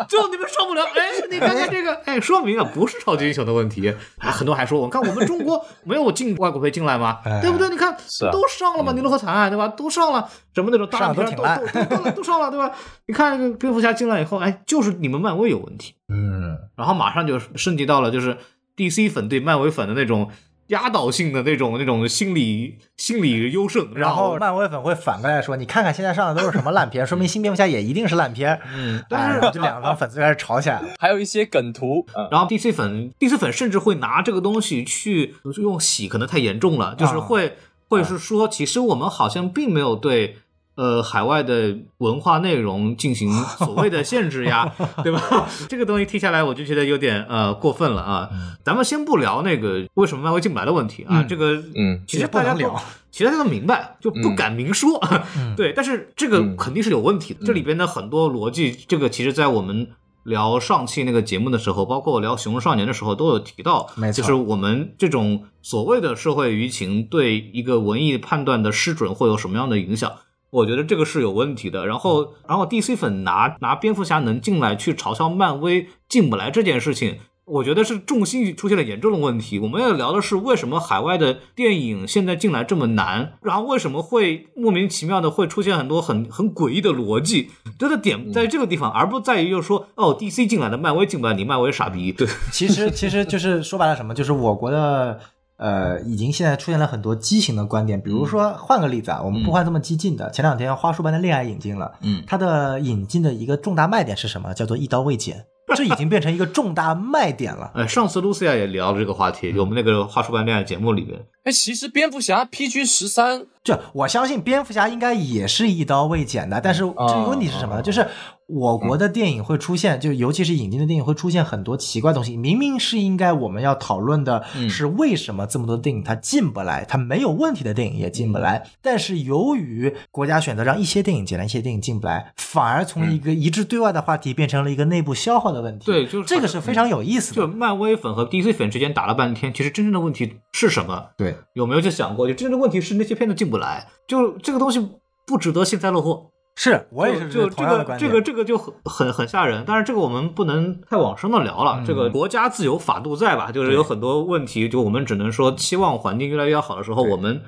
[0.08, 0.82] 就你们上不了。
[0.84, 3.92] 哎，你看看这个，哎，说明啊不是超级英雄的问题。
[4.18, 7.18] 哎，很多还说，我看我们中国没有进外国配进来吗？
[7.24, 7.68] 哎对不对？
[7.68, 7.96] 你看
[8.30, 9.68] 都上了嘛，尼罗河惨案对吧？
[9.68, 12.70] 都上了，什么那种大上烂片都得都都都都都上了对吧？
[13.06, 15.94] 你看这个蝙蝠侠进来以后，哎，就是你们漫威有问题。
[16.08, 18.38] 嗯，然后马上就升级到了就是
[18.76, 20.30] DC 粉对漫威粉的那种
[20.68, 28.58] 压倒性的那种那种心理心理优胜，然后漫威粉会反过来说，你看看现在上的都是什么烂片，说明新蝙蝠侠也一定是烂片。
[28.74, 30.88] 嗯，哎但是然后这两方粉丝开始吵起来了。
[30.98, 37.58] 还有一些梗图，嗯，然后 DC 粉 DC 粉甚至会拿这个东西去用洗，可能太严重了，就是会、
[37.88, 40.38] 会是说，其实我们好像并没有对。
[40.76, 44.72] 呃，海外的文化内容进行所谓的限制呀，
[45.04, 45.46] 对吧？
[45.68, 48.28] 这个东西听下来，我就觉得有点呃过分了啊。
[48.64, 52.74] 咱们先不聊那个为什么漫威进不来的问题啊，嗯这个嗯其实大家聊
[53.12, 55.00] 其实大家都明白，就不敢明说。
[55.38, 57.46] 嗯 对，但是这个嗯肯定是有问题的。
[57.46, 59.86] 这里边的很多逻辑，这个其实在我们
[60.24, 70.10] 聊上期那个节目的时候，包括聊《熊少年》的时候都有提到，就是我们这种所谓的社会舆情对一个文艺判断的失准会有什么样的影响。
[70.54, 71.86] 我觉得这个是有问题的。
[71.86, 79.58] 然后，然后 DC 粉拿拿蝙蝠侠能进来去嘲笑漫威进不来这件事情，我觉得是重心出现了严重的问题。
[79.58, 87.50] 我们要聊的是为什么海外的电影现在进来这么难，然后为什么会莫名其妙的会出现很多很很诡异的逻辑。
[87.76, 92.12] 这个点在这个地方，而不在于就是说哦，DC 进来的，漫威进不来，你漫威傻逼。
[92.12, 95.18] 对， 其实其实就是说白了什么，就是我国的
[95.56, 98.00] 呃，已经现在出现了很多畸形的观点。
[98.00, 100.30] 比如说，换个例子啊，我们不换这么激进的。
[100.30, 104.52] 前两天花束般的恋爱引进了，嗯它的引进的一个重大卖点是什么？
[104.52, 107.70] 叫做一刀未剪， 这已经变成一个重大卖点了。
[107.76, 117.82] 呃，上次露西亚也聊了这个话题，我们那个花束般恋爱节目里边，哎，其实蝙蝠侠 PG 十三，这我相信蝙蝠侠应该也是一刀未剪的，但是嗯这个问题是什么呢？
[117.82, 118.06] 就是
[118.46, 122.36] 我国的电影会出现，就尤其是引进的电影会出现很多奇怪的东西。
[122.36, 135.86] 明明是应该我们要讨论的嗯是为什么这么多电影它进不来，它没有问题的电影也进不来，嗯但是由于国家选择让一些电影进来，一些电影进不来，反而从一个一致对外的话题变成了一个内部消耗的问题。
[135.86, 137.46] 对就是这个是非常有意思的就。
[137.46, 141.06] 漫威粉和 DC 粉之间打了半天，其实真正的问题是什么？
[141.16, 142.26] 对，有没有去想过？
[142.26, 144.86] 就真正的问题是那些片子进不来，就这个东西
[145.26, 146.30] 不值得幸灾乐祸。
[146.56, 147.64] 是我也是就就这。
[147.64, 151.80] 个这个这个就很很很吓人，但是这个我们不能太往深的聊了。
[151.80, 153.50] 嗯这个国家自有法度在吧？
[153.52, 157.42] 就是有很多问题，就我们只能说期望环境越来越好的时候，我们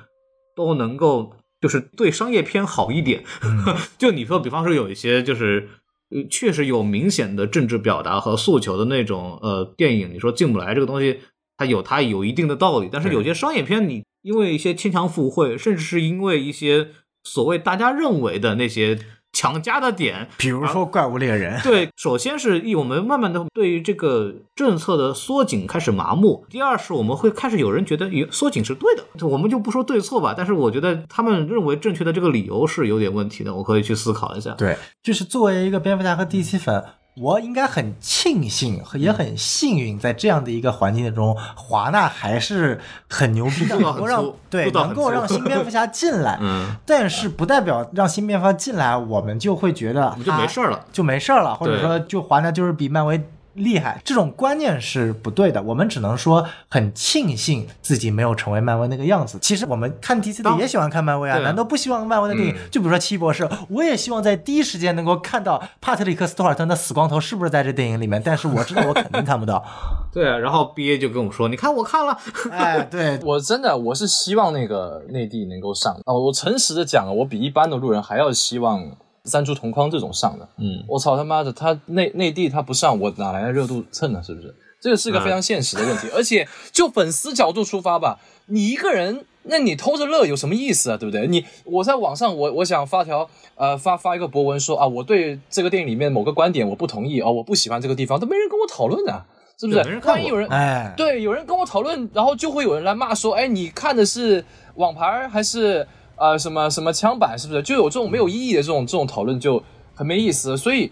[0.55, 3.23] 都能够就是对商业片好一点。
[3.43, 5.69] 嗯 就你说，比方说有一些就是。
[6.09, 11.19] 呃，确实有明显的政治表达和诉求的那种呃电影，你说进不来这个东西，
[11.57, 16.91] 它有它有一定的道理，但是有些商业片，你因为一些牵强附会，甚至是因为一些
[17.27, 18.97] 所谓大家认为的那些
[19.33, 34.51] 强加的点，比如说《怪物猎人》，对，首先是一我们慢慢的对于这个政策的缩紧开始麻木，第二是我们会开始有人觉得诶缩紧是对的，我们就不说对错吧，但是我觉得他们认为正确的这个理由是有点问题的，我可以去思考一下。
[34.51, 36.83] 对，就是作为一个蝙蝠侠和 DC 粉，
[37.19, 42.79] 我应该很庆幸，也很幸运，在这样的一个环境中，华纳还是
[43.09, 46.37] 很牛逼的，能够让对能够让新蝙蝠侠进来。
[46.41, 50.85] 嗯，但是不代表让新蝙蝠侠进来，我们就会觉得就没事了。
[50.91, 53.19] 就没事了，或者说就华纳就是比漫威
[53.57, 55.61] 厉害，这种观念是不对的。
[55.61, 59.37] 我们只能说很庆幸自己没有成为漫威那个样子。
[59.41, 62.55] 其实我们看 DC 的也喜欢看漫威啊，难道不希望漫威的电影？
[62.71, 69.63] 就比如说奇异博士，我也希望在第一时间能够看到帕特里克斯图尔特那死光头是不是在这电影里面，但是我知道我肯定看不到。
[70.13, 72.17] 对啊，然后 B A 就跟我说，你看我看了，
[72.51, 76.13] 哎，对，我真的我是希望那个内地能够上啊！
[76.13, 78.83] 我诚实的讲啊，我比一般的路人还要希望
[79.27, 80.49] 三株同框这种上的。
[80.57, 84.23] 嗯，我操他妈的，他内内地他不上，我哪来的热度蹭呢？
[84.23, 84.55] 是不是？
[84.79, 86.07] 这个是个非常现实的问题。
[86.15, 90.97] 而且就粉丝角度出发吧，你一个人，那你偷着乐有什么意思啊？
[90.97, 91.27] 对不对？
[91.27, 99.25] 你我在网上，我我想发条呃发发一个博文说啊，我对这个电影里面某个观点我不同意啊，我不喜欢这个地方，都没人跟我讨论啊，
[99.59, 104.45] 是不是万一有人哎，对，有人跟我讨论，然后就会有人来骂说，哎，你看的是
[104.75, 105.85] 网盘还是
[106.17, 107.63] 呃什么什么枪版，是不是？
[107.63, 109.63] 就有这种没有意义的这种这种讨论就
[109.95, 110.57] 很没意思。
[110.57, 110.91] 所以，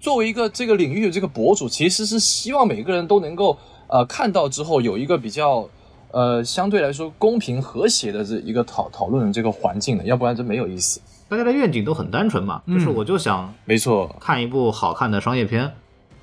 [0.00, 3.58] 作为一个这个领域的这个博主，其实是希望每个人都能够
[3.88, 5.68] 呃看到之后有一个比较
[6.10, 11.00] 呃相对来说公平和谐的这一个讨讨论的这个环境的，要不然真没有意思。
[11.28, 15.72] 大家的愿景都很单纯嘛，就是嗯我就想没错，看一部好看的商业片，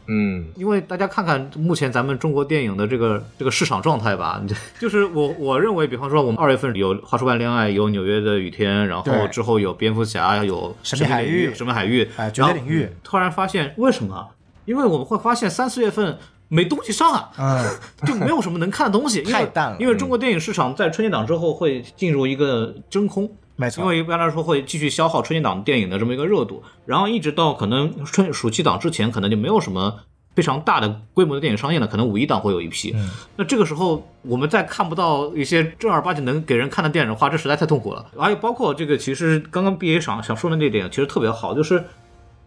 [0.07, 4.41] 嗯，因为大家看看目前咱们中国电影的这个这个市场状态吧，
[4.79, 14.27] 就是我我认为，比方说我们二月份有《花束般恋爱》，有《纽约的雨天》，然后之后有蝙蝠侠，有神秘海域领神秘海域，哎绝对领域然后突然发现为什么？
[14.65, 16.17] 因为我们会发现三四月份
[16.47, 17.65] 没东西上啊，嗯，
[18.05, 19.77] 就没有什么能看的东西，因为 太淡了。
[19.79, 23.29] 因为中国电影市场在春节档之后会进入一个真空，
[23.61, 29.99] 没错，因为一般来说会继续消耗春节档电影的这么一个热度，然后一直到可能春暑期档之前，可能就没有什么
[30.35, 32.91] 非常大的规模的电影上映了，可能五一档会有一批。
[32.95, 38.03] 嗯那这个时候我们再看不到一些正儿八经能给人看的电影的话，这实在太痛苦了。
[38.17, 41.83] 还有包括这个，其实刚刚 B A 想想说的那点其实特别好，就是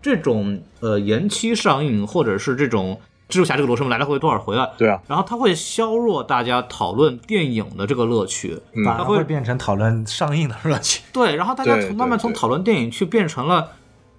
[0.02, 4.72] 这种呃延期上映或者是这种蜘蛛侠这个罗生门来来回回多少回了。
[4.76, 11.02] 对啊，然后它会削弱大家讨论电影的这个乐趣，嗯它会会变成讨论上映的乐趣。
[11.12, 13.72] 对，然后大家从慢慢从讨论电影去变成了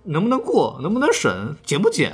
[0.05, 2.11] 能不能过，能不能审，剪不剪，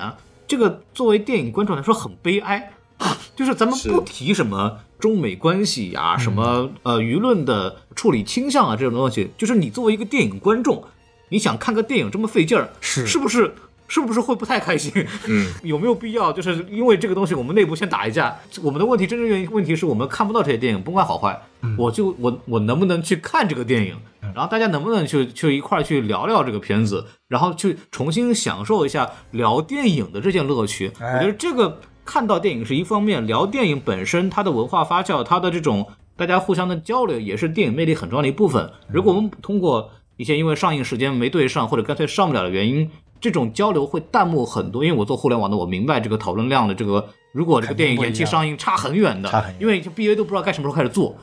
[0.47, 2.71] 这个作为电影观众来说很悲哀。
[3.35, 10.83] 就是咱们不提什么中美关系呀、什么呃舆论的处理倾向啊这种东西，就是你作为一个电影观众，
[11.29, 13.55] 你想看个电影这么费劲儿，是是不是？
[13.91, 14.89] 是不是会不太开心？
[15.27, 16.31] 嗯， 有没有必要？
[16.31, 18.33] 就是因为这个东西，我们内部先打一架。
[18.63, 21.37] 我们的问题真正原因问题是我们看不到这些电影，甭管好坏，
[21.77, 23.97] 我就我我能不能去看这个电影？
[24.33, 30.89] 然后大家能不能去去一块儿去聊聊这个片子，然后去重新享受一下聊电影的这件乐趣？
[31.01, 35.85] 哎我觉得这个看到电影是一方面，聊电影本身它的文化发酵，它的这种
[36.15, 38.71] 大家互相的交流，也是电影魅力很重要的一部分。
[38.87, 42.89] 如果我们通过一些因为上映时间没对上，或者干脆上不了的原因，
[43.21, 44.83] 这种交流会淡漠很多。
[44.83, 51.15] 因为我做互联网的，我明白这个讨论量的这个，如果这个电影延期上映差很远的，差很远因为 BA 都不知道该什么时候开始做。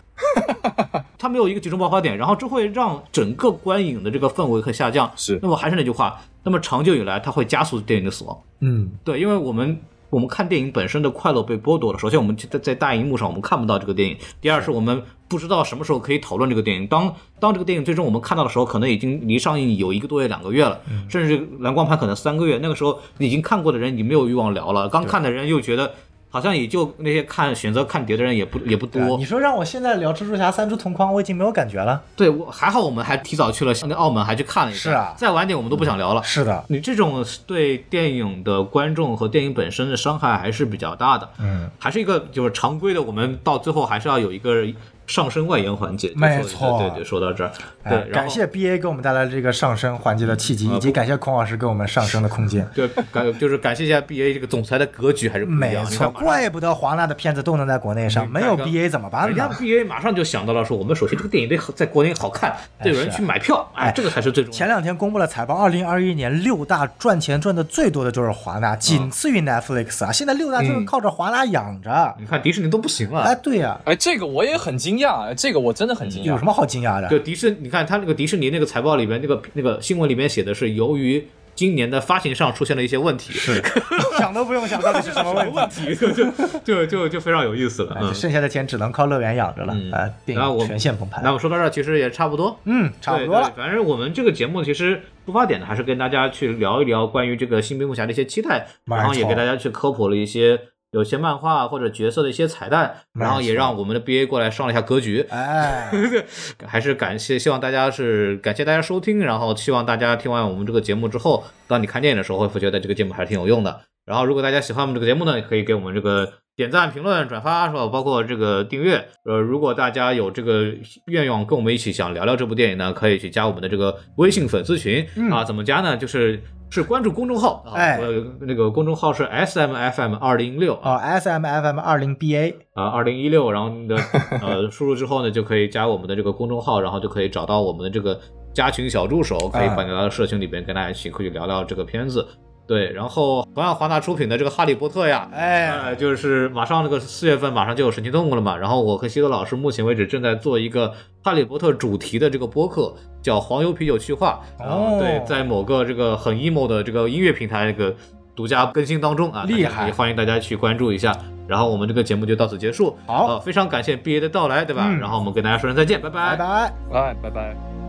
[1.18, 5.10] 它没有一个集中爆发点，然后这会让整个观影的这个氛围会下降。
[5.16, 8.38] 是那么还是那句话，那么长久以来，它会加速电影的死亡。
[8.60, 11.98] 嗯，对，因为我们我们看电影本身的快乐被剥夺了。
[11.98, 16.86] 首先，我们在在大荧幕上我们看不到这个电影；第二是我们不知道什么时候可以讨论这个电影。
[16.86, 22.58] 当当这个电影最终我们看到的时候，可能已经离上映有一个多月、两个月了，甚至蓝光盘可能三个月。
[22.62, 25.94] 那个时候已经看过的人已经没有欲望聊了，刚看的人又觉得
[26.30, 29.00] 好像也就那些看选择看碟的人也不也不多。
[29.00, 32.02] 啊你说让我现在聊蜘蛛侠三只同框，我已经没有感觉了。
[32.14, 34.80] 对我还好，我们还提早去了那澳门，还去看了一下。
[34.80, 36.22] 是啊再晚点我们都不想聊了。
[36.22, 41.28] 是的，你这种对电影的观众和电影本身的伤害还是比较大的。
[41.38, 44.66] 嗯，还是一个就是常规的，我们到最后还是要有一个
[45.08, 46.12] 上升外延环节。
[46.14, 47.50] 没错对对，说到这儿，
[47.82, 52.64] 哎对，感谢 BA 给我们带来这个上升环节的契机，嗯以及感谢孔老师给我们上升的空间。
[52.72, 64.58] 对感就是感谢一下 BA 这个总裁的格局还是不一没错，怪不得华纳的片子都能在国内上，你没有看看 BA 怎么办人家？BA 马上就想到了说，我们首先这个电影得在国内好看，得有人去买票，哎，这个才是最重要的。
[64.58, 70.12] 前两天公布了财报，二零二一年六大赚钱赚的最多的就是华纳，仅次于 Netflix 啊。
[70.12, 72.14] 现在六大就是靠着华纳养着。
[72.18, 76.26] 你看迪士尼都不行了，哎，对呀，哎，这个我也很惊讶，哎这个我真的很惊讶。
[76.26, 77.08] 有什么好惊讶的？
[77.08, 83.60] 就迪士，你看他那个迪士尼那个财报里面，那个那个新闻里面写的是，由于今年的发行上出现了一些问题，是
[84.16, 85.52] 想都不用想，到底是什么问题？
[85.56, 86.24] 问题， 就就
[86.64, 88.14] 就就就非常有意思了。
[88.14, 90.08] 剩下的钱只能靠乐园养着了嗯啊！
[90.24, 91.32] 电然后我影全线崩盘那。
[91.32, 92.56] 我说到这儿，其实也差不多。
[92.64, 93.52] 嗯，差不多了。
[93.56, 100.60] 反正我们这个节目其实出发点呢，还是跟大家去聊一聊关于这个新蝙蝠侠的一些期待，没然后也错给大家去科普了一些
[100.92, 105.26] 有些漫画或者角色的一些彩蛋，然后也让我们的 BA 过来上了一下格局。
[105.30, 105.90] 哎，
[106.66, 113.80] 还是感谢，希望大家是感谢大家收听，然后希望大家听完我们这个节目之后，当你看电影的时候，会觉得这个节目还是挺有用的。
[114.08, 116.26] 然后如果大家喜欢我们这个节目呢，也可以给我们这个
[116.56, 117.86] 点赞、评论、转发，是吧？
[117.88, 119.06] 包括这个订阅。
[119.26, 120.64] 呃，如果大家有这个
[121.08, 125.44] 愿望跟我们一起想聊聊这部电影呢，可以去加我们的这个微信粉丝群、啊。
[125.44, 125.94] 怎么加呢？
[125.94, 128.06] 就是是关注公众号啊，哎我
[128.40, 130.92] 那个公众号是 S M F M 二零六啊。
[130.92, 133.96] 哦，S M F M 二零 B A，啊，二零一六，然后你的
[134.40, 138.18] 呃输入之后呢，就可以加我们的这个公众号，然后就可以找到我们的这个
[138.54, 142.26] 加群小助手，可以啊把你拉到社群里边，跟大家一起可以聊聊这个片子。
[142.68, 150.92] 对，然后同样华纳出品的这个《哈利波特》呀，哎，呃，就是马上这个四月份马上就有神奇动物了嘛，然后我和西多老师目前为止正在做一个
[151.24, 154.40] 哈利波特主题的这个播客，叫黄油啤酒去化。
[154.60, 157.96] 哦对，在某个这个很 emo 的这个音乐平台这个
[158.36, 161.16] 独家更新当中啊，厉害也欢迎大家去关注一下。
[161.46, 162.94] 然后我们这个节目就到此结束。
[163.06, 164.84] 好呃，非常感谢 BA 的到来，对吧？
[164.86, 166.70] 嗯然后我们跟大家说声再见，拜拜拜。
[166.92, 167.87] 拜，拜拜。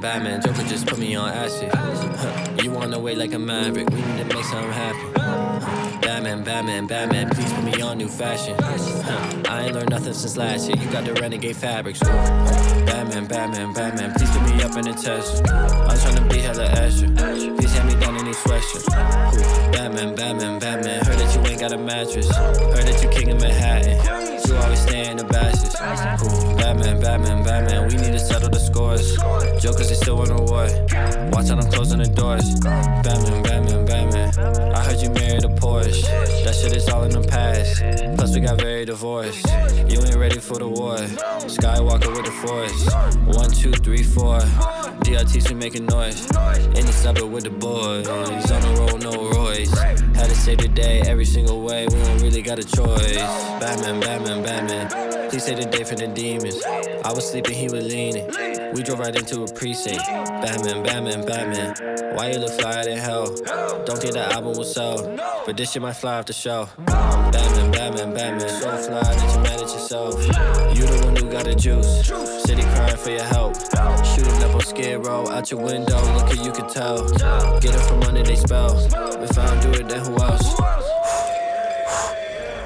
[0.00, 0.56] Batman, Batman.
[0.56, 1.72] Joker just put me on acid.
[2.62, 3.88] You the way like a maverick.
[3.90, 5.12] We need to make something happen.
[6.00, 7.30] Batman, Batman, Batman.
[7.30, 8.56] Please put me on new fashion.
[9.48, 10.76] I ain't learned nothing since last year.
[10.76, 12.00] You got the renegade fabrics.
[12.00, 14.12] Batman, Batman, Batman.
[14.14, 15.46] Please put me up in the test.
[15.48, 17.08] I'm tryna be hella extra.
[17.56, 18.86] Please hand me down any sweatshirt.
[19.72, 21.04] Batman, Batman, Batman.
[21.04, 22.28] Heard that you ain't got a mattress.
[22.34, 24.25] Heard that you king of Manhattan.
[24.46, 25.74] You always stay in the bashes.
[25.74, 27.88] Batman, Batman, Batman.
[27.88, 29.16] We need to settle the scores.
[29.60, 30.66] Jokers, they still on the war.
[31.32, 32.60] Watch out, I'm closing the doors.
[32.60, 34.74] Batman, Batman, Batman.
[34.74, 36.02] I heard you married a Porsche.
[36.44, 37.82] That shit is all in the past.
[38.16, 39.46] Plus, we got very divorced.
[39.88, 40.96] You ain't ready for the war.
[41.46, 43.36] Skywalker with the force.
[43.36, 44.40] One, two, three, four.
[45.06, 46.26] DRTs, we making noise.
[46.74, 48.08] In the suburb with the boys.
[48.08, 49.72] On the road, no Royce.
[49.78, 51.86] Had to save the day every single way.
[51.86, 53.14] We don't really got a choice.
[53.60, 55.30] Batman, Batman, Batman.
[55.30, 56.60] Please save the day for the demons.
[57.04, 58.26] I was sleeping, he was leaning.
[58.74, 60.04] We drove right into a precinct.
[60.06, 62.16] Batman, Batman, Batman.
[62.16, 63.26] Why you look flyer than hell?
[63.86, 65.16] Don't think the album will sell.
[65.46, 66.76] But this shit might fly off the shelf.
[66.78, 68.48] Batman, Batman, Batman.
[68.48, 70.20] So fly that you mad at yourself.
[70.76, 72.35] You the one who got the juice.
[72.46, 73.56] City crying for your help.
[74.06, 75.26] Shooting up on Skid Row.
[75.30, 77.08] Out your window, look at you can tell.
[77.58, 78.78] Get it from under they spell.
[79.20, 80.54] If I don't do it, then who else?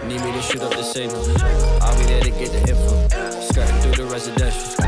[0.05, 1.25] Need me to shoot up the signal.
[1.81, 3.09] I'll be there to get the info.
[3.41, 4.85] Skirting through the residential.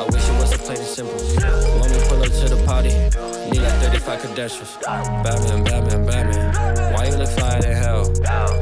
[0.00, 1.20] I wish it wasn't plain and simple.
[1.80, 1.90] When
[2.66, 4.76] party, need like 35 credentials.
[4.82, 6.92] Batman, Batman, Batman.
[6.92, 8.04] Why you look flyer than hell?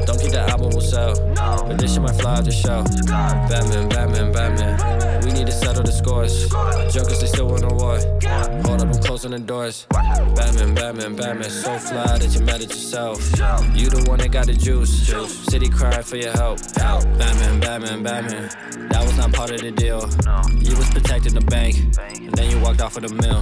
[0.05, 1.15] Don't think the album will sell.
[1.35, 2.87] But this shit might fly off the shelf.
[3.07, 5.25] Batman, Batman, Batman.
[5.25, 6.47] We need to settle the scores.
[6.93, 7.97] Jokers, they still want a war.
[8.65, 9.87] Hold up, I'm closing the doors.
[9.89, 11.49] Batman, Batman, Batman.
[11.49, 13.19] So fly that you mad at yourself.
[13.73, 15.07] You the one that got the juice.
[15.49, 16.59] City crying for your help.
[16.75, 18.49] Batman, Batman, Batman.
[18.89, 20.01] That was not part of the deal.
[20.61, 23.41] You was protecting the bank, and then you walked off with a mill.